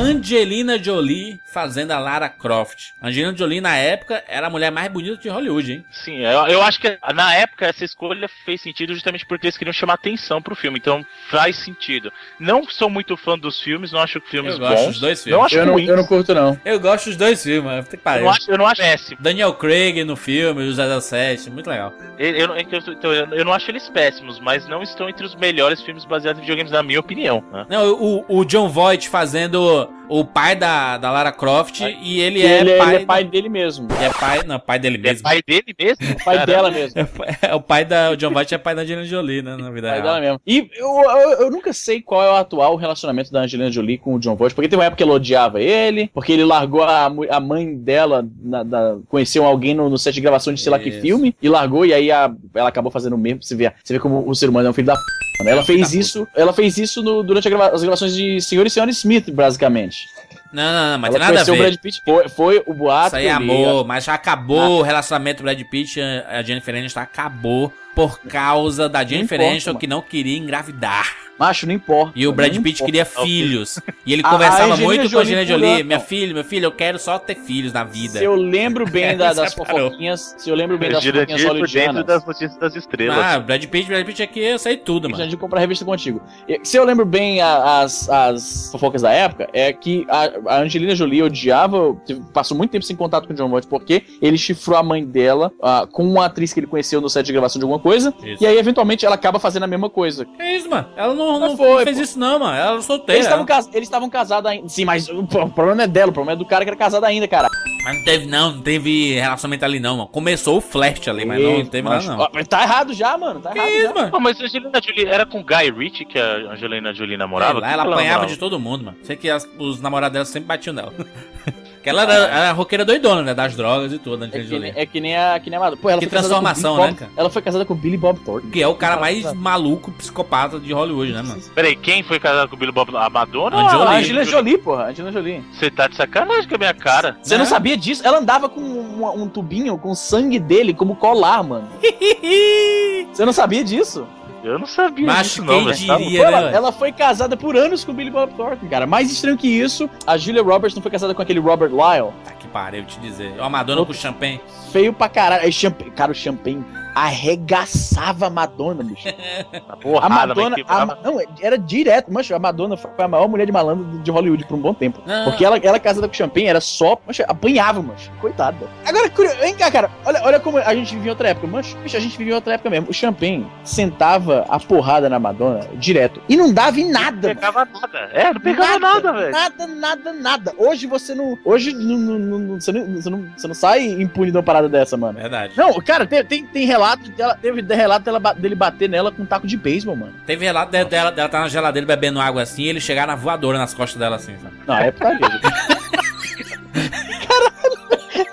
[0.06, 2.90] Angelina Jolie fazendo a Lara Croft.
[3.02, 5.86] Angelina Jolie, na época, era a mulher mais bonita de Hollywood, hein?
[5.92, 9.72] Sim, eu, eu acho que na época essa escolha fez sentido justamente porque eles queriam
[9.74, 12.12] chamar atenção pro filme, então faz sentido.
[12.40, 14.88] Não sou muito fã dos filmes, não acho filmes Eu gosto bons.
[14.88, 15.38] dos dois filmes.
[15.38, 15.90] Não acho Eu não, ruins.
[15.90, 16.60] eu não curto, não.
[16.66, 18.24] Eu gosto dos dois filmes, que Eu pariu.
[18.26, 19.18] não acho, eu não acho péssimo.
[19.22, 21.94] Daniel Craig no filme, o 007, muito legal.
[22.18, 25.36] Eu, eu, eu, então, eu- eu não acho eles péssimos, mas não estão entre os
[25.36, 27.44] melhores filmes baseados em videogames, na minha opinião.
[27.52, 27.68] né?
[27.70, 32.60] Não, o, o John Voight fazendo o pai da, da Lara Croft e ele é
[32.60, 32.96] ele, pai.
[32.96, 33.88] ele é pai dele mesmo.
[34.02, 35.24] É pai, não, pai dele Ele é mesmo.
[35.24, 35.98] pai dele mesmo?
[36.26, 36.46] Pai Caramba.
[36.46, 37.00] dela mesmo.
[37.00, 38.12] É, pai- é o pai da.
[38.12, 39.56] O John Voight é pai da Angelina Jolie, né?
[39.56, 40.04] Na vida Pai real.
[40.04, 40.42] dela mesmo.
[40.46, 44.16] E eu, eu, eu nunca sei qual é o atual relacionamento da Angelina Jolie com
[44.16, 47.06] o John Voight, porque teve uma época que ela odiava ele, porque ele largou a,
[47.30, 50.78] a mãe dela, na, da- conheceu alguém no, no set de gravação de sei lá
[50.80, 51.02] que Isso.
[51.02, 53.42] filme, e largou, e aí a- ela acabou fazendo o mesmo.
[53.44, 55.31] Você vê, você vê como o ser humano é um filho da p.
[55.50, 58.92] Ela fez isso, ela fez isso no- durante grava- as gravações de Senhor e Senhora
[58.92, 60.08] Smith, basicamente.
[60.52, 61.64] Não, não, não, mas ela tem nada a conheceu o ver.
[61.64, 63.08] Brad Pitt, foi, foi o boato.
[63.08, 66.76] Isso aí é amor, mas já acabou o relacionamento do Brad Pitt e a Jennifer
[66.76, 71.16] Aniston acabou por causa da Jennifer Aniston que não queria engravidar.
[71.42, 72.12] Macho, não importa.
[72.16, 72.86] E o Brad Pitt importa.
[72.86, 73.80] queria filhos.
[74.04, 75.70] E ele conversava Angelina muito com a Jolie Angelina pulando.
[75.72, 75.84] Jolie.
[75.84, 78.18] Minha filha, meu filho, eu quero só ter filhos na vida.
[78.20, 79.86] Se eu lembro bem da- das Separou.
[79.90, 83.18] fofoquinhas, se eu lembro bem das fofoquinhas por dentro hollywoodianas, das notícias das estrelas.
[83.24, 85.28] Ah, Brad Pitt, Brad Pitt aqui, eu sei tudo, mano.
[85.28, 86.22] de comprar revista contigo.
[86.64, 91.22] Se eu lembro bem as, as fofocas da época, é que a, a Angelina Jolie
[91.24, 91.96] odiava,
[92.34, 95.52] passou muito tempo sem contato com o John Voight, porque ele chifrou a mãe dela
[95.62, 98.44] ah, com uma atriz que ele conheceu no set de gravação de alguma coisa, Isso.
[98.44, 100.26] e aí eventualmente ela acaba fazendo a mesma coisa.
[100.26, 100.88] Que isso, mano?
[100.98, 102.04] Ela não, não, Mas foi, não fez pô.
[102.04, 102.56] isso, não, mano.
[102.58, 103.14] Ela era solteira.
[103.14, 104.70] Eles estavam ela- cas- eles estavam casados ainda.
[104.70, 106.78] Sim, mas o, o problema não é dela, o problema é do cara que era
[106.78, 107.48] casado ainda, cara.
[107.84, 110.08] Mas não teve, não, não teve relacionamento ali, não, mano.
[110.10, 112.30] Começou o flash ali, mas não, não teve Macho, nada, não.
[112.34, 113.40] mas Tá errado já, mano.
[113.40, 113.94] Tá errado isso, já.
[113.94, 114.12] mano?
[114.12, 117.60] Pô, mas a Angelina Jolie era com Guy Ritchie que a Angelina Jolie namorava?
[117.60, 118.26] Lá, ela Quem apanhava namorava?
[118.28, 118.98] de todo mundo, mano.
[119.04, 120.94] Sei que as- os namorados dela sempre batiam nela.
[121.82, 123.34] que ela era, era roqueira doidona, né?
[123.34, 124.72] Das drogas e tudo, a É Angelina que, Jolie.
[124.72, 125.82] nem- é que nem a, que nem a Madonna.
[125.82, 127.12] Pô, ela Que transformação, né, Bob- cara?
[127.18, 128.50] Ela foi casada com o Billy Bob Thornton.
[128.50, 131.42] Que é o cara mais maluco, psicopata de Hollywood, né, mano?
[131.56, 132.96] Peraí, quem foi casado com o Billy Bob?
[132.96, 133.58] A Madonna?
[133.58, 133.88] A ou Jolie.
[133.88, 134.84] Ah, a Angelina Jolie, porra.
[134.84, 135.44] a Angelina Jolie.
[135.52, 137.18] Você tá de sacanagem com a minha cara.
[137.22, 137.50] Você não Né?
[137.50, 138.06] sabia disso?
[138.06, 141.68] Ela andava com um, um tubinho com o sangue dele como colar, mano.
[143.12, 144.06] Você não sabia disso?
[144.44, 145.78] Eu não sabia Macho, disso, quem não, velho.
[145.78, 146.26] diria?
[146.26, 148.88] Pô, né, ela, ela foi casada por anos com o Billy Bob Thornton, cara.
[148.88, 152.12] Mais estranho que isso, a Julia Roberts não foi casada com aquele Robert Lyle.
[152.26, 153.34] Tá que pariu, te dizer.
[153.40, 154.42] Ó, a Madonna com champanhe.
[154.72, 155.44] Feio pra caralho.
[155.44, 155.80] Aí, champ...
[155.96, 156.66] Cara, o Champagne
[156.96, 159.08] arregaçava a Madonna, bicho.
[159.70, 160.86] A porrada, Madonna, mas a, quebrava.
[160.86, 164.46] Ma- não, era direto, mancha, a Madonna foi a maior mulher de malandro de Hollywood
[164.46, 165.02] por um bom tempo.
[165.08, 165.24] Ah.
[165.26, 168.68] Porque ela, ela casada com o Champagne era só, mancha, apanhava, mancha, coitada.
[168.86, 171.78] Agora, curio- vem cá, cara, olha, olha como a gente vivia em outra época, mancha,
[171.80, 172.90] bicho, a gente vivia em outra época mesmo.
[172.90, 177.66] O Champagne sentava a porrada na Madonna direto e não dava em nada, Não pegava
[177.66, 177.98] nada.
[178.14, 179.32] É, não pegava nada, velho.
[179.32, 180.54] Nada, nada, nada.
[180.58, 181.38] Hoje você não.
[181.46, 184.44] Hoje não, não- não- não- você, não, você, não, você não sai impune de uma
[184.44, 185.18] parada dessa, mano.
[185.20, 185.54] Verdade.
[185.58, 186.81] Não, cara, tem, tem, tem relato
[187.12, 190.14] dela, teve relato dela, dele bater nela com um taco de beisebol, mano.
[190.26, 193.16] Teve relato de- dela, dela tá na geladeira bebendo água assim e ele chegar na
[193.16, 194.56] voadora nas costas dela assim, sabe?
[194.68, 195.20] Não, é putaria.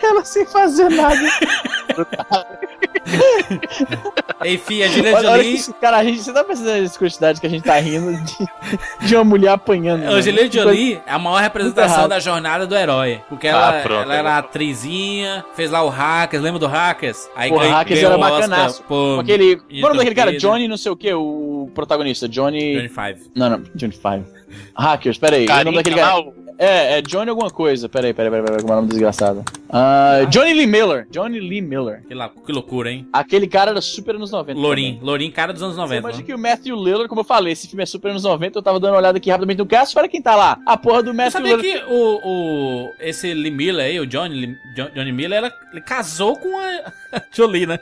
[0.02, 1.20] Ela sem fazer nada.
[4.44, 5.54] Enfim, a Julia Olha, olha que Jolie.
[5.56, 8.36] isso, cara, a gente, você tá pensando nessa quantidade que a gente tá rindo de,
[9.06, 10.02] de uma mulher apanhando.
[10.02, 10.16] A mano.
[10.18, 13.20] Angelina Que Jolie é a maior representação da jornada do herói.
[13.28, 14.46] Porque ela, Ah, pronto, ela era agora.
[14.46, 17.28] atrizinha, fez lá o Hackers, lembra do Hackers?
[17.34, 18.82] Aí Pô, ganhou- Hackers era o bacanaço.
[18.84, 19.56] por Com aquele.
[19.56, 20.36] Qual é o nome daquele cara?
[20.36, 22.28] Johnny não sei o que, o protagonista.
[22.28, 22.74] Johnny.
[22.76, 23.30] Johnny Five.
[23.34, 24.24] Não, não, Johnny Five.
[24.76, 25.44] Hackers, peraí.
[25.44, 26.47] O nome Carinha daquele lá, cara.
[26.56, 27.88] É, é Johnny alguma coisa.
[27.88, 29.44] Peraí, peraí, peraí, peraí, como é o nome do desgraçado?
[29.70, 31.06] Ah, Johnny Lee Miller.
[31.10, 32.02] Johnny Lee Miller.
[32.06, 33.06] Que, lá- que loucura, hein?
[33.12, 34.58] Aquele cara era super anos 90.
[34.58, 34.92] Lourinho.
[34.94, 35.06] também.
[35.06, 35.98] Lourinho, cara dos anos Você 90.
[36.00, 36.26] imagina né?
[36.26, 38.80] que o Matthew Lillard, como eu falei, esse filme é super anos 90, eu tava
[38.80, 40.58] dando uma olhada aqui rapidamente no cast, olha quem tá lá.
[40.66, 41.86] A porra do Você Matthew sabia Lillard.
[41.86, 44.56] que o, o, esse Lee Miller aí, o Johnny,
[44.94, 47.78] Johnny Miller, ela- ele casou com a Jolie, né?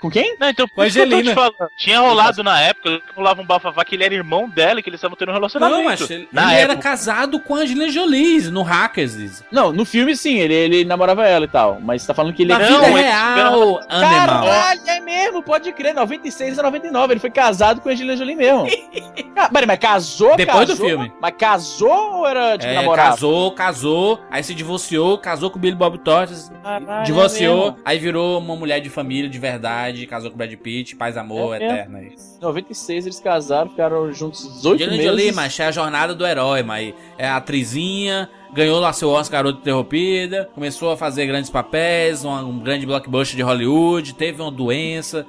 [0.00, 0.36] Com quem?
[0.40, 1.34] Não, então, Com por isso que eu tô te Angelina.
[1.34, 1.70] falando.
[1.76, 4.98] Tinha rolado na época, rolava um bafafá que ele era irmão dela e que eles
[4.98, 5.78] estavam tendo um relacionamento.
[5.78, 6.88] Não, mas ele, na ele era época.
[6.88, 9.42] casado com a Angelina Jolie no Hackers.
[9.50, 11.78] Não, no filme sim, ele, ele namorava ela e tal.
[11.82, 14.00] Mas você tá falando que ele Na é vida ele real, animal.
[14.00, 18.36] Caralho, é mesmo, pode crer, 96 a 99, ele foi casado com a Angelina Jolie
[18.36, 18.66] mesmo.
[19.36, 21.12] Ah, peraí, mas casou, Depois do casou, filme.
[21.18, 23.10] Mas casou ou era, tipo, É, namorado?
[23.12, 27.98] casou, casou, aí se divorciou, casou com o Billy Bob Thornton, Caralho, divorciou, é aí
[27.98, 31.64] virou uma mulher de família de verdade, casou com o Brad Pitt, paz, amor, É
[31.64, 31.98] eterno.
[31.98, 32.38] é isso.
[32.40, 35.10] 96 eles casaram, ficaram juntos 18 Angelina meses.
[35.10, 39.42] Jolie, mas é a jornada do herói, mas é a atrizinha, ganhou lá seu Oscar
[39.42, 44.50] Garota Interrompida, começou a fazer grandes papéis, um, um grande blockbuster de Hollywood, teve uma
[44.50, 45.26] doença,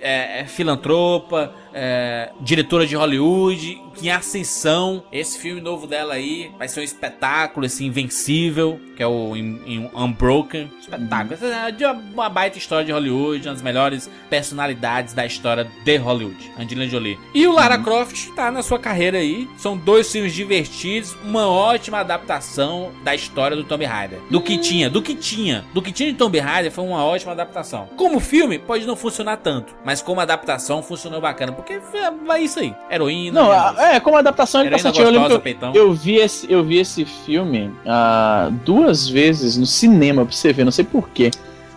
[0.00, 5.02] é, é filantropa, é, diretora de Hollywood, em ascensão.
[5.12, 9.60] Esse filme novo dela aí vai ser um espetáculo, esse Invencível, que é o In-
[9.66, 10.70] In- Unbroken.
[10.80, 11.34] Espetáculo.
[11.34, 16.50] Essa é uma, baita história de Hollywood, uma das melhores personalidades da história de Hollywood,
[16.58, 17.18] Angelina Jolie.
[17.34, 19.48] E o Lara Croft tá na sua carreira aí.
[19.56, 24.20] São dois filmes divertidos, uma ótima adaptação da história do Tomb Raider.
[24.30, 25.64] Do que tinha, do que tinha.
[25.74, 27.88] Do que tinha de Tomb Raider foi uma ótima adaptação.
[27.96, 32.74] Como filme, pode não funcionar tanto, mas como adaptação funcionou bacana, porque é isso aí.
[32.90, 33.40] Heroína.
[33.40, 33.56] Não, né?
[33.56, 35.06] a- é, como adaptação ele tá Heroína certinho.
[35.06, 39.56] Eu lembro gostosa, que eu, eu vi esse, eu vi esse filme ah, duas vezes
[39.56, 41.30] no cinema, pra você ver, não sei porquê.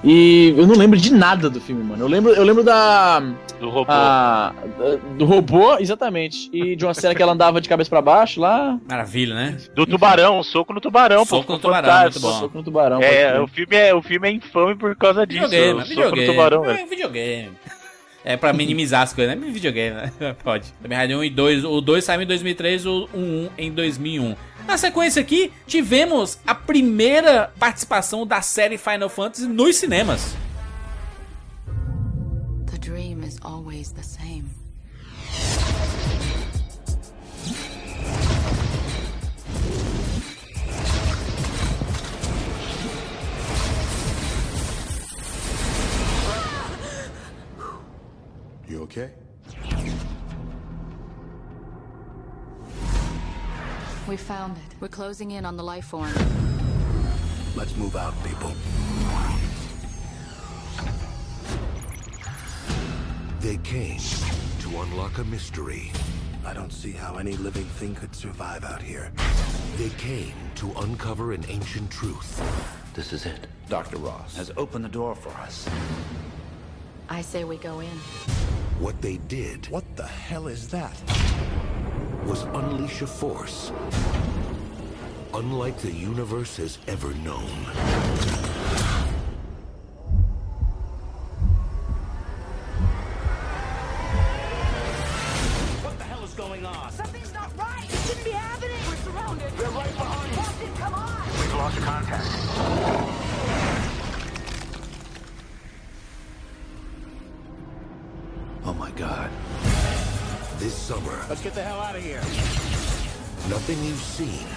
[0.03, 2.03] E eu não lembro de nada do filme, mano.
[2.03, 3.21] Eu lembro, eu lembro da.
[3.61, 3.85] Do robô.
[3.91, 6.49] a- da- do robô, exatamente.
[6.51, 8.77] E de uma cena que ela andava de cabeça pra baixo lá.
[8.89, 9.57] Maravilha, né?
[9.73, 11.53] Do tubarão, o soco no tubarão, Soco pô.
[11.53, 12.31] no tubarão, muito bom.
[12.33, 12.99] Soco no tubarão.
[13.01, 15.47] É, o filme é, o filme é infame por causa disso.
[15.47, 16.27] Videogame, o é soco videogame.
[16.27, 16.89] no tubarão, é velho.
[16.89, 17.51] videogame.
[18.23, 19.51] É pra minimizar as coisas, né?
[19.51, 20.11] Videogame, né?
[20.43, 20.71] Pode.
[20.81, 21.65] Tomb Raider 1 e 2.
[21.65, 24.35] O 2 saiu em 2003, o 1 em 2001.
[24.67, 30.35] Na sequência aqui, tivemos a primeira participação da série Final Fantasy nos cinemas.
[32.71, 34.45] The dream is always the same.
[48.71, 49.09] You okay?
[54.07, 54.63] We found it.
[54.79, 56.13] We're closing in on the life form.
[57.53, 58.53] Let's move out, people.
[63.41, 63.99] They came
[64.61, 65.91] to unlock a mystery.
[66.45, 69.11] I don't see how any living thing could survive out here.
[69.75, 72.41] They came to uncover an ancient truth.
[72.93, 73.47] This is it.
[73.67, 73.97] Dr.
[73.97, 75.67] Ross has opened the door for us.
[77.09, 78.60] I say we go in.
[78.81, 80.97] What they did What the hell is that?
[82.25, 83.71] was unleash a force
[85.33, 88.60] unlike the universe has ever known.
[110.71, 112.21] This summer, Let's get the hell out of here.
[113.49, 114.47] nothing you've seen,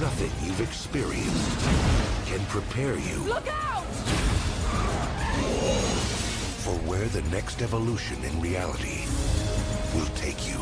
[0.00, 1.58] nothing you've experienced
[2.26, 3.82] can prepare you Look out!
[6.62, 9.06] for where the next evolution in reality
[9.92, 10.60] will take you.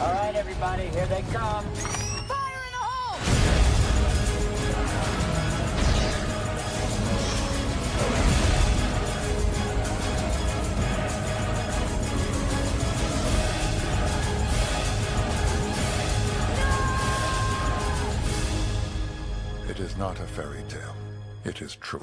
[0.00, 1.66] All right, everybody, here they come.
[20.00, 20.96] Not a fairy tale.
[21.44, 22.00] It is true.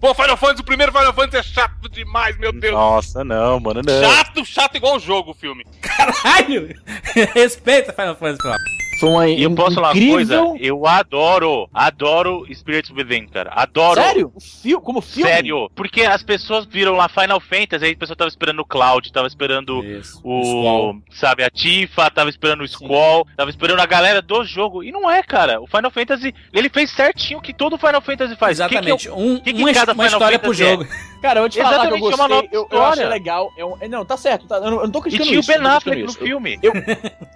[0.00, 2.72] Pô, Final Fantasy, o primeiro Final Fantasy é chato demais, meu Deus.
[2.72, 4.00] Nossa, não, mano, não.
[4.00, 5.64] Chato, chato igual o jogo, o filme.
[5.82, 6.74] Caralho!
[7.34, 8.75] Respeita Final Fantasy, pelo.
[8.98, 10.46] Foi uma E eu posso falar uma incrível...
[10.48, 10.64] coisa?
[10.64, 13.50] Eu adoro, adoro Spirits Within, cara.
[13.54, 14.00] Adoro.
[14.00, 14.32] Sério?
[14.34, 14.80] O fio...
[14.80, 15.28] Como filme?
[15.30, 19.12] Sério, porque as pessoas viram lá Final Fantasy, aí a pessoa tava esperando o Cloud,
[19.12, 20.96] tava esperando o, Squall.
[21.10, 24.82] sabe, a Tifa, tava esperando o Squall, tava esperando a galera do jogo.
[24.82, 25.60] E não é, cara.
[25.60, 28.58] O Final Fantasy, ele fez certinho o que todo Final Fantasy faz.
[28.58, 28.96] Exatamente.
[28.96, 31.15] Que que é o- Um- que que uma, cada uma Final história pro Fantasy é?
[31.22, 33.08] Cara, eu vou te falar que eu é uma nova gostei, eu, eu achei história.
[33.08, 33.52] legal.
[33.56, 35.50] eu- não, tá certo, tá- eu, não, eu não tô E criticando tinha o isso.
[35.52, 36.58] eu Ben não tô Affleck no filme.
[36.62, 36.72] Eu,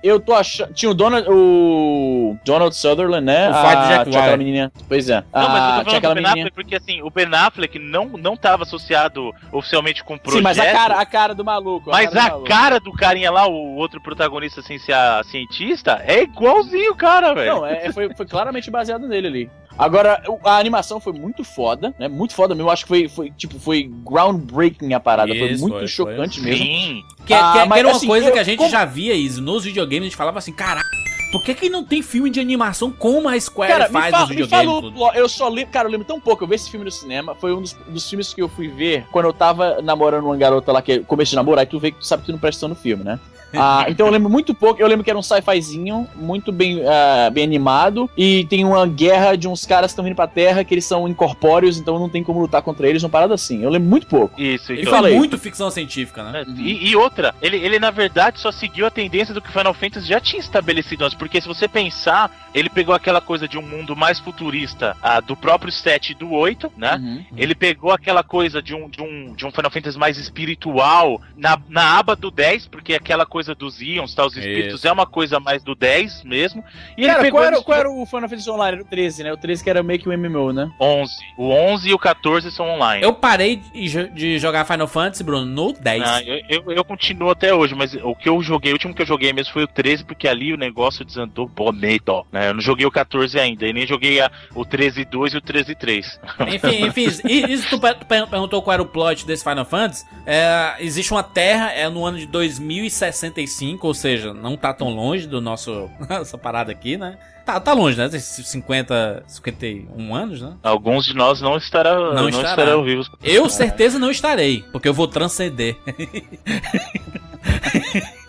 [0.02, 0.72] eu tô achando.
[0.74, 3.48] Tinha o Donald, o Donald Sutherland, né?
[3.48, 4.72] O pai do Ah, Jack Tinha aquela menininha.
[4.88, 5.14] Pois é.
[5.16, 6.46] Não, mas eu Ah, tô tinha falando aquela do Ben menininha.
[6.46, 10.38] Affleck porque assim, o Ben Affleck não, não tava associado oficialmente com o projeto.
[10.38, 11.90] Sim, mas a cara, a cara do maluco.
[11.90, 16.02] Mas cara do a cara do carinha lá, o outro protagonista sem ser a cientista,
[16.06, 17.54] é igualzinho o cara, velho.
[17.54, 19.50] Não, é, foi, foi claramente baseado nele ali.
[19.80, 22.06] Agora, a animação foi muito foda, né?
[22.06, 22.68] Muito foda mesmo.
[22.68, 25.34] Eu acho que foi, foi tipo, foi groundbreaking a parada.
[25.34, 26.50] foi Isso, muito foi, chocante foi.
[26.50, 26.64] mesmo.
[26.66, 27.02] Sim.
[27.26, 28.84] Que, Ah, que- que mas, era uma assim, coisa eu- que a gente como- já
[28.84, 30.86] via isso nos videogames, a gente falava assim, caraca,
[31.30, 34.26] por que, que não tem filme de animação como a Square Cara, me, faz fala,
[34.26, 34.92] me videogames?
[34.98, 35.16] fala.
[35.16, 36.44] Eu só lembro, cara, eu lembro tão pouco.
[36.44, 37.34] Eu vi esse filme no cinema.
[37.34, 40.72] Foi um dos, dos filmes que eu fui ver quando eu tava namorando uma garota
[40.72, 41.64] lá que começou a namorar.
[41.64, 43.18] E tu vê que tu sabe que tu não presta no filme, né?
[43.52, 44.80] Ah, então eu lembro muito pouco.
[44.80, 48.08] Eu lembro que era um sci-fizinho, muito bem, ah, bem animado.
[48.16, 51.08] E tem uma guerra de uns caras que estão vindo pra Terra, que eles são
[51.08, 53.02] incorpóreos, então não tem como lutar contra eles.
[53.02, 53.62] Uma parada assim.
[53.62, 54.40] Eu lembro muito pouco.
[54.40, 56.44] Isso, Ele foi muito ficção científica, né?
[56.56, 60.06] E, e outra, ele, ele na verdade só seguiu a tendência do que Final Fantasy
[60.06, 63.94] já tinha estabelecido antes, porque se você pensar, ele pegou aquela coisa de um mundo
[63.94, 66.94] mais futurista ah, do próprio 7 e do 8, né?
[66.96, 67.24] Uhum.
[67.36, 71.60] Ele pegou aquela coisa de um, de um, de um Final Fantasy mais espiritual na,
[71.68, 74.88] na aba do 10, porque aquela coisa dos Ions, tá, os espíritos, Isso.
[74.88, 76.64] é uma coisa mais do 10 mesmo.
[76.96, 78.76] E Cara, ele pegou qual era, qual era o Final Fantasy Online?
[78.78, 79.32] Era o 13, né?
[79.34, 80.72] O 13 que era meio que um MMO, né?
[80.80, 81.12] 11.
[81.36, 83.04] O 11 e o 14 são online.
[83.04, 86.02] Eu parei de jogar Final Fantasy, Bruno, no 10.
[86.02, 89.02] Ah, eu, eu, eu continuo até hoje, mas o que eu joguei, o último que
[89.02, 92.48] eu joguei mesmo foi o 13, porque ali o negócio desandou bonito, né?
[92.48, 95.40] Eu não joguei o 14 ainda, e nem joguei a- o 13 2 e o
[95.40, 96.20] 13 3.
[96.54, 97.06] Enfim, enfim,
[97.48, 100.04] isso tu per- per- perguntou qual era o plot desse Final Fantasy.
[100.26, 105.26] É, existe uma Terra, é no ano de 2065, ou seja, não tá tão longe
[105.26, 105.88] do nosso.
[106.08, 107.18] essa parada aqui, né?
[107.44, 108.08] Tá, tá longe, né?
[108.08, 110.52] Tem 50, 51 anos, né?
[110.62, 112.50] Alguns de nós não, estará, Não não, estará.
[112.50, 113.10] estarão vivos.
[113.24, 115.76] Eu certeza não estarei, porque eu vou transcender.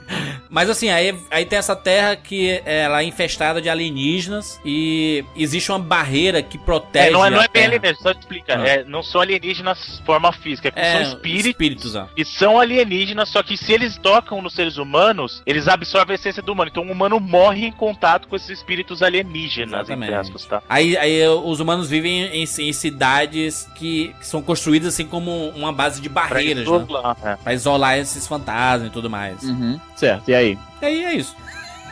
[0.51, 5.71] Mas assim, aí, aí tem essa terra que ela é infestada de alienígenas e existe
[5.71, 7.07] uma barreira que protege.
[7.07, 8.59] É, não é, não a é bem alienígena, só explica.
[8.59, 8.67] Ah.
[8.67, 12.05] É, não são alienígenas forma física, é, que É, são espíritos, espíritos, ó.
[12.13, 16.41] que são alienígenas, só que se eles tocam nos seres humanos, eles absorvem a essência
[16.43, 16.69] do humano.
[16.69, 20.13] Então o humano morre em contato com esses espíritos alienígenas, entre Exatamente.
[20.13, 20.61] aspas, tá?
[20.67, 25.71] Aí, aí os humanos vivem em, em cidades que, que são construídas assim como uma
[25.71, 26.83] base de barreiras, Pra né?
[26.83, 27.35] isolar, é.
[27.37, 29.41] Pra isolar esses fantasmas e tudo mais.
[29.43, 29.79] Uhum.
[29.95, 30.40] Certo, e aí?
[30.81, 31.35] E aí é isso.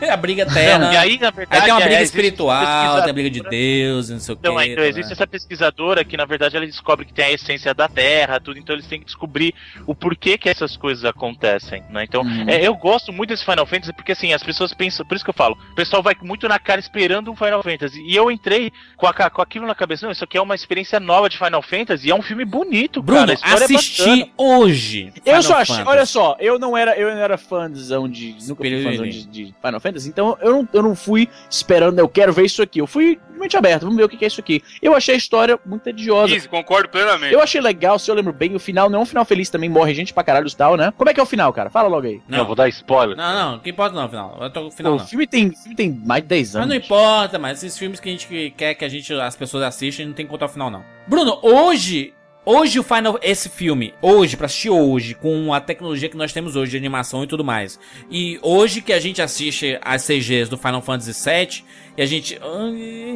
[0.00, 0.92] É a briga eterna.
[0.92, 3.40] E aí, na verdade, Aí tem uma é, briga existe espiritual, tem a briga de
[3.42, 4.64] Deus, não sei o Então, que.
[4.64, 8.40] então existe essa pesquisadora que, na verdade, ela descobre que tem a essência da Terra,
[8.40, 9.54] tudo, então eles têm que descobrir
[9.86, 12.04] o porquê que essas coisas acontecem, né?
[12.04, 12.48] Então, Uhum.
[12.48, 15.30] é, eu gosto muito desse Final Fantasy porque, assim, as pessoas pensam, por isso que
[15.30, 18.72] eu falo, o pessoal vai muito na cara esperando um Final Fantasy, e eu entrei
[18.96, 21.62] com, a, com aquilo na cabeça, não, isso aqui é uma experiência nova de Final
[21.62, 24.26] Fantasy, e é um filme bonito, Bruno, cara, é assisti bacana.
[24.36, 25.12] hoje.
[25.16, 28.62] Eu Final só achei, olha só, eu não era, eu não era fãzão de, nunca
[28.62, 32.32] fui fãzão de, de Final Fantasy, então eu não, eu não fui esperando, eu quero
[32.32, 32.80] ver isso aqui.
[32.80, 34.62] Eu fui de mente aberta, vamos ver o que é isso aqui.
[34.82, 36.34] Eu achei a história muito tediosa.
[36.34, 37.32] Easy, concordo plenamente.
[37.32, 39.68] Eu achei legal, se eu lembro bem, o final não é um final feliz também,
[39.68, 40.92] morre gente pra caralho e tal, né?
[40.96, 41.70] Como é que é o final, cara?
[41.70, 42.20] Fala logo aí.
[42.28, 43.16] Não, vou dar spoiler.
[43.16, 44.38] Não, não, que importa não, final.
[44.40, 45.04] Eu tô final Pô, não.
[45.04, 46.68] o filme tem, filme tem mais de 10 Mas anos.
[46.68, 50.06] não importa, mas esses filmes que a gente quer que a gente, as pessoas assistem,
[50.06, 50.84] não tem que contar o final, não.
[51.06, 52.12] Bruno, hoje,
[52.44, 56.56] hoje o Final, esse filme, hoje, pra assistir hoje, com a tecnologia que nós temos
[56.56, 57.78] hoje de animação e tudo mais,
[58.10, 61.64] e hoje que a gente assiste as CGs do Final Fantasy VII,
[61.96, 62.38] E a gente.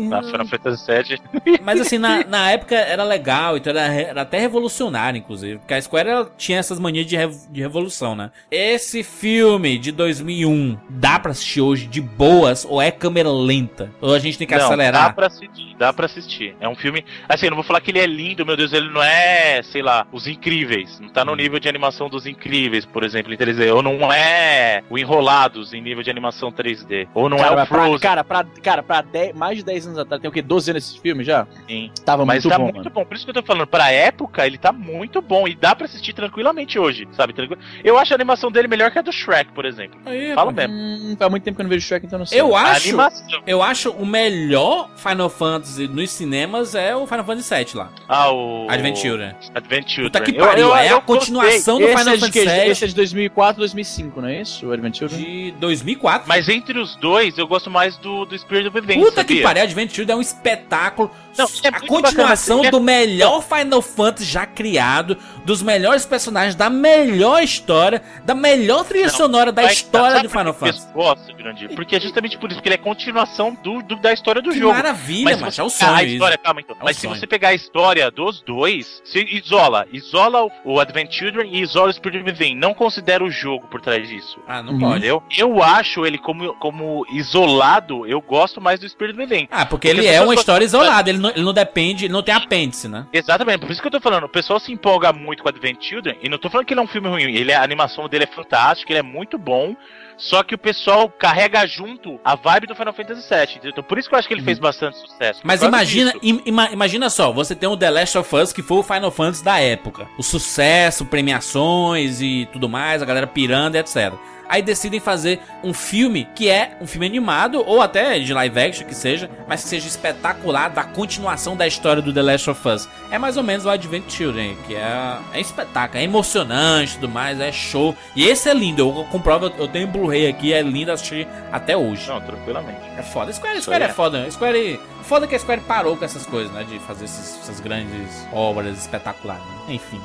[0.08, 1.58] Na Final Fantasy VII.
[1.62, 5.58] Mas assim, na, na época era legal, então era, era até revolucionário, inclusive.
[5.58, 8.30] Porque a Square ela tinha essas manias de, rev- de revolução, né?
[8.50, 13.90] Esse filme de 2001 dá pra assistir hoje de boas ou é câmera lenta?
[14.00, 15.14] Ou a gente tem que Não, Dá acelerar?
[15.14, 16.56] pra assistir, dá pra assistir.
[16.60, 17.04] É um filme.
[17.28, 19.82] Assim, eu não vou falar que ele é lindo, meu Deus, ele não é, sei
[19.82, 20.98] lá, os incríveis.
[21.00, 23.74] Não tá no nível de animação dos incríveis, por exemplo, em 3D.
[23.74, 27.08] Ou não é o Enrolados em nível de animação 3D.
[27.14, 27.98] Ou não cara, é o mas pra, Frozen.
[28.00, 30.42] cara, pra, cara, pra 10 mais de 10 anos atrás, tem o quê?
[30.42, 31.46] 12 anos esse filme já?
[31.68, 31.90] Sim.
[32.04, 32.90] Tava Mas muito tá bom, muito mano.
[32.90, 33.04] bom.
[33.04, 35.46] Por isso que eu tô falando, pra época, ele tá muito bom.
[35.48, 37.32] E dá pra assistir tranquilamente hoje, sabe?
[37.32, 37.60] Tranquilo.
[37.82, 39.98] Eu acho a animação dele melhor que a do Shrek, por exemplo.
[40.06, 40.56] Aí, Falo pô.
[40.56, 40.74] mesmo.
[40.74, 42.40] Hum, faz muito tempo que eu não vejo Shrek, então não sei.
[42.40, 43.42] Eu acho, animação.
[43.46, 47.90] eu acho o melhor Final Fantasy nos cinemas é o Final Fantasy VII lá.
[48.08, 48.66] Ah, o.
[48.70, 49.34] Adventure.
[49.54, 50.02] Adventure.
[50.04, 52.70] Puta que pariu, é a continuação do esse Final é Fantasy VII.
[52.70, 54.66] esse é de 2004, 2005, não é isso?
[54.66, 55.14] O Adventure?
[55.14, 56.28] De 2004.
[56.28, 59.00] Mas entre os dois, eu gosto mais do, do Spirit of Revenge.
[59.00, 59.42] Puta que sabia?
[59.42, 61.10] pariu, Adventure é um espetáculo.
[61.36, 66.70] Não, é a continuação bacana, do melhor Final Fantasy já criado, dos melhores personagens, da
[66.70, 70.86] melhor história, da melhor trilha Não, sonora da história do Final que Fantasy.
[70.94, 71.68] Eu Grande.
[71.74, 74.58] Porque é justamente por isso, porque ele é continuação do, do- da história do Que
[74.58, 74.72] jogo.
[74.74, 76.74] maravilha, Mas se você é o sonho A história, calma então.
[76.80, 77.14] É Mas se sonho.
[77.20, 79.86] você pegar a história dos dois, você isola.
[79.92, 82.54] Isola o, Advent Children e isola o Spirit of Revenge.
[82.54, 84.38] Não considera o jogo por trás disso.
[84.48, 84.98] Ah, não pode.
[84.98, 85.22] Entendeu?
[85.36, 89.48] Eu acho ele como, como isolado, eu gosto mais do Spirit of Revenge.
[89.50, 92.22] Ah, porque ele as é uma história isolada, ele não, ele não depende, ele não
[92.22, 93.06] tem apêndice, né?
[93.12, 96.16] Exatamente, por isso que eu tô falando, o pessoal se empolga muito com Advent Children,
[96.22, 98.24] e não tô falando que ele é um filme ruim, ele, é- a animação dele
[98.24, 99.74] é fantástica, ele é muito bom,
[100.16, 103.60] só que o pessoal carrega junto a vibe do Final Fantasy VII?
[103.70, 105.40] Então por isso que eu acho que ele fez bastante sucesso.
[105.42, 108.82] Mas imagina, ima- imagina só, você tem o The Last of Us, que foi o
[108.84, 110.06] Final Fantasy da época.
[110.16, 114.12] O sucesso, premiações e tudo mais, a galera pirando, etc.
[114.48, 118.86] Aí decidem fazer um filme que é um filme animado, ou até de live action
[118.86, 122.88] que seja, mas que seja espetacular, da continuação da história do The Last of Us.
[123.10, 127.08] É mais ou menos o Advent Children, que é, é espetáculo, é emocionante e tudo
[127.08, 127.96] mais, é show.
[128.14, 132.08] E esse é lindo, eu comprovo, eu tenho Blu-ray aqui, é lindo assistir até hoje.
[132.08, 132.80] Não, tranquilamente.
[132.98, 133.32] É foda.
[133.32, 133.92] Square, Square é é.
[133.92, 134.30] foda.
[134.30, 134.80] Square.
[135.02, 136.64] Foda que a Square parou com essas coisas, né?
[136.64, 139.42] De fazer esses- essas grandes obras espetaculares.
[139.44, 139.74] né?
[139.74, 140.00] Enfim.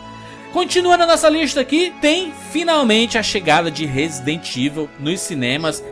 [0.52, 5.84] Continuando a nossa lista aqui, tem finalmente a chegada de Resident Evil nos cinemas.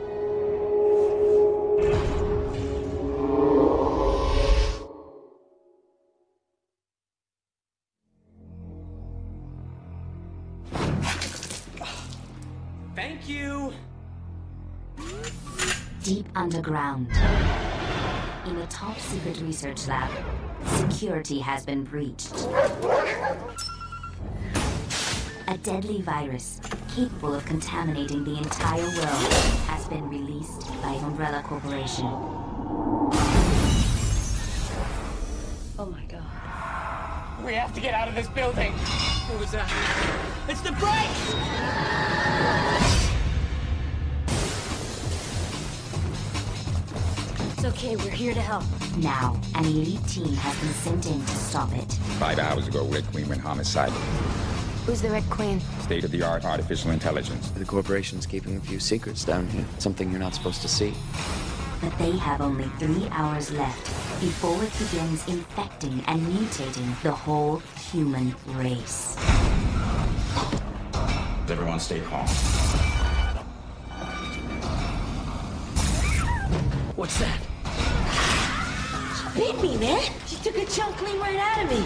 [12.95, 13.71] Thank you.
[16.03, 17.09] Deep underground,
[18.47, 20.09] in a top secret research lab,
[20.65, 22.33] security has been breached.
[25.47, 26.59] A deadly virus
[26.93, 29.33] capable of contaminating the entire world
[29.67, 32.05] has been released by Umbrella Corporation.
[35.79, 37.45] Oh my god.
[37.45, 38.73] We have to get out of this building.
[38.73, 39.69] What was that?
[40.49, 41.35] It's the brakes!
[47.53, 48.63] It's okay, we're here to help.
[49.01, 51.91] Now, an elite team has been sent in to stop it.
[52.19, 53.93] Five hours ago, Red Queen went homicidal.
[54.87, 55.61] Who's the Red Queen?
[55.81, 57.51] State of the art artificial intelligence.
[57.51, 59.65] The corporation's keeping a few secrets down here.
[59.77, 60.95] Something you're not supposed to see.
[61.79, 63.85] But they have only three hours left
[64.19, 67.61] before it begins infecting and mutating the whole
[67.91, 69.15] human race.
[71.47, 72.25] Everyone stay calm.
[76.95, 77.39] What's that?
[79.37, 80.01] She bit me, man.
[80.25, 81.77] She took a chunk clean right out of me.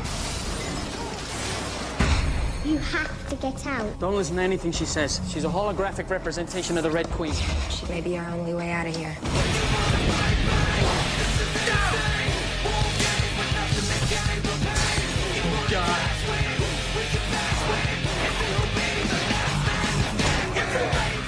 [2.72, 4.00] You have to get out.
[4.00, 5.20] Don't listen to anything she says.
[5.28, 7.34] She's a holographic representation of the Red Queen.
[7.70, 9.18] She may be our only way out of here.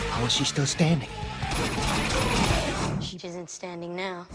[0.09, 1.09] How is she still standing?
[3.14, 4.26] She isn't standing now.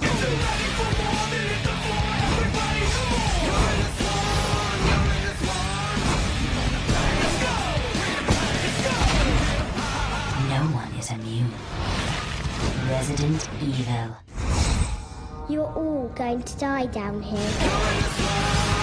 [10.47, 11.53] No one is immune.
[12.89, 14.17] Resident Evil.
[15.49, 18.78] You're all going to die down here.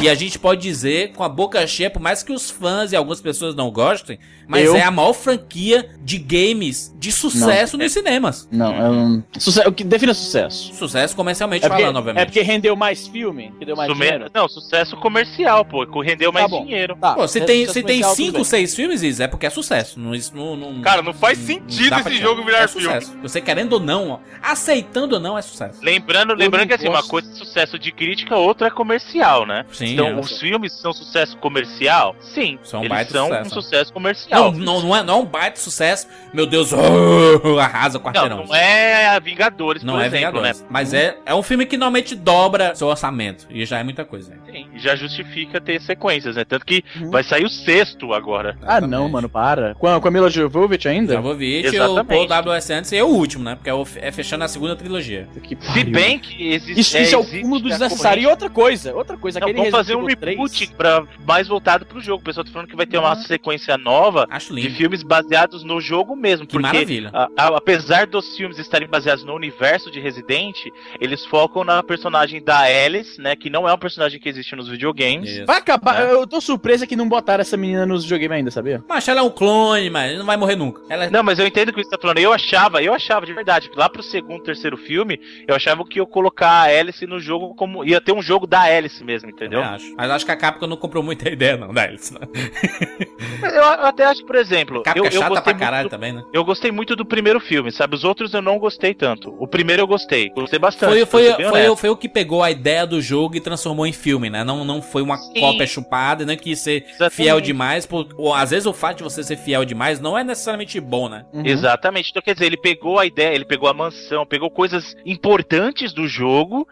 [0.00, 2.96] E a gente pode dizer com a boca cheia, por mais que os fãs e
[2.96, 7.92] algumas pessoas não gostem, mas Eu- é a maior franquia de games de sucesso nos
[7.92, 8.48] cinemas.
[8.50, 9.22] Não, é um.
[9.38, 10.74] Sucesso, o que define sucesso?
[10.74, 12.22] Sucesso comercialmente É porque, falando, obviamente.
[12.22, 13.52] é porque rendeu mais filme?
[13.60, 14.30] Que deu mais Sume- dinheiro?
[14.34, 15.84] Não, sucesso comercial, pô.
[16.00, 16.64] Rendeu mais bom.
[16.64, 16.96] dinheiro.
[17.00, 17.14] Tá.
[17.14, 18.44] Pô, se tem, se tem comercial, tudo 5, bem.
[18.44, 20.00] 6 filmes, Isa, é porque é sucesso.
[20.00, 22.12] Não, isso não, não- Cara, não faz não sentido esse tirar.
[22.12, 22.86] jogo virar é filme.
[22.88, 23.16] sucesso.
[23.22, 25.78] Você querendo ou não, ó, aceitando ou não, é sucesso.
[25.80, 29.64] Lembrando, lembrando não que assim, uma coisa é sucesso de crítica, outra é comercial, né?
[29.72, 30.14] Sim, então, é.
[30.20, 32.14] os filmes são sucesso comercial?
[32.20, 32.58] Sim.
[32.62, 33.46] São um eles são sucesso.
[33.46, 34.52] um sucesso comercial.
[34.52, 36.06] Não, não, não, é, não é um baita sucesso.
[36.32, 38.44] Meu Deus, oh, arrasa o Não, quarteirão.
[38.46, 40.60] não é a Vingadores, Não é exemplo, Vingadores.
[40.60, 40.66] né?
[40.70, 43.46] Mas é, é um filme que normalmente dobra seu orçamento.
[43.50, 44.30] E já é muita coisa.
[44.30, 44.38] né?
[44.52, 46.44] Sim, já justifica ter sequências, né?
[46.44, 47.10] Tanto que Uhum.
[47.10, 48.56] vai sair o sexto agora.
[48.62, 49.74] Ah, não, mano, para.
[49.76, 51.14] Com a, com a Mila Jovovich ainda?
[51.14, 52.06] Jovovich, o Exatamente.
[52.08, 52.72] Paul W.S.
[52.72, 53.54] Anderson e o último, né?
[53.54, 55.26] Porque é, o- é fechando a segunda trilogia.
[55.42, 56.80] Que Se bem que existe.
[56.80, 58.22] Isso, isso é, o cúmulo do desnecessário.
[58.22, 62.20] E outra coisa, outra coisa, Não, vamos fazer um reboot pra, mais voltado pro jogo.
[62.20, 65.80] O pessoal tá falando que vai ter uma sequência nova Acho de filmes baseados no
[65.80, 66.46] jogo mesmo.
[66.46, 67.10] Que porque, maravilha.
[67.14, 70.56] a- a- apesar dos filmes estarem baseados no universo de Resident,
[71.00, 73.34] eles focam na personagem da Alice, né?
[73.34, 75.28] Que não é um personagem que existe nos videogames.
[75.30, 75.46] Isso.
[75.46, 76.02] Vai acabar.
[76.02, 76.12] É.
[76.12, 78.82] Eu tô surpresa que não botaram essa menina nos videogames ainda, sabia?
[78.88, 80.82] Mas ela é um clone, mas não vai morrer nunca.
[80.88, 82.18] Ela é Não, mas eu entendo o que você tá falando.
[82.18, 85.98] Eu achava, eu achava de verdade, que lá pro segundo, terceiro filme, eu achava que
[85.98, 87.84] ia colocar a Alice no jogo como.
[87.84, 89.60] ia ter um jogo da Alice mesmo, entendeu?
[89.60, 89.94] Eu acho.
[89.96, 92.12] Mas acho que a Capcom não comprou muita ideia, não, da Alice.
[92.12, 92.20] Né?
[93.40, 94.82] Mas eu, eu até acho, por exemplo.
[94.82, 96.22] Capcom eu, é eu chata gostei pra caralho do- também, né?
[96.32, 97.94] Eu gostei muito do primeiro filme, sabe?
[97.94, 99.34] Os outros eu não gostei tanto.
[99.38, 100.30] O primeiro eu gostei.
[100.30, 100.90] Gostei bastante.
[100.90, 101.76] Foi, foi, foi, honesto.
[101.76, 104.42] foi o que pegou a ideia do jogo e transformou em filme, né?
[104.42, 105.34] Não, não foi uma Sim.
[105.38, 107.14] cópia chupada, nem quis ser Exatamente.
[107.14, 107.86] fiel demais.
[107.86, 111.08] Por, ou, às vezes o fato de você ser fiel demais não é necessariamente bom,
[111.08, 111.24] né?
[111.32, 111.46] Uhum.
[111.46, 112.10] Exatamente.
[112.10, 116.08] Então, quer dizer, ele pegou a ideia, ele pegou a mansão, pegou coisas importantes do
[116.08, 116.66] jogo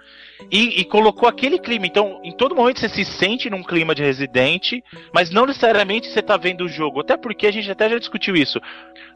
[0.51, 1.87] e, e colocou aquele clima.
[1.87, 4.81] Então, em todo momento você se sente num clima de Resident,
[5.13, 7.01] mas não necessariamente você tá vendo o jogo.
[7.01, 8.61] Até porque a gente até já discutiu isso.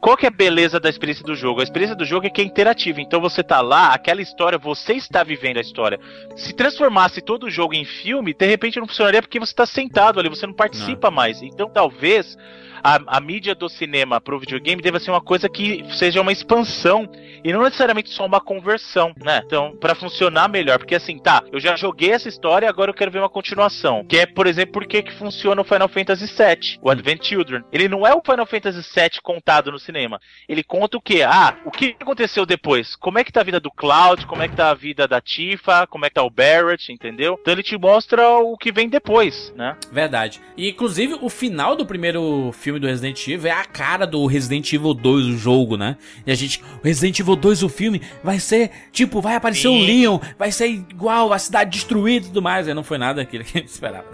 [0.01, 1.61] Qual que é a beleza da experiência do jogo?
[1.61, 3.01] A experiência do jogo é que é interativa.
[3.01, 5.99] Então você tá lá, aquela história, você está vivendo a história.
[6.35, 10.19] Se transformasse todo o jogo em filme, de repente não funcionaria porque você tá sentado
[10.19, 11.41] ali, você não participa mais.
[11.41, 12.37] Então talvez
[12.85, 17.09] a, a mídia do cinema pro videogame deva ser uma coisa que seja uma expansão
[17.43, 19.41] e não necessariamente só uma conversão, né?
[19.43, 23.09] Então, pra funcionar melhor, porque assim, tá, eu já joguei essa história, agora eu quero
[23.09, 24.05] ver uma continuação.
[24.05, 27.63] Que é, por exemplo, por que que funciona o Final Fantasy VII, o Advent Children.
[27.71, 30.19] Ele não é o Final Fantasy VII contado no cinema.
[30.47, 31.23] Ele conta o quê?
[31.23, 32.95] Ah, o que aconteceu depois?
[32.95, 34.27] Como é que tá a vida do Cloud?
[34.27, 35.87] Como é que tá a vida da Tifa?
[35.87, 37.37] Como é que tá o Barrett, entendeu?
[37.41, 39.75] Então ele te mostra o que vem depois, né?
[39.91, 40.39] Verdade.
[40.55, 44.71] E inclusive o final do primeiro filme do Resident Evil é a cara do Resident
[44.73, 45.97] Evil 2, o jogo, né?
[46.25, 49.81] E a gente, o Resident Evil 2, o filme, vai ser, tipo, vai aparecer Sim.
[49.81, 52.67] o Leon, vai ser igual, a cidade destruída e tudo mais.
[52.67, 54.05] E não foi nada aquilo que a gente esperava.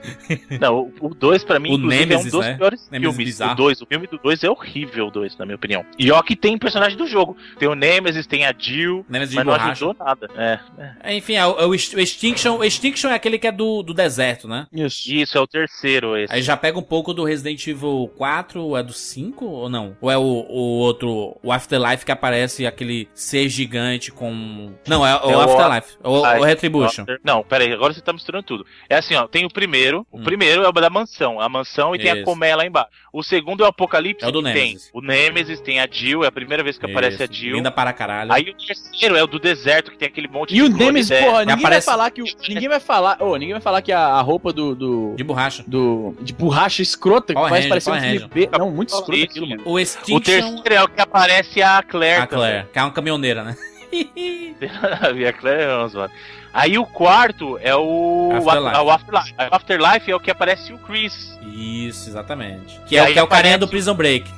[0.60, 2.54] Não, o 2 pra mim, O Nemesis, é um dos né?
[2.56, 3.26] piores Nemesis filmes.
[3.34, 3.52] bizarro.
[3.52, 5.84] O 2, o filme do 2 é horrível, o 2, na minha opinião.
[5.98, 7.36] E ó que tem personagem do jogo.
[7.58, 9.72] Tem o Nemesis, tem a Jill, Nemesis de mas não borracha.
[9.72, 10.28] ajudou nada.
[10.36, 10.58] É,
[11.04, 11.16] é.
[11.16, 12.56] Enfim, é o, é o Ex- o Extinction.
[12.58, 14.66] O Extinction é aquele que é do, do deserto, né?
[14.72, 15.12] Isso.
[15.12, 16.32] Isso, é o terceiro esse.
[16.32, 19.96] Aí já pega um pouco do Resident Evil 4, é do 5 ou não?
[20.00, 24.72] Ou é o, o outro, o Afterlife que aparece aquele ser gigante com.
[24.86, 27.02] Não, é o É o Afterlife, o, Ai, o Retribution.
[27.02, 28.66] After- Não, pera aí, agora você tá misturando tudo.
[28.88, 31.98] É assim, ó, tem o primeiro, o primeiro é o da mansão, a mansão e
[31.98, 32.16] tem a Hum.
[32.18, 32.24] Isso.
[32.24, 32.88] colmeia lá embaixo.
[33.12, 34.84] O segundo é o Apocalipse, É o do Nemesis.
[34.84, 37.56] tem o Nemesis, tem a Jill, é a primeira vez que aparece a Isso, Jill.
[37.56, 38.32] Linda para caralho.
[38.32, 41.08] Aí o terceiro é o do deserto, que tem aquele monte E o clone Nemesis,
[41.10, 41.26] dela.
[41.26, 43.92] porra, ninguém aparece- vai falar que o, ninguém vai falar, ô, ninguém vai falar que
[43.92, 45.64] a, a roupa do, do De borracha.
[45.66, 48.28] do de borracha escrota que faz parecer Power filme Ranger.
[48.50, 48.58] B.
[48.58, 49.62] Não, muito escroto aquilo, mano.
[49.64, 50.20] O O Extinction.
[50.20, 52.22] terceiro é o que aparece a Claire.
[52.22, 53.56] A Claire, que é uma caminhoneira, né?
[53.90, 54.60] também.
[55.28, 56.12] a Claire é uma zoada.
[56.52, 58.76] Aí o quarto é o Afterlife.
[58.80, 59.34] o Afterlife.
[59.38, 61.38] O Afterlife é o que aparece o Chris.
[61.54, 62.80] Isso, exatamente.
[62.86, 64.30] Que E é, o que é o carinha aparece do Prison Break.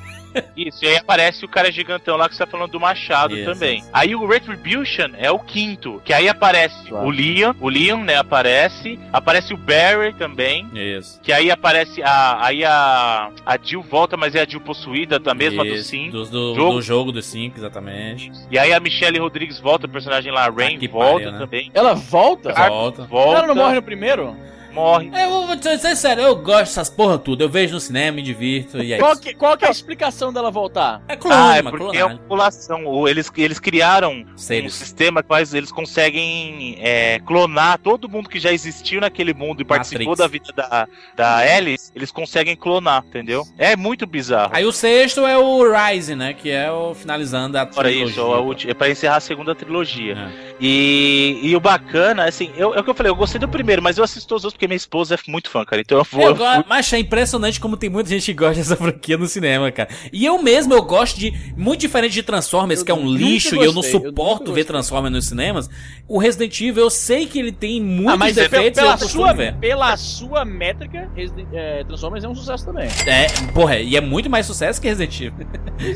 [0.57, 3.51] Isso, e aí aparece o cara gigantão lá que você tá falando do Machado Isso,
[3.51, 3.83] também.
[3.93, 7.07] Aí o Retribution é o quinto, que aí aparece Claro.
[7.07, 11.21] o Leon, o Leon, né, aparece, aparece o Barry também, Isso.
[11.23, 15.35] que aí aparece a aí a a Jill volta, mas é a Jill possuída, da
[15.35, 16.11] mesma do Sim.
[16.11, 16.73] Do, do, Jogo.
[16.75, 18.31] do jogo dos 5, exatamente.
[18.51, 21.39] E aí a Michelle Rodrigues volta, o personagem lá, Rain, volta pariu, né?
[21.39, 21.71] também.
[21.75, 22.53] Ela volta?
[22.53, 23.05] Volta.
[23.05, 23.39] Volta.
[23.39, 24.37] Ela não morre no primeiro?
[24.73, 25.11] Morre.
[25.15, 27.43] Eu vou ser sério, eu gosto dessas porra tudo.
[27.45, 29.21] Eu vejo no cinema, me divirto e é Qual isso.
[29.23, 31.03] que, qual que é a explicação dela voltar?
[31.09, 32.19] É clone, Ah, é porque é uma clonagem.
[32.19, 33.09] população.
[33.09, 34.75] Eles, eles criaram um Seres.
[34.75, 39.65] sistema que faz, eles conseguem é, clonar todo mundo que já existiu naquele mundo e
[39.65, 40.19] participou Matrix.
[40.19, 43.45] da vida da, da Alice, eles conseguem clonar, entendeu?
[43.59, 44.51] É muito bizarro.
[44.55, 46.33] Aí o sexto é o Rise, né?
[46.33, 48.05] Que é o finalizando a Olha trilogia.
[48.07, 50.15] isso, a ulti- é pra encerrar a segunda trilogia.
[50.15, 50.53] É.
[50.61, 53.83] E, e o bacana, assim, eu, é o que eu falei, eu gostei do primeiro,
[53.83, 55.83] mas eu assisto os outros porque minha esposa é muito fã, cara.
[55.83, 56.23] Então eu vou.
[56.23, 59.71] Eu go- Mas é impressionante como tem muita gente que gosta dessa franquia no cinema,
[59.73, 59.89] cara.
[60.13, 61.33] E eu mesmo, eu gosto de.
[61.57, 64.53] Muito diferente de Transformers, que é um lixo e eu não gostei, eu suporto nunca
[64.55, 65.69] ver Transformers nos cinemas.
[66.07, 68.99] O Resident Evil, eu sei que ele tem muitos Ah, mas é defeitos pela, eu
[68.99, 69.55] costumo sua, ver.
[69.57, 72.89] pela sua métrica, Resident, é, Transformers é um sucesso também.
[73.07, 75.47] É, porra, e é muito mais sucesso que Resident Evil.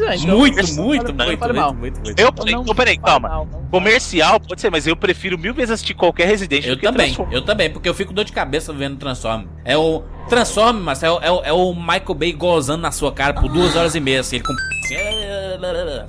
[0.09, 1.72] É, então- muito, Não muito, muito, muito, mal.
[1.74, 2.18] muito, muito.
[2.20, 3.47] Eu, então, peraí, calma.
[3.70, 7.06] Comercial pode ser, mas eu prefiro mil vezes assistir qualquer Resident Eu do que também,
[7.06, 7.34] Transformers.
[7.36, 9.51] eu também, porque eu fico dor de cabeça vendo Transformers.
[9.65, 13.35] É o Transformers, mas é o, é é o Michael Bay gozando na sua cara
[13.35, 14.53] por duas horas e meia, assim, ele com.
[14.53, 14.97] assim,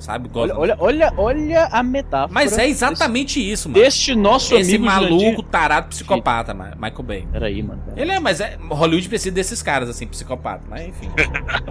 [0.00, 0.60] Sabe, Olha, gozando.
[0.60, 2.32] olha, olha, olha a metáfora.
[2.32, 3.82] Mas é exatamente isso, mano.
[3.82, 5.44] Deste nosso Esse amigo maluco, Jurandir.
[5.44, 7.28] tarado, psicopata, Michael Bay.
[7.32, 7.82] Peraí, mano.
[7.86, 8.02] peraí.
[8.02, 11.08] Ele é, mas é, Hollywood precisa desses caras, assim, psicopata, mas enfim.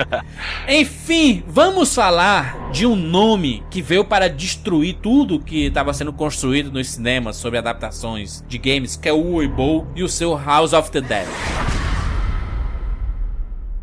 [0.68, 6.72] enfim, vamos falar de um nome que veio para destruir tudo que estava sendo construído
[6.72, 10.91] nos cinemas sobre adaptações de games, que é o Weibo e o seu House of
[10.91, 11.28] the Dead.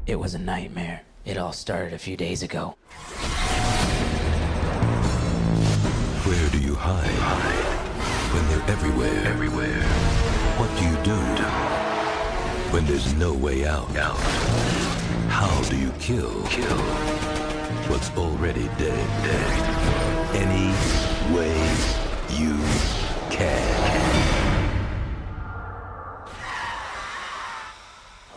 [0.07, 1.01] It was a nightmare.
[1.25, 2.77] It all started a few days ago.
[6.27, 7.09] Where do you hide?
[8.35, 9.27] When they're everywhere.
[9.27, 9.83] Everywhere.
[10.59, 11.17] What do you do?
[12.71, 13.97] When there's no way out.
[13.97, 14.19] Out.
[15.31, 16.43] How do you kill?
[16.49, 16.79] Kill.
[17.89, 19.09] What's already dead.
[19.25, 20.37] Dead.
[20.37, 20.69] Any
[21.35, 21.57] way
[22.29, 22.61] you
[23.31, 24.44] can.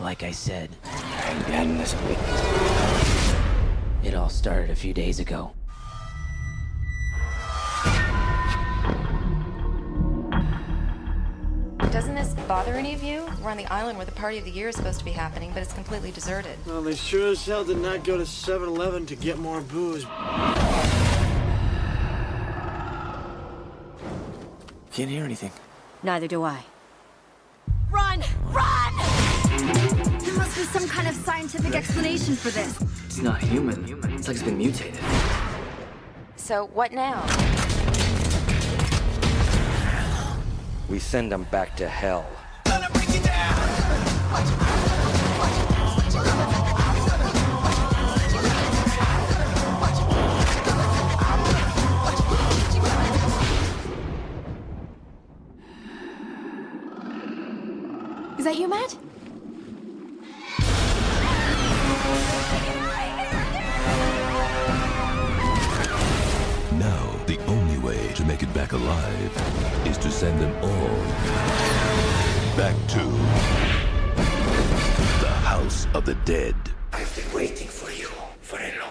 [0.00, 0.70] Like I said,
[4.04, 5.52] it all started a few days ago.
[11.90, 13.26] Doesn't this bother any of you?
[13.42, 15.50] We're on the island where the party of the year is supposed to be happening,
[15.52, 16.56] but it's completely deserted.
[16.64, 20.04] Well, they sure as hell did not go to 7 Eleven to get more booze.
[24.92, 25.50] Can't hear anything.
[26.04, 26.64] Neither do I.
[27.90, 28.22] Run!
[28.44, 29.27] Run!
[29.74, 32.80] There must be some kind of scientific explanation for this.
[33.06, 33.84] It's not human.
[34.14, 34.98] It's like it's been mutated.
[36.36, 37.26] So, what now?
[40.88, 42.26] We send them back to hell.
[58.38, 58.96] Is that you, Matt?
[68.58, 70.96] Back alive is to send them all
[72.56, 72.98] back to
[75.20, 76.56] the House of the Dead.
[76.92, 78.08] I've been waiting for you
[78.40, 78.87] for a long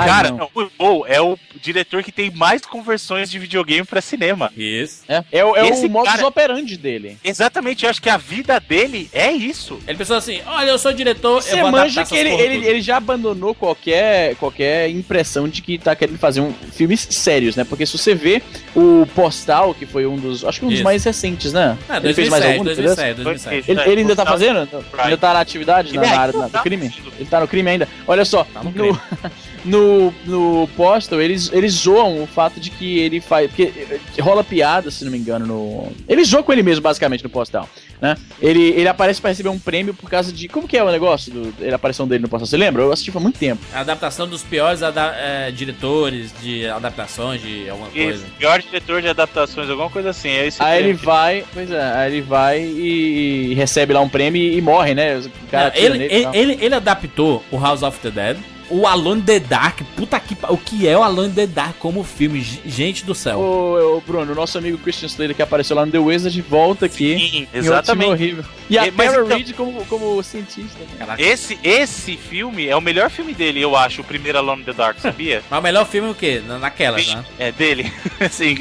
[0.00, 0.48] Ai, Cara, não.
[0.54, 4.50] o Paul é o diretor que tem mais conversões de videogame pra cinema.
[4.56, 5.02] Isso.
[5.08, 7.16] É, é, o- é Esse o modus cara- operandi dele.
[7.24, 9.78] Exatamente, eu acho que a vida dele é isso.
[9.86, 12.80] Ele pensou assim: olha, eu sou diretor, eu Você vou manja que ele, ele, ele
[12.80, 17.64] já abandonou qualquer, qualquer impressão de que tá querendo fazer um, filmes sérios, né?
[17.64, 18.42] Porque se você vê
[18.74, 20.44] o Postal, que foi um dos.
[20.44, 20.84] Acho que um dos Isso.
[20.84, 21.76] mais recentes, né?
[21.88, 22.64] Ah, ele fez mais 2007, algum?
[22.64, 23.90] 2007, Ele, 2007.
[23.90, 24.68] ele ainda tá fazendo?
[24.98, 26.92] Ainda tá na atividade, na, Ele na área do crime?
[27.18, 27.88] Ele tá no crime ainda.
[28.06, 29.00] Olha só, Tá no no,
[29.64, 33.48] no, no Postal, eles, eles zoam o fato de que ele faz.
[33.48, 33.72] Porque
[34.16, 35.92] eh, rola piada, se não me engano, no.
[36.08, 37.68] Ele zoa com ele mesmo, basicamente, no Postal.
[38.00, 38.16] Né?
[38.40, 40.48] Ele, ele aparece pra receber um prêmio por causa de.
[40.48, 41.30] Como que é o negócio?
[41.32, 42.46] Do, ele aparição dele no Postal?
[42.46, 42.82] Você lembra?
[42.82, 43.60] Eu assisti faz muito tempo.
[43.74, 48.24] A adaptação dos piores ada- eh, diretores de adaptações de alguma Isso, coisa.
[48.38, 50.30] pior diretor de adaptações, alguma coisa assim.
[50.30, 54.08] É esse Aí ele vai, pois é, aí ele vai e, e recebe lá um
[54.08, 55.18] prêmio e, e morre, né?
[55.18, 58.38] O cara Não, ele, nele ele, ele, ele adaptou o House of the Dead,
[58.70, 59.80] o Alone the Dark.
[59.96, 60.36] Puta que.
[60.48, 62.40] O que é o Alone in the Dark como filme?
[62.64, 63.38] Gente do céu.
[63.38, 66.86] Ô, ô, Bruno, o nosso amigo Christian Slater que apareceu lá no The Wizard volta
[66.86, 67.18] aqui.
[67.18, 68.10] Sim, exatamente.
[68.10, 68.44] horrível.
[68.68, 70.78] E a É, Tara então- Reid como, como cientista.
[70.78, 70.86] né?
[70.98, 71.20] Caraca.
[71.22, 74.72] Esse, esse filme é o melhor filme dele, eu acho, o primeiro Alone in the
[74.72, 75.42] Dark, sabia?
[75.50, 76.40] Mas o melhor filme é o quê?
[76.46, 77.24] Na- Naquelas, né?
[77.38, 77.92] É dele.
[78.30, 78.54] Sim.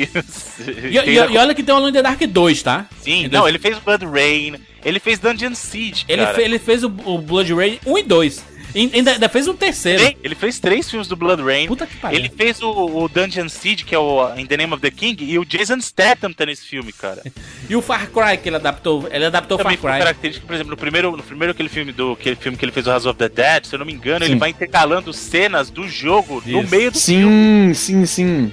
[0.90, 2.86] E, e- e olha que tem o Alone the Dark 2, tá?
[3.02, 6.36] Sim, não, dois- ele fez Blood Rain, ele fez Dungeon Siege, Ele, cara.
[6.36, 8.44] fe- ele fez o, o Blood Rain 1 e 2.
[8.76, 10.04] Ainda, ainda fez um terceiro.
[10.04, 11.68] Tem- Ele fez três filmes do Blood Rain.
[11.68, 12.18] Puta que pariu.
[12.20, 15.24] Ele fez o, o Dungeon Siege, que é o In the Name of the King,
[15.24, 17.24] e o Jason Statham tá nesse filme, cara.
[17.70, 19.08] E o Far Cry que ele adaptou.
[19.12, 20.00] Ele adaptou o Far Também foi Cry.
[20.00, 22.88] característico, por exemplo, no primeiro, no primeiro aquele filme do aquele filme que ele fez
[22.88, 24.40] o House of the Dead, se eu não me engano, ele Sim.
[24.40, 26.72] vai intercalando cenas do jogo no Isso.
[26.72, 27.76] meio do filme.
[27.76, 28.52] Sim, sim, sim.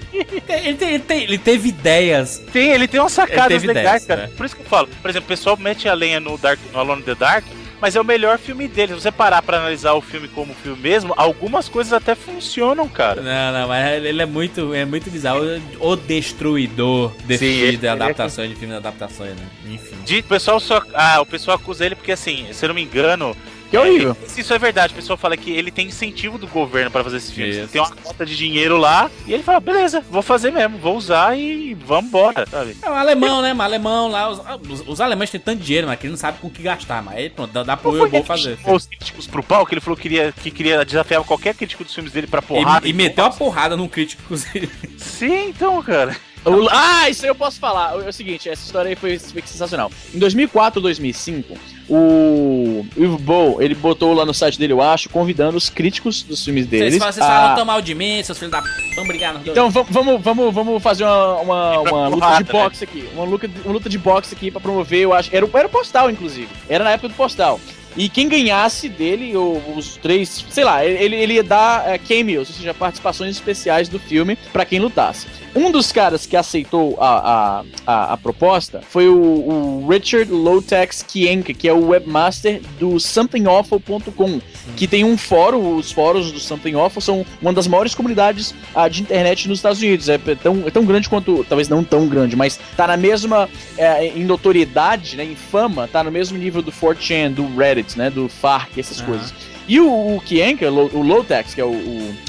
[0.48, 2.42] Ele, ele ele teve ideias.
[2.52, 4.22] Tem, ele tem umas sacadas Ele legais, ideias, cara.
[4.28, 4.32] né?
[4.36, 6.78] Por isso que eu falo, por exemplo, o pessoal mete a lenha no Dark, no
[6.78, 7.44] Alone in the Dark,
[7.80, 8.94] mas é o melhor filme dele.
[8.94, 13.20] Se você parar pra analisar o filme como filme mesmo, algumas coisas até funcionam, cara.
[13.22, 15.40] Não, não, mas ele é muito, é muito bizarro.
[15.80, 19.46] O destruidor de, Sim, ele- de é- adaptações, de filme de adaptações, né?
[19.68, 19.96] Enfim.
[20.04, 20.82] De- o pessoal só.
[20.94, 23.36] Ah, o pessoal acusa ele porque, assim, se eu não me engano.
[23.70, 24.16] Que horrível.
[24.26, 27.16] se isso é verdade, o pessoal fala que ele tem incentivo do governo pra fazer
[27.16, 27.50] esse filme.
[27.50, 27.68] Isso.
[27.68, 31.36] Tem uma conta de dinheiro lá e ele fala: beleza, vou fazer mesmo, vou usar
[31.36, 32.76] e vamos embora, sabe?
[32.82, 33.52] É um alemão, né?
[33.52, 34.30] Um alemão lá.
[34.30, 36.62] Os, os, os alemães têm tanto dinheiro, mas que ele não sabe com o que
[36.62, 37.02] gastar.
[37.02, 38.58] Mas aí, pronto, dá, dá pro eu vou fazer.
[38.64, 41.94] Os críticos pro pau, que ele falou que queria, que queria desafiar qualquer crítico dos
[41.94, 42.86] filmes dele pra porrada.
[42.86, 44.70] E, e meteu uma porrada num crítico, inclusive.
[44.98, 46.16] Sim, então, cara.
[46.46, 47.94] O- ah, isso aí eu posso falar.
[48.04, 49.90] É o seguinte, essa história aí foi, foi sensacional.
[50.14, 51.56] Em 2004 ou 2005,
[51.88, 56.44] o Ivo Bow, ele botou lá no site dele, eu acho, convidando os críticos dos
[56.44, 56.98] filmes Vocês deles.
[56.98, 58.68] falam, vocês a- falam tão mal de mim, seus filhos da p.
[58.94, 59.46] Vamos brigar nos.
[59.46, 63.08] Então vamos, vamos, vamos, fazer uma, uma, uma luta porrada, de boxe aqui.
[63.14, 65.34] Uma luta, uma luta de boxe aqui pra promover, eu acho.
[65.34, 66.48] Era, o- era o postal, inclusive.
[66.68, 67.60] Era na época do postal.
[67.96, 72.50] E quem ganhasse dele, ou os três, sei lá, ele, ele ia dar é, cameos,
[72.50, 75.26] ou seja, participações especiais do filme pra quem lutasse.
[75.56, 81.02] Um dos caras que aceitou a, a, a, a proposta foi o, o Richard Lotex
[81.02, 84.40] Kienka, que é o webmaster do somethingawful.com,
[84.76, 88.86] que tem um fórum, os fóruns do Something Awful são uma das maiores comunidades ah,
[88.86, 90.08] de internet nos Estados Unidos.
[90.10, 94.06] É tão, é tão grande quanto, talvez não tão grande, mas tá na mesma, é,
[94.08, 98.28] em notoriedade, né, em fama, tá no mesmo nível do 4chan, do Reddit, né, do
[98.28, 99.06] FARC, essas Aham.
[99.08, 99.34] coisas.
[99.68, 101.70] E o, o Kienka, o Lotex, que é o,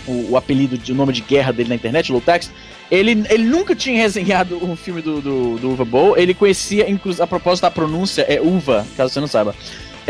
[0.07, 2.49] o, o- apelido, de, o nome de guerra dele na internet, Lotex,
[2.89, 6.17] ele, ele nunca tinha resenhado um filme do, do, do Uva Bowl.
[6.17, 9.53] Ele conhecia, inclusive, a propósito da pronúncia, é Uva, caso você não saiba.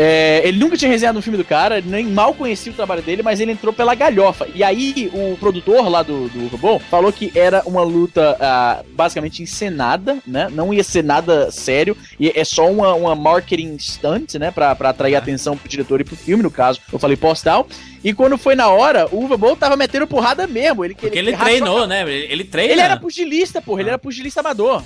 [0.00, 3.20] É, ele nunca tinha resenhado um filme do cara, nem mal conhecia o trabalho dele,
[3.22, 4.46] mas ele entrou pela galhofa.
[4.54, 9.42] E aí, o produtor lá do, do Bowl falou que era uma luta ah, basicamente
[9.42, 10.48] encenada, né?
[10.52, 14.52] Não ia ser nada sério, e é só uma, uma marketing stunt, né?
[14.52, 16.80] Pra, pra atrair atenção pro diretor e pro filme, no caso.
[16.92, 17.66] Eu falei postal.
[18.04, 20.84] E quando foi na hora, o Uva Bowl tava metendo porrada mesmo.
[20.84, 22.02] Ele, Porque ele treinou, né?
[22.02, 22.72] Ele, ele treina.
[22.72, 23.80] ele era pugilista, porra.
[23.80, 24.84] Ele era pugilista amador.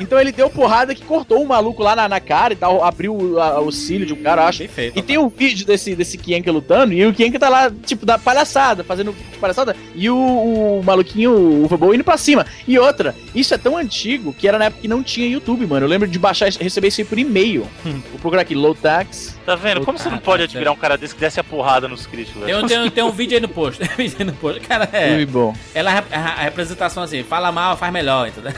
[0.00, 3.38] então ele deu porrada que cortou um maluco lá na, na cara e tal, abriu
[3.38, 4.62] a- o cílio de um cara, eu acho.
[4.94, 8.18] e tem um vídeo desse, desse Kienka lutando, e o Kienka tá lá, tipo, da
[8.18, 11.32] palhaçada, fazendo palhaçada, e o, o maluquinho,
[11.64, 12.46] o Vabou, indo pra cima.
[12.66, 15.84] E outra, isso é tão antigo que era na época que não tinha YouTube, mano.
[15.86, 17.66] Eu lembro de baixar, receber isso aí por e-mail.
[17.84, 19.36] Vou procurar aqui, low tax.
[19.44, 19.84] Tá vendo?
[19.84, 22.66] Como você não pode admirar um cara desse que desse a porrada nos críticos, Tem,
[22.66, 23.78] tem, um- tem um vídeo aí no post.
[23.86, 24.60] Tem um vídeo aí no post.
[24.60, 25.16] Cara, é.
[25.16, 25.54] Muito bom.
[25.74, 28.52] Ela é a, a representação assim, fala mal, faz melhor, entendeu?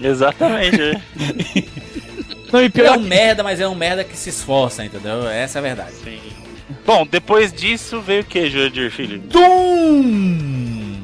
[0.00, 0.98] Exatamente.
[2.50, 2.56] é.
[2.56, 5.28] Não, e pior é um merda, mas é um merda que se esforça, entendeu?
[5.28, 5.94] Essa é a verdade.
[6.86, 9.18] Bom, depois disso veio o que, Jurandir, filho?
[9.18, 10.59] Doom!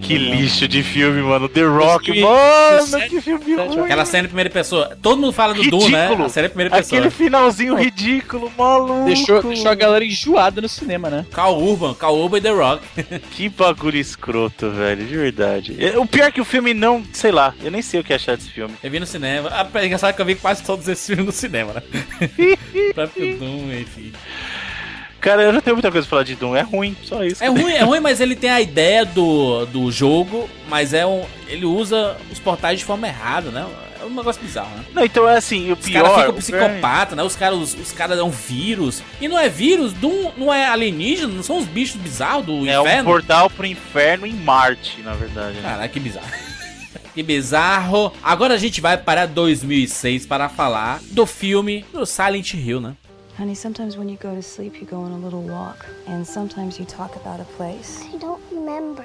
[0.06, 1.48] Que lixo de filme, mano.
[1.48, 3.80] The Rock, 2017, mano, que filme ruim.
[3.80, 4.96] Aquela cena em primeira pessoa.
[5.02, 6.08] Todo mundo fala do Doom, né?
[6.24, 6.98] A cena em primeira pessoa.
[7.00, 9.06] Aquele finalzinho ridículo, maluco.
[9.06, 11.26] Deixou, deixou a galera enjoada no cinema, né?
[11.32, 12.86] Cal Urban, Cal Urban e The Rock.
[13.32, 15.76] Que bagulho escroto, velho, de verdade.
[15.84, 18.14] É, O pior é que o filme não, sei lá, eu nem sei o que
[18.14, 18.74] achar desse filme.
[18.82, 19.50] Eu vi no cinema.
[19.52, 21.82] Ah, é engraçado que eu vi quase todos esses filmes no cinema, né?
[22.94, 24.12] Próprio Doom, enfim.
[25.26, 27.42] Cara, eu não tenho muita coisa pra falar de Doom, é ruim, só isso.
[27.42, 31.24] É ruim, é ruim, mas ele tem a ideia do, do jogo, mas é um.
[31.48, 33.66] Ele usa os portais de forma errada, né?
[34.00, 34.84] É um negócio bizarro, né?
[34.94, 36.04] Não, então é assim, o Os pior...
[36.04, 37.24] caras ficam psicopata, né?
[37.24, 39.02] Os caras os, os caras é um vírus.
[39.20, 42.78] E não é vírus, Doom não é alienígena, não são os bichos bizarros do É
[42.78, 43.10] um inferno.
[43.10, 45.56] portal pro inferno em Marte, na verdade.
[45.56, 45.62] Né?
[45.62, 46.26] Caraca, que bizarro.
[47.14, 48.12] Que bizarro.
[48.22, 52.92] Agora a gente vai para 2006 para falar do filme do Silent Hill, né?
[53.36, 55.84] Honey, sometimes when you go to sleep, you go on a little walk.
[56.06, 58.02] And sometimes you talk about a place.
[58.10, 59.04] I don't remember.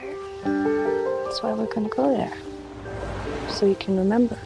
[1.26, 2.38] That's why we're gonna go there.
[3.50, 4.40] So you can remember.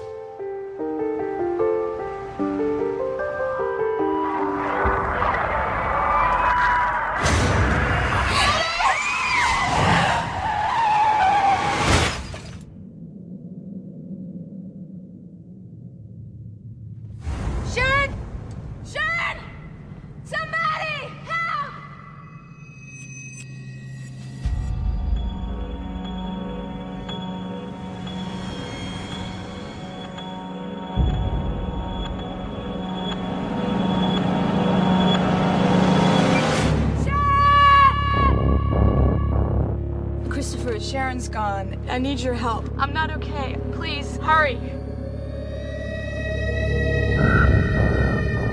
[41.95, 42.69] I need your help.
[42.77, 43.57] I'm not okay.
[43.71, 44.59] Please, hurry.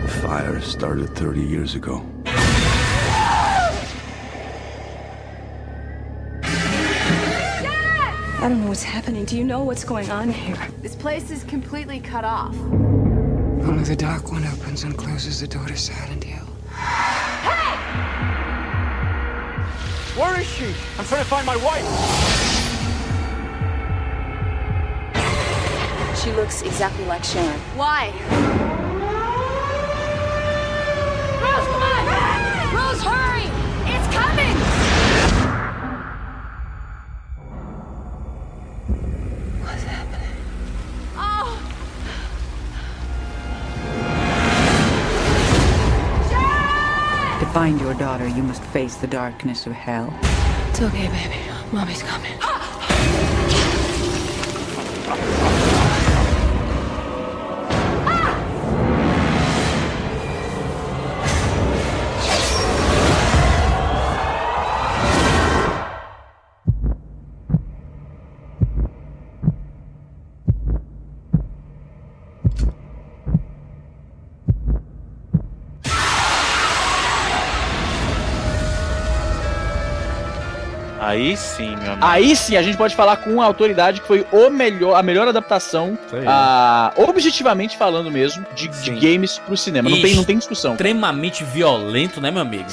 [0.03, 2.07] The fire started 30 years ago.
[2.25, 2.31] I
[8.43, 9.25] don't know what's happening.
[9.25, 10.57] Do you know what's going on here?
[10.81, 12.55] This place is completely cut off.
[12.55, 16.47] Only the dark one opens and closes the door to Silent Hill.
[16.71, 17.77] Hey!
[20.17, 20.73] Where is she?
[20.97, 22.32] I'm trying to find my wife.
[26.23, 27.59] She looks exactly like Sharon.
[27.75, 28.13] Why?
[31.43, 32.07] Rose, come on!
[32.77, 33.51] Rose, hurry!
[33.93, 34.57] It's coming!
[39.65, 40.37] What's happening?
[41.17, 41.59] Oh!
[47.41, 50.17] To find your daughter, you must face the darkness of hell.
[50.71, 51.41] It's okay, baby.
[51.73, 52.31] Mommy's coming.
[52.43, 53.42] Ah!
[81.13, 81.99] Aí sim, meu amigo.
[82.01, 85.29] Aí sim, a gente pode falar com a autoridade que foi o melhor, a melhor
[85.29, 89.91] adaptação, ah, objetivamente falando mesmo, de, de games pro cinema.
[89.91, 90.73] Não tem, não tem discussão.
[90.73, 92.65] Extremamente violento, né, meu amigo?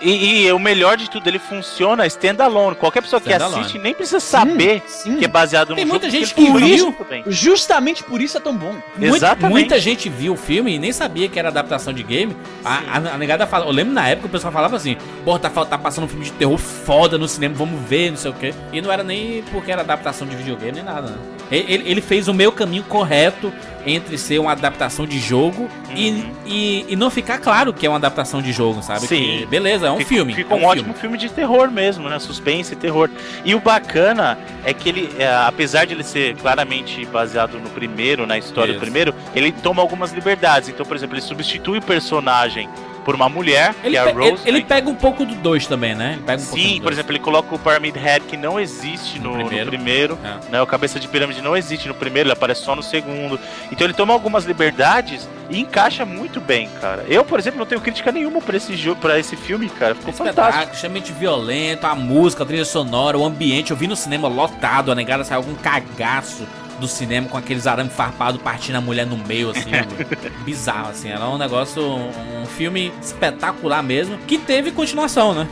[0.00, 2.76] E, e o melhor de tudo, ele funciona standalone.
[2.76, 3.60] Qualquer pessoa que Standalone.
[3.60, 4.82] assiste nem precisa saber
[5.18, 5.98] que é baseado no Tem jogo.
[5.98, 6.94] muita gente que viu.
[7.26, 8.74] Justamente por isso é tão bom.
[8.96, 9.50] Muita, Exatamente.
[9.50, 12.36] muita gente viu o filme e nem sabia que era adaptação de game.
[12.64, 13.66] A, a, a negada fala.
[13.66, 16.32] Eu lembro na época o pessoal falava assim: Pô, tá, tá passando um filme de
[16.32, 18.54] terror foda no cinema, vamos ver, não sei o quê.
[18.72, 21.16] E não era nem porque era adaptação de videogame nem nada, né?
[21.50, 23.52] Ele, ele- fez o meio caminho correto
[23.84, 27.98] entre ser uma adaptação de jogo e, e, e não ficar claro que é uma
[27.98, 29.06] adaptação de jogo, sabe?
[29.06, 29.40] Sim.
[29.40, 30.34] Que, beleza, é um filme.
[30.34, 32.18] Fica é um, ótimo filme de terror mesmo, né?
[32.18, 33.10] Suspense e terror.
[33.44, 38.26] E o bacana é que ele, é, apesar de ele ser claramente baseado no primeiro,
[38.26, 38.78] na história Isso.
[38.80, 40.70] do primeiro, ele toma algumas liberdades.
[40.70, 42.66] Então, por exemplo, ele substitui o personagem
[43.04, 44.28] por uma mulher, Ele, que é a Rose.
[44.30, 44.64] ele, ele né?
[44.68, 46.18] pega um pouco do 2 também, né?
[46.28, 49.66] Um Sim, por exemplo, ele coloca o Pyramid Head que não existe no, no primeiro.
[49.70, 50.50] primeiro, É.
[50.52, 50.62] né?
[50.62, 53.38] O cabeça de pirâmide não existe no primeiro, ele aparece só no segundo.
[53.70, 57.04] Então ele toma algumas liberdades e encaixa muito bem, cara.
[57.08, 59.94] Eu, por exemplo, não tenho crítica nenhuma pra esse jogo, para esse filme, cara.
[59.94, 60.40] Ficou fantástico.
[60.46, 63.70] Espetáculo, extremamente violento, a música, a trilha sonora, o ambiente.
[63.70, 66.46] Eu vi no cinema lotado, a negada saiu com um cagaço
[66.78, 69.70] do cinema com aqueles arame farpado partindo a mulher no meio, assim.
[70.44, 71.10] bizarro, assim.
[71.10, 75.48] Era um negócio, um filme espetacular mesmo, que teve continuação, né?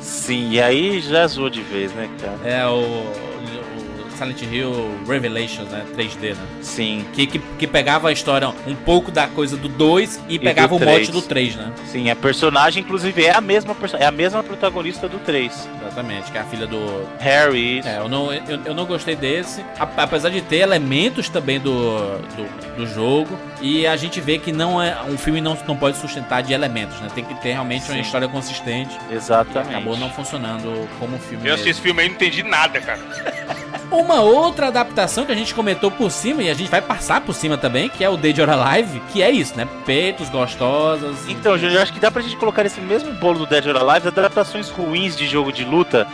[0.00, 2.38] Sim, e aí já zoou de vez, né, cara?
[2.44, 3.31] É o, o
[4.22, 5.84] Silent Hill Revelations, né?
[5.96, 6.46] 3D, né?
[6.60, 7.04] Sim.
[7.12, 10.78] Que, que, que pegava a história um pouco da coisa do 2 e, pegava o
[10.78, 11.08] do mote três.
[11.10, 11.72] do 3, né?
[11.86, 15.68] Sim, a personagem, inclusive, é a mesma é a mesma protagonista do 3.
[15.82, 17.80] Exatamente, que é a filha do, Harry.
[17.84, 19.64] É, eu não, eu, eu não gostei desse.
[19.78, 23.38] A- apesar de ter elementos também do, do, do jogo.
[23.60, 24.96] E a gente vê que não é.
[25.08, 27.08] Um filme não, não pode sustentar de elementos, né?
[27.14, 28.00] Tem que ter realmente uma Sim.
[28.00, 28.96] história consistente.
[29.10, 29.72] Exatamente.
[29.72, 31.46] E acabou não funcionando como filme.
[31.48, 31.70] Eu assisti mesmo.
[31.70, 33.00] esse filme aí e não entendi nada, cara.
[33.92, 37.34] Uma outra adaptação que a gente comentou por cima, e a gente vai passar por
[37.34, 39.68] cima também, que é o Dead or Alive, que é isso, né?
[39.84, 41.28] Peitos gostosas.
[41.28, 43.76] Então, Júnior, eu acho que dá pra gente colocar esse mesmo bolo do Dead or
[43.76, 46.06] Alive, adaptações ruins de jogo de luta.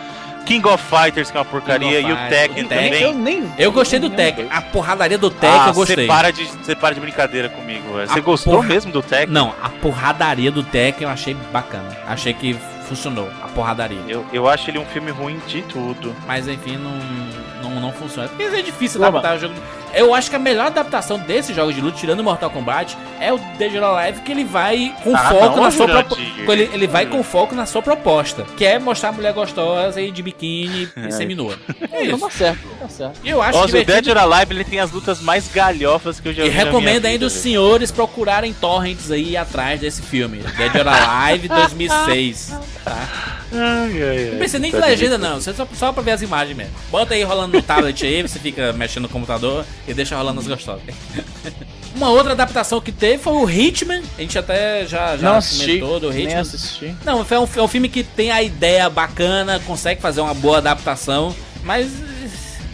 [0.44, 3.02] King of Fighters, que é uma porcaria, e o Tekken também.
[3.02, 3.52] Eu nem.
[3.58, 4.46] Eu gostei do Tekken.
[4.50, 5.96] A porradaria do Tekken ah, eu gostei.
[5.96, 8.08] Você para, de, você para de brincadeira comigo, velho.
[8.08, 9.28] Você gostou porra- mesmo do Tekken?
[9.28, 11.94] Não, a porradaria do Tekken eu achei bacana.
[12.06, 12.56] Achei que
[12.88, 13.98] funcionou, a porradaria.
[14.08, 16.14] Eu, eu acho ele um filme ruim de tudo.
[16.26, 18.28] Mas enfim, não, não, não funciona.
[18.28, 19.54] Porque é difícil adaptar o jogo.
[19.94, 23.32] Eu acho que a melhor adaptação desse jogo de luta, tirando o Mortal Kombat, é
[23.32, 26.08] o Dead or Alive, que ele vai com Ah, foco não, na sua Jurandir.
[26.08, 26.52] proposta.
[26.52, 28.44] Ele, ele vai com foco na sua proposta.
[28.56, 31.08] Que é mostrar a mulher gostosa e de biquíni É.
[31.08, 31.58] e seminua.
[31.90, 33.18] É, não tá certo, não tá certo.
[33.24, 34.02] Eu acho Nossa, o divertido.
[34.14, 36.56] Dead or Alive ele tem as lutas mais galhofas que eu já E vi.
[36.58, 40.38] na recomendo ainda os senhores procurarem torrents aí atrás desse filme.
[40.58, 42.52] Dead or Alive 2006.
[42.84, 43.08] Tá?
[43.52, 44.30] Ai, ai, ai.
[44.32, 45.18] Não precisa nem de Tá legenda, divertido.
[45.34, 45.40] não.
[45.40, 46.72] Você só, só pra ver as imagens mesmo.
[46.90, 50.46] Bota aí rolando no tablet aí, você fica mexendo no computador e deixa rolando as
[50.46, 50.82] gostosas.
[51.96, 54.02] Uma outra adaptação que teve foi o Hitman.
[54.16, 56.40] A gente até já, já Não assisti, comentou do nem Hitman.
[56.40, 56.94] assisti.
[57.04, 60.58] Não, é um, é um filme que tem a ideia bacana, consegue fazer uma boa
[60.58, 61.34] adaptação,
[61.64, 61.90] mas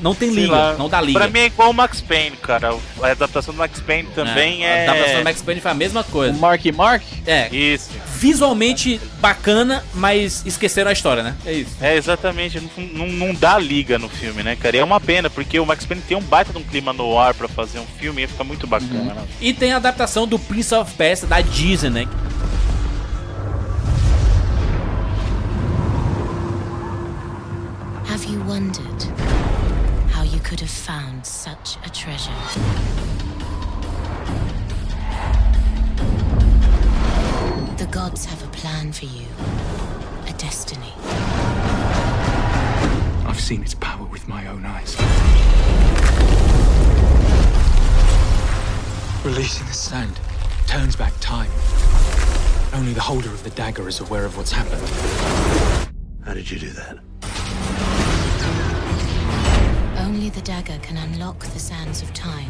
[0.03, 0.75] não tem Sei liga, lá.
[0.77, 1.19] não dá liga.
[1.21, 2.77] Pra mim é igual o Max Payne, cara.
[3.01, 4.81] A adaptação do Max Payne também é.
[4.87, 6.35] A adaptação do Max Payne foi a mesma coisa.
[6.37, 7.03] O Mark Mark?
[7.27, 7.49] É.
[7.55, 7.91] Isso.
[8.19, 11.35] Visualmente bacana, mas esqueceram a história, né?
[11.45, 11.77] É isso.
[11.81, 12.61] É, exatamente.
[12.61, 14.77] Não, não, não dá liga no filme, né, cara?
[14.77, 17.19] E é uma pena, porque o Max Payne tem um baita de um clima no
[17.19, 19.15] ar pra fazer um filme e ia ficar muito bacana.
[19.15, 19.25] né?
[19.41, 22.09] E tem a adaptação do Prince of Persia da Disney, né?
[28.09, 29.03] Have you wondered
[30.13, 32.33] how you could have found such a treasure?
[37.85, 39.27] The gods have a plan for you,
[40.27, 40.95] a destiny.
[43.29, 44.97] I've seen its power with my own eyes.
[49.23, 50.19] Releasing the sand
[50.67, 51.51] turns back time.
[52.73, 54.89] Only the holder of the dagger is aware of what's happened.
[56.25, 57.01] How did you do that?
[60.15, 62.49] Only the dagger can unlock the sands of time.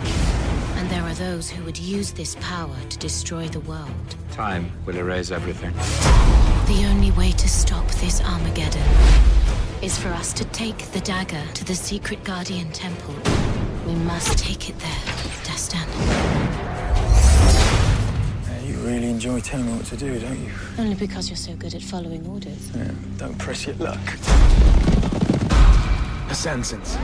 [0.76, 4.16] And there are those who would use this power to destroy the world.
[4.32, 5.72] Time will erase everything.
[6.66, 8.86] The only way to stop this Armageddon
[9.80, 13.14] is for us to take the dagger to the secret Guardian Temple.
[13.86, 15.14] We must take it there,
[15.44, 15.88] Dastan.
[18.68, 20.52] you really enjoy telling me what to do, don't you?
[20.76, 22.70] Only because you're so good at following orders.
[22.76, 24.18] Yeah, don't press your luck.
[26.34, 26.98] Assassins.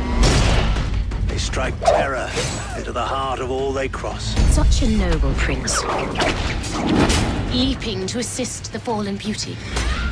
[1.29, 2.29] They strike terror
[2.77, 4.35] into the heart of all they cross.
[4.53, 5.85] Such a noble prince.
[7.53, 9.55] Leaping to assist the fallen beauty.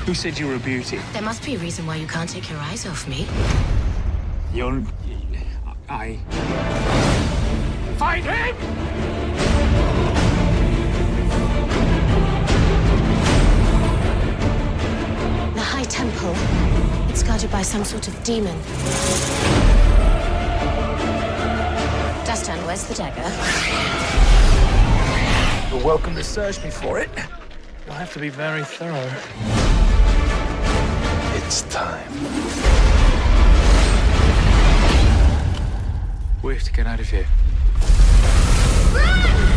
[0.06, 1.00] Who said you were a beauty?
[1.12, 3.26] There must be a reason why you can't take your eyes off me.
[4.54, 4.84] You're.
[5.88, 6.20] I.
[7.98, 8.97] Fight him!
[15.88, 16.34] Temple.
[17.08, 18.56] It's guarded by some sort of demon.
[22.24, 23.28] Dastan, where's the dagger?
[25.74, 27.10] You're welcome to search me for it.
[27.86, 29.10] You'll have to be very thorough.
[31.36, 32.12] It's time.
[36.42, 37.26] We have to get out of here.
[38.92, 39.47] Que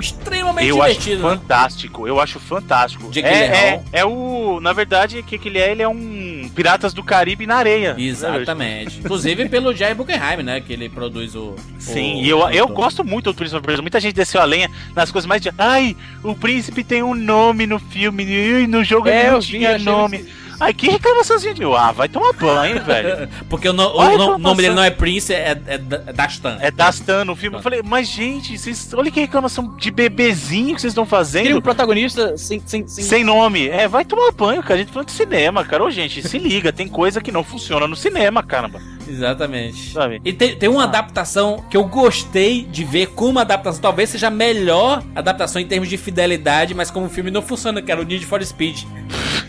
[0.00, 1.22] filme extremamente Eu acho divertido.
[1.22, 1.36] né?
[1.36, 3.10] fantástico, eu acho fantástico.
[3.10, 4.60] Jake É, é, é o.
[4.60, 5.70] Na verdade, o que, que ele é?
[5.70, 7.94] Ele é um Piratas do Caribe na areia.
[7.98, 9.00] Exatamente.
[9.00, 10.60] Inclusive pelo Jair Buckenheim, né?
[10.60, 11.54] Que ele produz o.
[11.78, 13.82] Sim, o- e eu, o- eu gosto muito do Príncipe Persia.
[13.82, 15.50] Muita gente desceu a lenha nas coisas mais de.
[15.58, 19.46] Ai, o príncipe tem um nome no filme, e no jogo É, ele não vi,
[19.46, 20.24] tinha achei nome.
[20.60, 21.64] Ai, que reclamaçãozinha de.
[21.64, 23.28] Ah, vai tomar banho, velho.
[23.48, 26.58] Porque o, no- o no- nome dele não é Prince, é, é Da- Dastan.
[26.60, 27.56] É Dastan no filme.
[27.56, 31.56] Eu falei, mas gente, vocês, olha que reclamação de bebezinho que vocês estão fazendo.
[31.58, 33.04] um protagonista sem, sem, sem...
[33.04, 33.68] Sem nome.
[33.68, 34.74] É, vai tomar banho, cara.
[34.74, 35.84] A gente tá falando de cinema, cara.
[35.84, 38.80] Ô, gente, se liga, tem coisa que não funciona no cinema, caramba.
[39.06, 39.92] Exatamente.
[39.92, 40.20] Sabe?
[40.24, 43.80] E tem, tem uma adaptação que eu gostei de ver como adaptação.
[43.80, 47.82] Talvez seja a melhor adaptação em termos de fidelidade, mas como o filme não funciona,
[47.82, 48.84] que era o Need for Speed.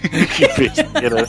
[0.37, 1.27] que besteira.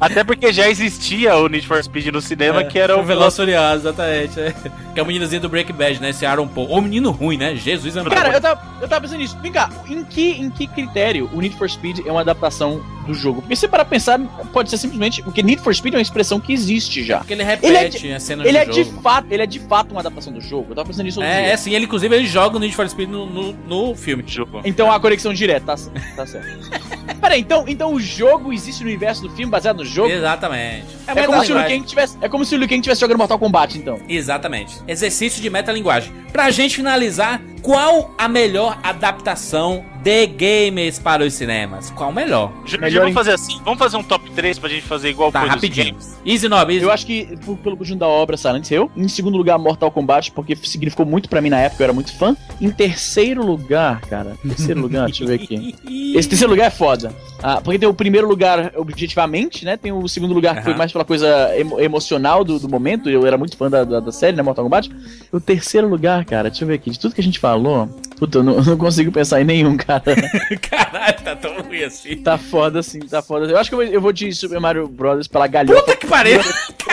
[0.00, 3.88] Até porque já existia o Need for Speed no cinema, que era o Veloz Furioso,
[3.88, 4.40] exatamente.
[4.40, 4.54] é.
[4.94, 6.10] Que é o meninozinho do Break Bad, né?
[6.10, 6.70] Esse Aaron Paul.
[6.70, 7.54] Ô, menino ruim, né?
[7.54, 8.14] Jesus amado.
[8.14, 9.36] Cara, eu tava, eu tava pensando nisso.
[9.40, 13.14] Vem cá, em que, em que critério o Need for Speed é uma adaptação do
[13.14, 13.42] jogo?
[13.42, 14.18] Porque se para pensar,
[14.52, 15.22] pode ser simplesmente.
[15.22, 17.18] Porque Need for Speed é uma expressão que existe já.
[17.18, 19.02] Porque ele Ele é repete de, as cenas ele do é de jogo.
[19.02, 20.66] fato, ele é de fato uma adaptação do jogo.
[20.70, 23.08] Eu tava pensando nisso É, é sim, ele inclusive ele joga o Need for Speed
[23.08, 24.24] no, no, no filme.
[24.64, 26.70] Então a conexão direta, tá, certo, tá certo.
[27.20, 30.10] Peraí, então, então o jogo existe no universo do filme baseado no jogo?
[30.10, 30.86] Exatamente.
[31.06, 33.18] É, como se o Liu Kang tivesse, é como se o Liu Kang tivesse jogando
[33.18, 33.98] Mortal Kombat, então.
[34.08, 34.76] Exatamente.
[34.88, 36.12] Exercício de metalinguagem.
[36.32, 41.90] Pra gente finalizar, qual a melhor adaptação de games para os cinemas?
[41.90, 42.52] Qual o melhor?
[42.66, 45.40] Já, já vamos fazer assim, vamos fazer um top 3 pra gente fazer igual Tá,
[45.40, 45.86] foi rapidinho.
[45.92, 46.16] games.
[46.26, 46.84] Easy Nob, easy.
[46.84, 48.90] Eu acho que por- pelo conjunto da obra Silent Hill.
[48.96, 52.12] Em segundo lugar, Mortal Kombat, porque significou muito pra mim na época, eu era muito
[52.16, 52.36] fã.
[52.60, 54.36] Em terceiro lugar, cara.
[54.46, 55.74] Terceiro lugar, deixa eu ver aqui.
[56.16, 57.12] Esse terceiro lugar é foda.
[57.42, 59.76] Ah, porque tem o primeiro lugar objetivamente, né?
[59.76, 60.78] Tem o segundo lugar que foi Aham.
[60.78, 63.10] mais pela coisa emo- emocional do, do momento.
[63.10, 64.42] Eu era muito fã da, da, da série, né?
[64.42, 64.90] Mortal Kombat.
[65.30, 66.90] O terceiro lugar, cara, deixa eu ver aqui.
[66.90, 67.88] De tudo que a gente falou.
[68.18, 70.02] Puta, eu não, eu não consigo pensar em nenhum, cara.
[70.70, 72.16] Caralho, tá tão ruim assim.
[72.16, 73.46] Tá foda assim, tá foda.
[73.46, 75.26] Eu acho que eu vou, eu vou de Super Mario Bros.
[75.28, 75.82] pela galhofa.
[75.82, 76.40] Puta que pariu!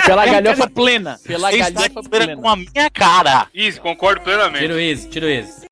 [0.05, 1.19] Pela galhofa plena.
[1.25, 2.35] Pela Vocês galhofa plena.
[2.35, 3.47] com a minha cara.
[3.53, 4.59] Easy, concordo plenamente.
[4.63, 5.65] Tira o Easy, tira o Easy.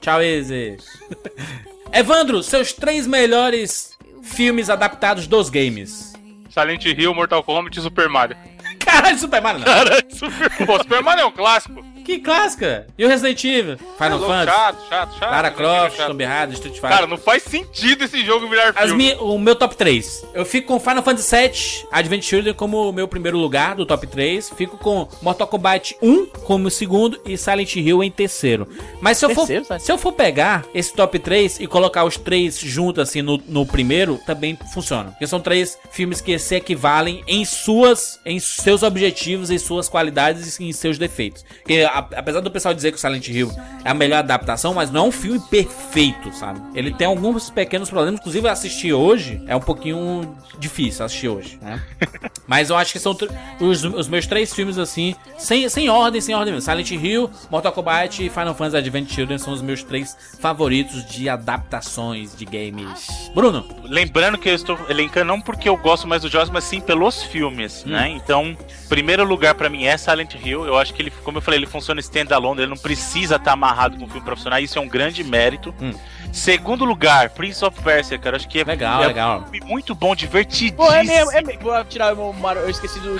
[0.00, 0.78] Tchau, Easy.
[1.92, 6.12] Evandro, seus três melhores filmes adaptados dos games.
[6.48, 8.36] Silent Hill, Mortal Kombat e Super Mario.
[8.84, 9.66] Caralho, Super Mario não.
[9.66, 10.66] Caralho, Super...
[10.66, 11.84] Pô, Super Mario é um clássico.
[12.04, 12.86] Que clássica.
[12.98, 13.76] E o Resident Evil?
[13.76, 14.56] Final louco, Fantasy?
[14.56, 15.30] chato, chato, chato.
[15.30, 16.08] Lara Resident Croft, chato.
[16.08, 16.90] Tomb Raider, Street Fighter.
[16.90, 19.04] Cara, não faz sentido esse jogo virar As filme.
[19.14, 20.24] mi- o meu top 3.
[20.34, 24.06] Eu fico com Final Fantasy VII Advent Children como o meu primeiro lugar do top
[24.06, 24.50] 3.
[24.56, 28.66] Fico com Mortal Kombat 1 como o segundo e Silent Hill em terceiro.
[29.00, 32.16] Mas se eu, Terceiro, for, se eu for pegar esse top 3 e colocar os
[32.16, 35.10] três juntos assim no, no primeiro, também funciona.
[35.10, 40.58] Porque são três filmes que se equivalem em suas em seus objetivos, em suas qualidades
[40.58, 41.44] e em seus defeitos.
[41.62, 43.50] Porque a, apesar do pessoal dizer que o Silent Hill
[43.84, 46.60] é a melhor adaptação, mas não é um filme perfeito, sabe?
[46.74, 51.82] Ele tem alguns pequenos problemas, inclusive assistir hoje é um pouquinho difícil assistir hoje, né?
[52.46, 53.16] Mas eu acho que são
[53.60, 56.68] os, os meus três filmes assim, sem, sem ordem, sem ordem mesmo.
[56.68, 61.28] Silent Hill, Mortal Kombat e Final Fantasy Advent Children são os meus três favoritos de
[61.28, 63.30] adaptações de games.
[63.34, 66.80] Bruno, Lembrando que eu estou elencando não porque eu gosto mais do jogos, mas sim
[66.80, 67.90] pelos filmes, Hum.
[67.90, 68.08] né?
[68.08, 68.56] Então,
[68.88, 70.64] primeiro lugar pra mim é Silent Hill.
[70.66, 73.96] Eu acho que ele, como eu falei, ele funciona standalone, ele não precisa estar amarrado
[73.96, 75.74] com um filme profissional, isso é um grande mérito.
[75.80, 75.92] Hum.
[76.32, 79.40] Segundo lugar, Prince of Persia, cara, acho que é, Legal, é legal.
[79.40, 80.76] um filme muito bom, divertidíssimo.
[80.76, 81.62] Pô, é mesmo, é mesmo.
[81.62, 83.10] Vou tirar o meu Mario, eu esqueci do.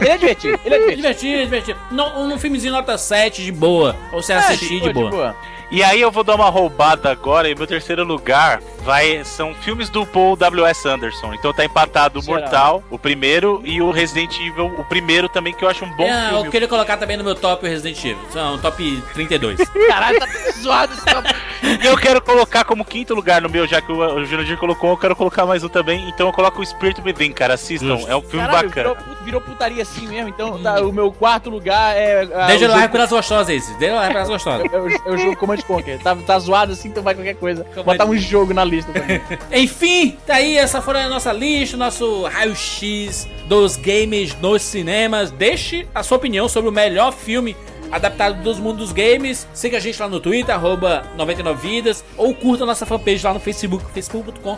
[0.00, 0.96] Ele é divertido, ele é divertido.
[0.96, 1.78] divertido, divertido.
[1.90, 3.96] Não, um filmezinho nota 7 de boa.
[4.12, 5.36] Ou você assistir pô, de boa.
[5.72, 9.88] E aí eu vou dar uma roubada agora e meu terceiro lugar vai são filmes
[9.88, 10.86] do Paul W.S.
[10.86, 11.32] Anderson.
[11.32, 12.24] Então tá empatado o?
[12.26, 16.04] Mortal, o primeiro, e o Resident Evil, o primeiro também, que eu acho um bom
[16.04, 16.46] É, filme.
[16.46, 18.18] eu queria colocar também no meu top o Resident Evil.
[18.30, 19.60] São top 32.
[19.88, 20.26] Caralho, tá
[20.60, 21.34] zoado esse top.
[21.82, 24.90] E eu quero colocar como quinto lugar no meu, já que o, o Jurandir colocou,
[24.90, 26.06] eu quero colocar mais um também.
[26.08, 27.54] Então eu coloco o Spirit Within, cara.
[27.54, 28.94] Assistam, é um filme Caralho, bacana.
[28.94, 32.28] Virou, virou putaria assim mesmo, então tá, o meu quarto lugar é.
[32.34, 33.72] ah, Deixa o ele lá pelas gostosas esse.
[33.78, 34.72] Deixa ele lá pelas gostosas.
[34.72, 35.98] É o, é o jogo Command Conquer.
[35.98, 37.66] Tá, tá zoado assim, então vai qualquer coisa.
[37.84, 39.20] Botar um jogo na lista também.
[39.52, 45.30] Enfim, tá aí, essa foi a nossa lista, nosso raio-x dos games nos cinemas.
[45.30, 47.56] Deixe a sua opinião sobre o melhor filme
[47.90, 49.46] adaptado dos mundos dos games.
[49.52, 53.40] Siga a gente lá no Twitter, arroba 99vidas, ou curta a nossa fanpage lá no
[53.40, 54.56] Facebook, facebook.com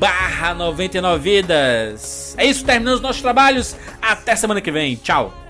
[0.00, 2.34] barra 99vidas.
[2.38, 3.76] É isso, terminamos os nossos trabalhos.
[4.00, 4.96] Até semana que vem.
[4.96, 5.49] Tchau.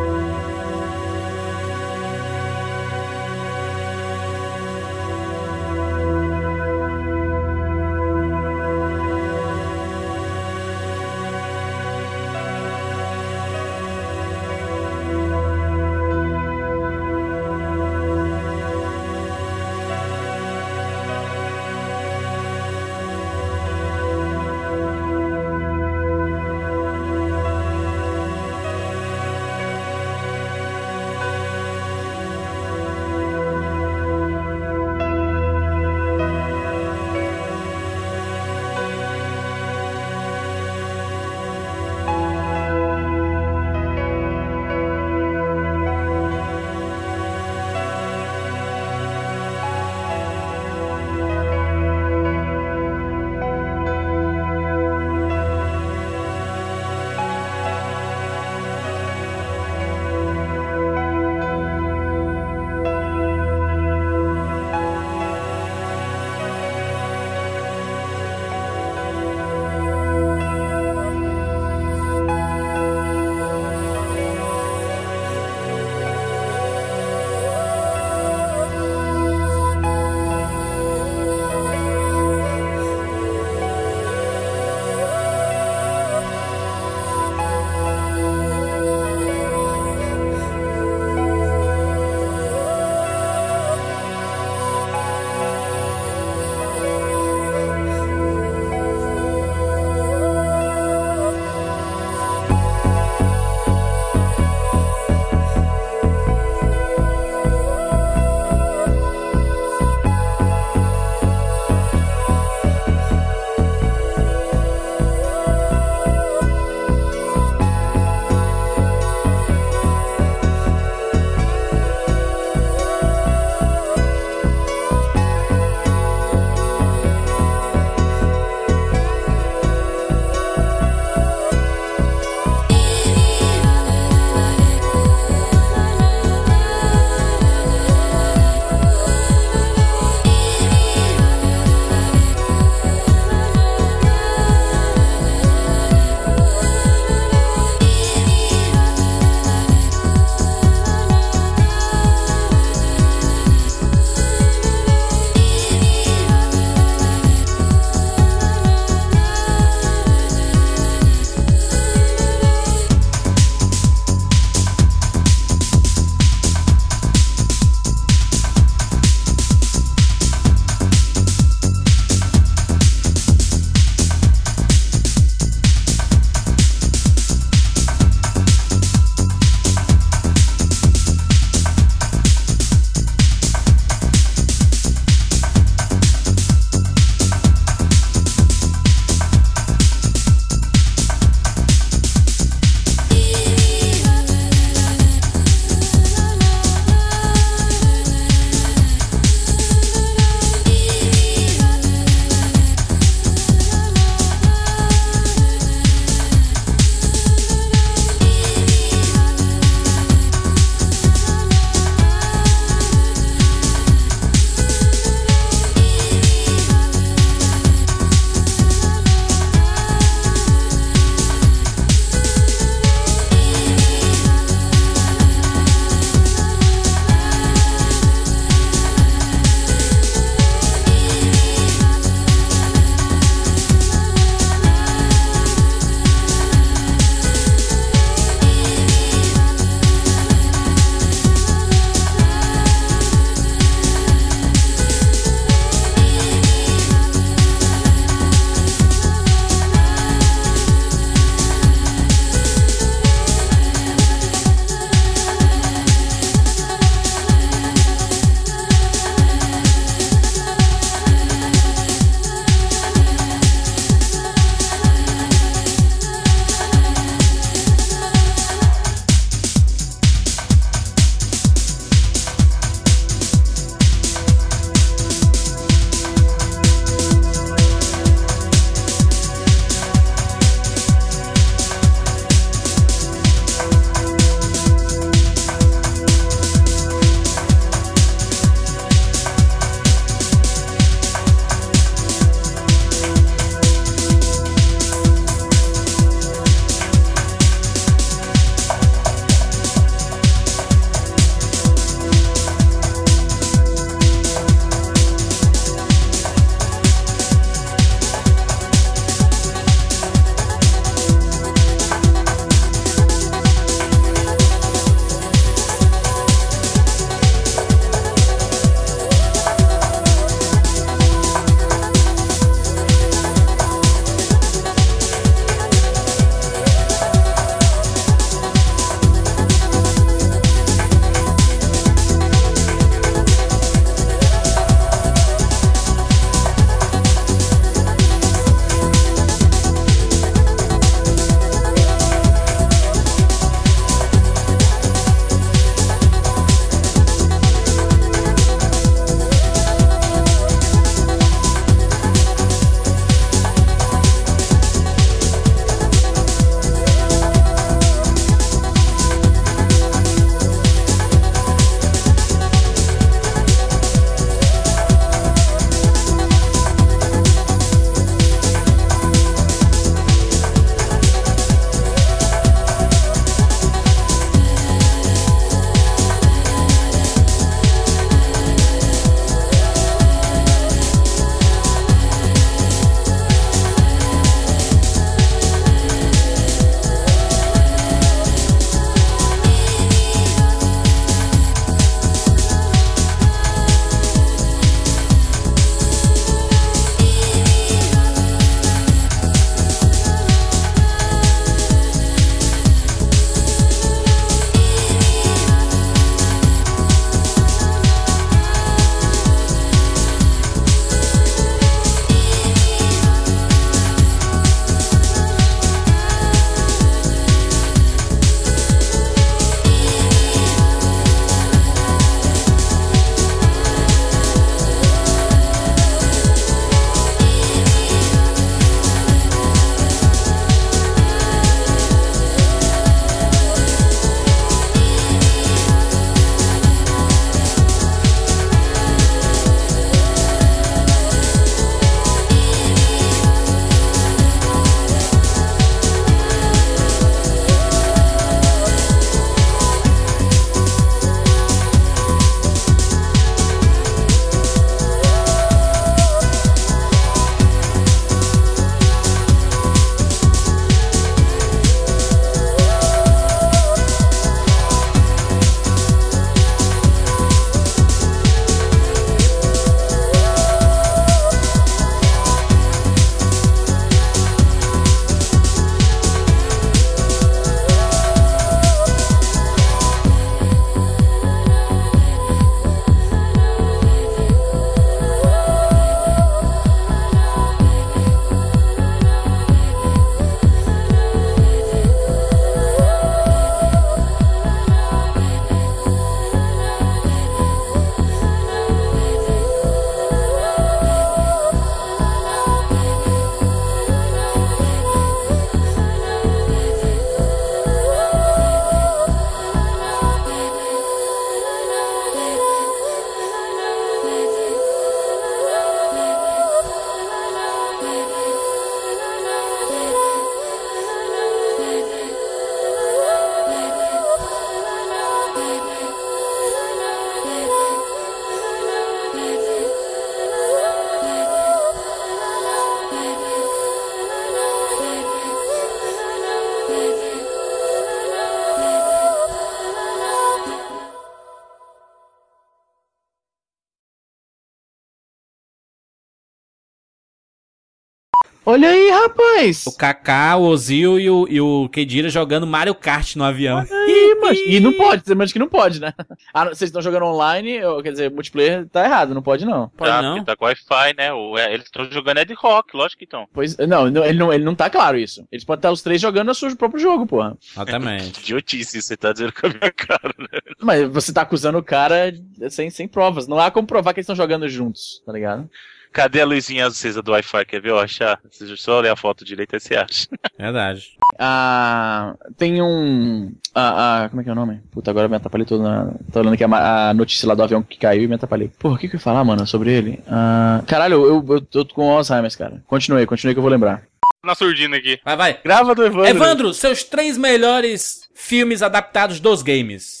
[548.51, 549.65] Olha aí, rapaz!
[549.65, 553.59] O Kaká, o Ozil e o, e o Kedira jogando Mario Kart no avião.
[553.59, 555.93] Aí, mas- e não pode, você imagina que não pode, né?
[556.33, 559.67] Ah, vocês estão jogando online, ou, quer dizer, multiplayer tá errado, não pode não.
[559.69, 561.13] tá, porque tá com Wi-Fi, né?
[561.13, 563.27] O- é, eles estão jogando Ed Rock, lógico que estão.
[563.33, 565.25] Pois, não, não, ele não, ele não tá claro isso.
[565.31, 567.37] Eles podem estar os três jogando o seu próprio jogo, porra.
[567.53, 568.19] Exatamente.
[568.21, 570.39] Idiotice, isso, você tá dizendo com a minha cara, né?
[570.61, 572.13] Mas você tá acusando o cara
[572.49, 573.27] sem, sem provas.
[573.27, 575.49] Não há como provar que eles estão jogando juntos, tá ligado?
[575.91, 577.45] Cadê a luzinha acesa do Wi-Fi?
[577.45, 578.19] Quer ver eu achar?
[578.29, 580.07] Você só olha a foto direita e você acha.
[580.39, 580.97] Verdade.
[581.19, 583.33] Ah, tem um.
[583.53, 584.61] Ah, ah, como é que é o nome?
[584.71, 585.91] Puta, agora eu me atrapalhei todo na.
[586.11, 588.49] Tô olhando aqui a, a notícia lá do avião que caiu e me atrapalhei.
[588.57, 590.01] Porra, o que, que eu ia falar, mano, sobre ele?
[590.07, 592.63] Ah, caralho, eu, eu, eu tô com Alzheimer, cara.
[592.67, 593.83] Continue, continue que eu vou lembrar.
[594.23, 594.99] Na surdina aqui.
[595.03, 595.39] Vai, vai.
[595.43, 596.07] Grava do Evandro.
[596.07, 600.00] Evandro, seus três melhores filmes adaptados dos games.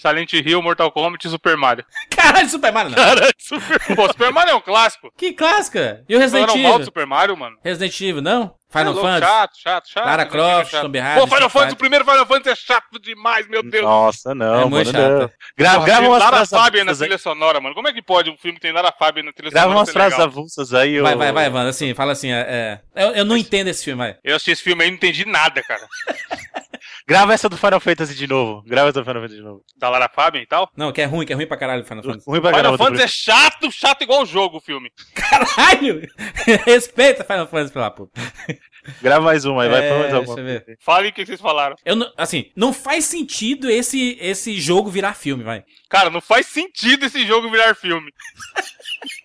[0.00, 1.84] Silent Hill, Mortal Kombat e Super Mario.
[2.10, 2.96] Caralho, Super Mario não.
[2.96, 3.96] Caralho, Super...
[3.96, 5.12] Pô, Super Mario é um clássico.
[5.16, 6.04] Que clássica?
[6.08, 6.78] E o Resident mal Evil?
[6.78, 7.56] do Super Mario, mano.
[7.64, 8.54] Resident Evil, não?
[8.72, 9.32] Final É louco, Fantasy?
[9.32, 10.04] Chato, chato, chato.
[10.06, 10.70] Lara é Croft.
[10.70, 13.82] Tomb Raider, Pô, Final Fantasy, o primeiro Final Fantasy é chato demais, meu Deus.
[13.82, 15.32] Nossa, não, É muito mano, chato.
[15.58, 16.96] grava tem umas Lara frases Fabian na aí.
[16.98, 17.74] trilha sonora, mano.
[17.74, 19.88] Como é que pode um filme que tem Lara Fabian na trilha Grava sonora umas
[19.88, 20.26] ser frases legal?
[20.28, 21.68] avulsas aí, Vai, vai, vai, Evandro.
[21.70, 22.30] Assim, fala assim.
[22.30, 24.16] É, é, eu, eu não entendo esse filme, vai.
[24.22, 25.82] Eu assisti esse filme aí e não entendi nada, cara.
[27.10, 28.62] Grava essa do Final Fantasy de novo.
[28.62, 29.64] Grava essa do Final Fantasy de novo.
[29.76, 30.70] Da Lara Fabian e tal.
[30.76, 32.24] Não, que é ruim, que é ruim pra caralho Final Fantasy.
[32.24, 32.84] Ruim pra Final caramba.
[32.84, 34.92] Fantasy é chato, chato igual o jogo, o filme.
[35.12, 36.08] Caralho!
[36.64, 38.12] Respeita Final Fantasy pela puta.
[39.02, 40.36] Grava mais uma aí, vai É, pra mais alguma.
[40.36, 40.78] deixa eu ver.
[40.80, 41.74] Falem o que vocês falaram.
[41.84, 45.64] Eu não, assim, não faz sentido esse, esse jogo virar filme, vai.
[45.88, 48.12] Cara, não faz sentido esse jogo virar filme.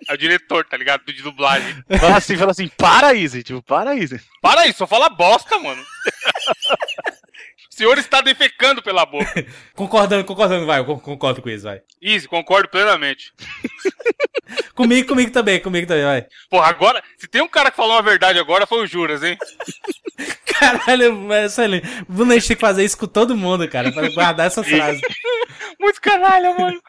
[0.10, 1.06] É o diretor, tá ligado?
[1.06, 1.72] De dublagem.
[2.00, 3.14] Fala assim, fala assim, para
[3.44, 4.20] tipo, para Easy.
[4.42, 5.84] Para aí, só fala bosta, mano.
[7.72, 9.46] O senhor está defecando pela boca.
[9.76, 10.80] Concordando, concordando, vai.
[10.80, 11.82] Eu con- concordo com isso, vai.
[12.02, 13.34] Easy, concordo plenamente.
[14.76, 16.28] Comigo, comigo também, comigo também, vai.
[16.50, 19.38] Porra, agora, se tem um cara que falou uma verdade agora, foi o Juras, hein?
[20.46, 21.88] Caralho, excelente.
[22.08, 25.02] Bruno, a gente tem que fazer isso com todo mundo, cara, pra guardar essa frase.
[25.80, 26.80] Muito canalha, mano.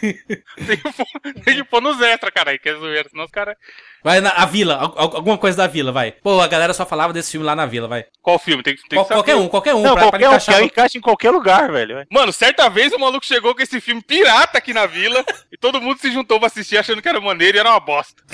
[0.00, 1.06] tem, que pôr,
[1.44, 3.56] tem que pôr nos extras, caralho, que é zoeira, senão os caras...
[4.04, 6.12] Vai na a vila, al- al- alguma coisa da vila, vai.
[6.12, 8.04] Pô, a galera só falava desse filme lá na vila, vai.
[8.20, 8.62] Qual filme?
[8.62, 10.54] Tem, que- tem Qual- que qualquer um, qualquer um, Não, pra, pra qualquer um, encaixar.
[10.56, 12.06] que no- encaixa em qualquer lugar, velho.
[12.12, 15.80] Mano, certa vez o maluco chegou com esse filme pirata aqui na vila e todo
[15.80, 18.22] mundo se juntou pra assistir achando que era maneiro e era uma bosta.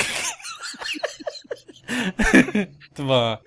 [2.54, 3.38] Muito bom.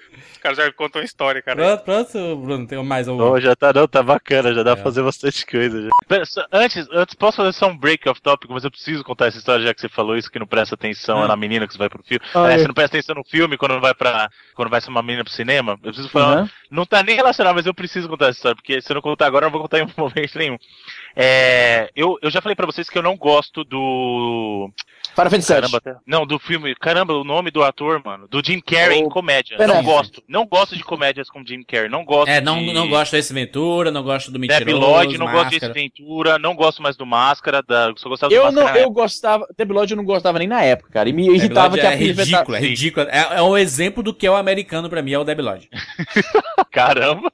[0.44, 1.56] O cara já contou uma história, cara.
[1.56, 3.18] Pronto, pronto, Bruno, tem mais um.
[3.18, 4.76] Oh, já tá, não, tá bacana, já dá É.
[4.76, 5.84] pra fazer bastante coisa.
[5.84, 5.90] Já.
[6.06, 9.28] Pera, só- antes, antes, posso fazer só um break off topic, mas eu preciso contar
[9.28, 11.30] essa história, já que você falou isso, que não presta atenção Ah.
[11.30, 12.26] na menina que você vai pro filme.
[12.36, 12.58] Ah, É, é.
[12.58, 14.30] Você não presta atenção no filme quando vai pra.
[14.54, 15.74] Quando vai ser uma menina pro cinema.
[15.82, 16.42] Eu preciso falar.
[16.42, 16.50] Uhum.
[16.70, 19.28] Não tá nem relacionado, mas eu preciso contar essa história, porque se eu não contar
[19.28, 20.58] agora, eu não vou contar em momento nenhum.
[21.16, 24.70] É, eu, eu já falei pra vocês que eu não gosto do.
[25.16, 25.62] Final Fantasy VII.
[25.62, 26.76] Caramba, até- não, do filme.
[26.76, 28.28] Caramba, o nome do ator, mano.
[28.28, 29.58] Do Jim Carrey em comédia.
[29.68, 30.24] Não gosto.
[30.28, 31.90] Não gosto de comédias com Jim Carrey.
[31.90, 32.74] Não gosto É, não, de...
[32.74, 35.74] não gosto desse Ventura, não gosto do Mentiroso, Debi Lloyd, não gosto de Ace Máscara.
[35.74, 37.94] Ventura, não gosto mais do Máscara, da...
[37.98, 38.66] só gostava do Eu, Máscara.
[38.68, 39.02] não, eu época.
[39.02, 39.48] gosava.
[39.58, 41.08] Debi Lloyd eu não gostava nem na época, cara.
[41.10, 42.68] E me irritava que a é ridículo, é Sim.
[42.68, 43.08] ridículo.
[43.10, 45.70] É, é um exemplo do que é o americano pra mim, é o Debi Lloyd.
[46.72, 47.32] Caramba.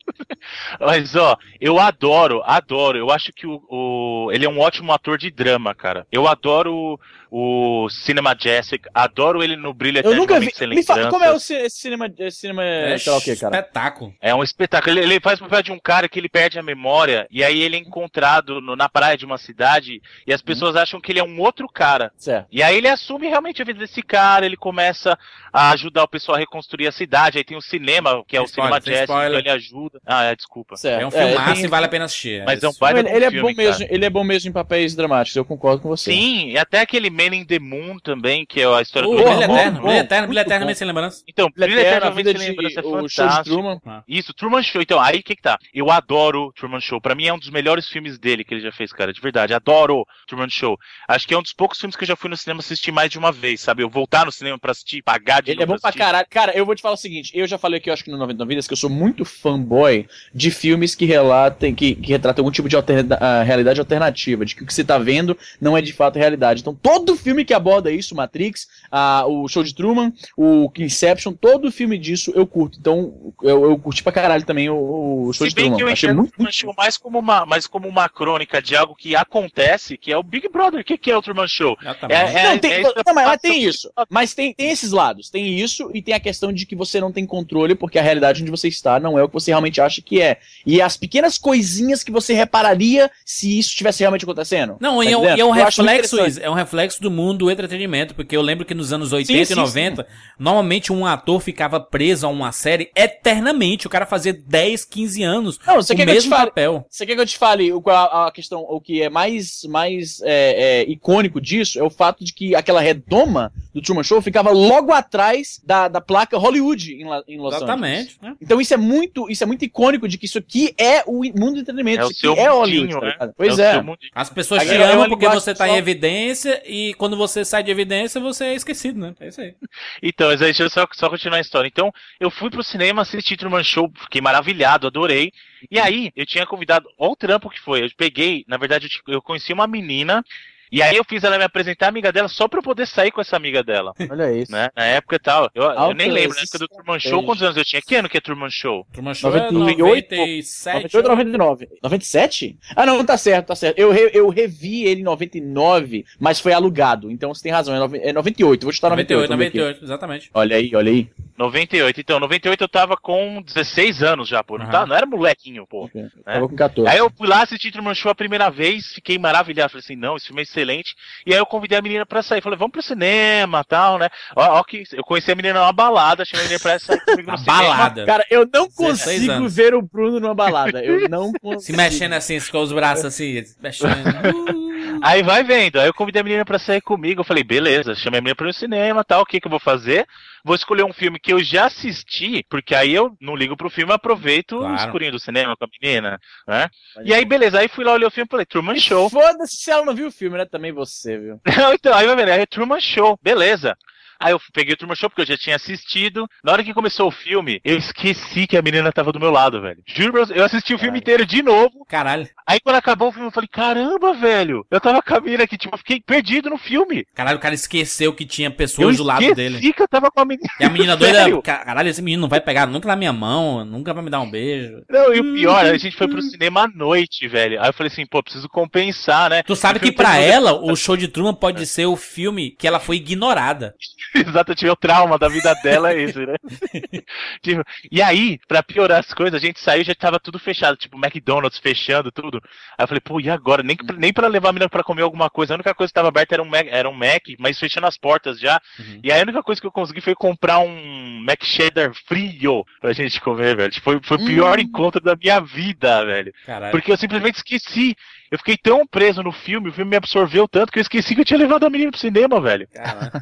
[0.80, 2.97] Mas, ó, eu adoro, adoro.
[2.97, 6.06] Eu acho que o, o- ele é um ótimo ator de drama, cara.
[6.11, 6.99] Eu adoro
[7.31, 10.51] o, Cinema Jessic, adoro ele no Brilho Eu nunca vi.
[10.68, 12.11] Me fala, como é o ci- cinema.
[12.19, 13.56] Esse cinema É sei lá o que, cara?
[13.60, 14.14] espetáculo.
[14.22, 14.97] É um espetáculo.
[14.97, 17.61] Ele, ele faz o papel de um cara que ele perde a memória e aí
[17.61, 21.19] ele é encontrado no- na praia de uma cidade e as pessoas acham que ele
[21.19, 22.11] é um outro cara.
[22.18, 22.47] Certo.
[22.51, 25.18] E aí ele assume realmente a vida desse cara, ele começa
[25.53, 27.38] a ajudar o pessoal a reconstruir a cidade.
[27.38, 29.27] Aí tem o cinema, que é o spoiler, Cinema Jazz, spoiler.
[29.30, 29.99] então ele ajuda.
[30.06, 30.76] Ah, é, desculpa.
[30.76, 31.01] Certo.
[31.01, 32.43] É um filme massa tem- e vale a pena assistir.
[32.45, 34.95] Mas é um baita ele, ele é bom mesmo, ele é bom mesmo em papéis
[34.95, 36.11] dramáticos, eu concordo com você.
[36.11, 39.24] Sim, e até aquele Man in the Moon também, que é a história Uh, do
[39.24, 40.74] Brilho Eterno, Brilho Eterno, Brilho bom.
[40.76, 41.24] sem lembrança.
[41.28, 43.56] Então, Brilho Eterno, Sem Lembrança é o show de fantástico.
[43.56, 44.04] Truman.
[44.08, 44.82] Isso, Truman Show.
[44.82, 45.58] Então, aí que que tá?
[45.74, 47.00] Eu adoro Truman Show.
[47.02, 49.12] Pra mim é um dos melhores filmes dele que ele já fez, cara.
[49.14, 50.78] De verdade, adoro Truman Show.
[51.08, 53.10] Acho que é um dos poucos filmes que eu já fui no cinema assistir mais
[53.10, 53.84] de uma vez, sabe?
[53.84, 56.00] Eu voltar no cinema pra assistir, pagar de Ele é bom pra assistir.
[56.04, 56.28] caralho.
[56.30, 58.18] Cara, eu vou te falar o seguinte: eu já falei aqui, eu acho que no
[58.18, 62.52] 99 Vidas, que eu sou muito fanboy de filmes que relatem, que, que retratam algum
[62.52, 65.82] tipo de alterna- ah, realidade alternativa, de que o que você tá vendo não é
[65.82, 66.62] de fato realidade.
[66.62, 71.72] Então, todo filme que aborda isso, Matrix, ah, o Show de Truman, o Inception, todo
[71.72, 72.77] filme disso eu curto.
[72.80, 75.77] Então, eu, eu curti pra caralho também o, o Show Se de bem Truman.
[75.77, 78.61] que eu Achei enxergo muito, o Truman Show mais como uma, mais como uma crônica
[78.61, 80.81] de algo que acontece, que é o Big Brother.
[80.81, 81.77] O que, que é o Truman Show?
[81.81, 82.36] Exatamente.
[82.36, 83.91] É- não, tem, é não, mas, tem isso.
[84.10, 85.30] Mas tem, tem esses lados.
[85.30, 88.41] Tem isso e tem a questão de que você não tem controle porque a realidade
[88.41, 90.40] onde você está não é o que você realmente acha que é.
[90.65, 94.77] E as pequenas coisinhas que você repararia se isso estivesse realmente acontecendo.
[94.80, 97.39] Não, Tá e é, um- e é um reflexo, é um reflexo processo do mundo
[97.39, 100.05] do entretenimento, porque eu lembro que nos anos 80 Sim, e sim, 90,
[100.38, 103.88] normalmente um ator ficava preso a uma série eternamente.
[103.88, 106.49] O cara fazia 10, 15 anos Não, você o quer que eu te mesmo fale?
[106.49, 106.85] papel.
[106.89, 110.21] Você quer que eu te fale o, a, a questão, o que é mais, mais
[110.23, 114.51] é, é, icônico disso é o fato de que aquela redoma do Truman Show ficava
[114.51, 118.17] logo atrás da, da placa Hollywood em, La- em Los Exatamente, Angeles.
[118.21, 118.35] né?
[118.41, 121.53] Então isso é muito, isso é muito icônico de que isso aqui é o mundo
[121.53, 122.93] do entretenimento, É o isso seu aqui é mundinho, Hollywood.
[122.99, 123.11] tá né?
[123.13, 123.34] ligado?
[123.38, 123.84] Pois É é.
[124.13, 127.72] As pessoas te é amam porque você tá em evidência e quando você sai de
[127.72, 129.16] evidência, você é esquecido, né?
[129.20, 129.56] É isso aí.
[130.02, 131.68] Então, mas deixa eu só, só continuar a história.
[131.68, 135.32] Então, eu fui pro cinema assistir Truman Show, fiquei maravilhado, adorei.
[135.70, 137.84] E aí, eu tinha convidado, olha o trampo que foi.
[137.84, 140.24] Eu peguei, na verdade, eu conheci uma menina.
[140.72, 143.12] E aí eu fiz ela me apresentar a amiga dela só pra eu poder sair
[143.12, 143.94] com essa amiga dela.
[144.10, 144.52] Olha isso.
[144.52, 144.70] Né?
[144.76, 145.50] Na época e tal.
[145.54, 147.82] Eu, eu nem lembro, na época do Truman Show, quantos anos eu tinha?
[147.82, 148.86] Que ano que é Truman Show?
[148.94, 150.74] Truman Show é 98, 97.
[150.76, 151.70] 98 ou 99?
[151.84, 152.58] 97?
[152.76, 153.78] Ah, não, tá certo, tá certo.
[153.80, 157.10] Eu, re- eu revi ele em 99, mas foi alugado.
[157.12, 158.64] Então você tem razão, é, nove- é 98.
[158.64, 159.30] Vou chutar 98.
[159.30, 159.58] 98, vamos ver aqui.
[159.58, 160.30] 98, exatamente.
[160.34, 161.10] Olha aí, olha aí.
[161.38, 162.02] 98.
[162.02, 164.58] Então, 98 eu tava com 16 anos já, pô.
[164.58, 165.90] Não, tava, não era molequinho, pô.
[165.96, 166.10] né?
[166.26, 166.91] Tava com 14.
[166.91, 169.72] Aí eu fui lá assistir Truman Show a primeira vez, fiquei maravilhado.
[169.72, 170.95] Falei assim, não, esse filme é excelente.
[171.26, 172.41] E aí eu convidei a menina pra sair.
[172.41, 174.10] Falei, vamos pro cinema tal, né?
[174.36, 177.31] Ó, ó que eu conheci a menina numa balada, chamei a menina pra sair comigo
[177.31, 177.61] no cinema.
[177.64, 178.06] balada.
[178.06, 180.84] Cara, eu não 16 consigo ver o Bruno numa balada.
[180.84, 181.61] Eu não consigo.
[181.61, 183.90] Se mexendo assim, com os braços assim, mexendo.
[185.02, 185.80] Aí vai vendo.
[185.80, 187.22] Aí eu convidei a menina pra sair comigo.
[187.22, 189.22] Eu falei, beleza, chamei a menina pra ir no cinema tal.
[189.22, 190.06] O que que eu vou fazer?
[190.44, 193.91] Vou escolher um filme que eu já assisti, porque aí eu não ligo pro filme,
[193.94, 194.76] aproveito o Claro.
[194.76, 196.70] escurinho do cinema com a menina, né?
[197.03, 197.60] E aí, beleza.
[197.60, 199.10] Aí fui lá, olhei o filme e falei, Truman Show.
[199.10, 200.45] Foda-se se ela não viu o filme, né?
[200.45, 201.41] Também você, viu?
[201.57, 203.76] Não, então, aí vai ver, é Truman Show, beleza.
[204.20, 206.28] Aí eu peguei o Truman Show porque eu já tinha assistido.
[206.44, 209.62] Na hora que começou o filme, eu esqueci que a menina tava do meu lado,
[209.62, 209.82] velho.
[209.86, 211.86] Juro pra você, eu assisti o filme inteiro de novo.
[211.88, 212.28] Caralho.
[212.46, 214.66] Aí quando acabou o filme, eu falei, caramba, velho.
[214.70, 217.06] Eu tava com a menina aqui, tipo, eu fiquei perdido no filme.
[217.16, 219.74] Caralho, o cara esqueceu que tinha pessoas eu do lado esqueci dele.
[219.74, 220.50] que eu tava com a menina.
[220.60, 223.94] E a menina doida, caralho, esse menino não vai pegar nunca na minha mão, nunca
[223.94, 224.84] vai me dar um beijo.
[224.90, 227.62] Não, e o pior, a gente foi pro cinema à noite, velho.
[227.62, 229.44] Aí eu falei assim, pô, preciso compensar, né?
[229.44, 232.80] Tu sabe que terminou- ela, o show de Truman pode ser o filme que ela
[232.80, 233.76] foi ignorada.
[234.30, 236.36] Exato, eu tive o trauma da vida dela, é esse, né?
[237.41, 240.77] Tipo, e aí, pra piorar as coisas, a gente saiu e já tava tudo fechado,
[240.77, 242.41] tipo, McDonald's fechando, tudo.
[242.77, 243.64] Aí eu falei, pô, e agora?
[243.64, 245.53] Nem, pra- nem pra levar a menina pra comer alguma coisa.
[245.53, 247.98] A única coisa que tava aberta era um Mac, era um Mac mas fechando as
[247.98, 248.60] portas já.
[249.03, 252.94] E aí a única coisa que eu consegui foi comprar um Mac Cheddar frio pra
[252.94, 253.72] gente comer, velho.
[253.72, 256.34] Tipo, Foi, foi o pior encontro da minha vida, velho.
[256.45, 256.72] Caralho.
[256.72, 257.95] Porque eu simplesmente esqueci.
[258.31, 261.22] Eu fiquei tão preso no filme, o filme me absorveu tanto que eu esqueci que
[261.22, 262.68] eu tinha levado a menina pro cinema, velho.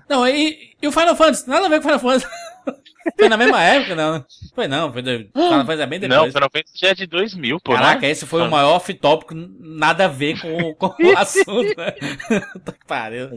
[0.09, 1.49] Não, e, e o Final Fantasy?
[1.49, 2.27] Nada a ver com o Final Fantasy.
[3.17, 4.25] Foi na mesma época, não?
[4.53, 6.19] Foi não, foi do, Final Fantasy é bem depois.
[6.19, 7.73] Não, Final Fantasy já é de 2000, pô.
[7.73, 8.09] Caraca, né?
[8.09, 11.91] esse foi o maior off-tópico, nada a ver com, com o assunto, né?
[12.51, 13.29] Puta que Pariu.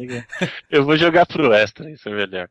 [0.68, 2.48] Eu vou jogar pro extra, isso é melhor.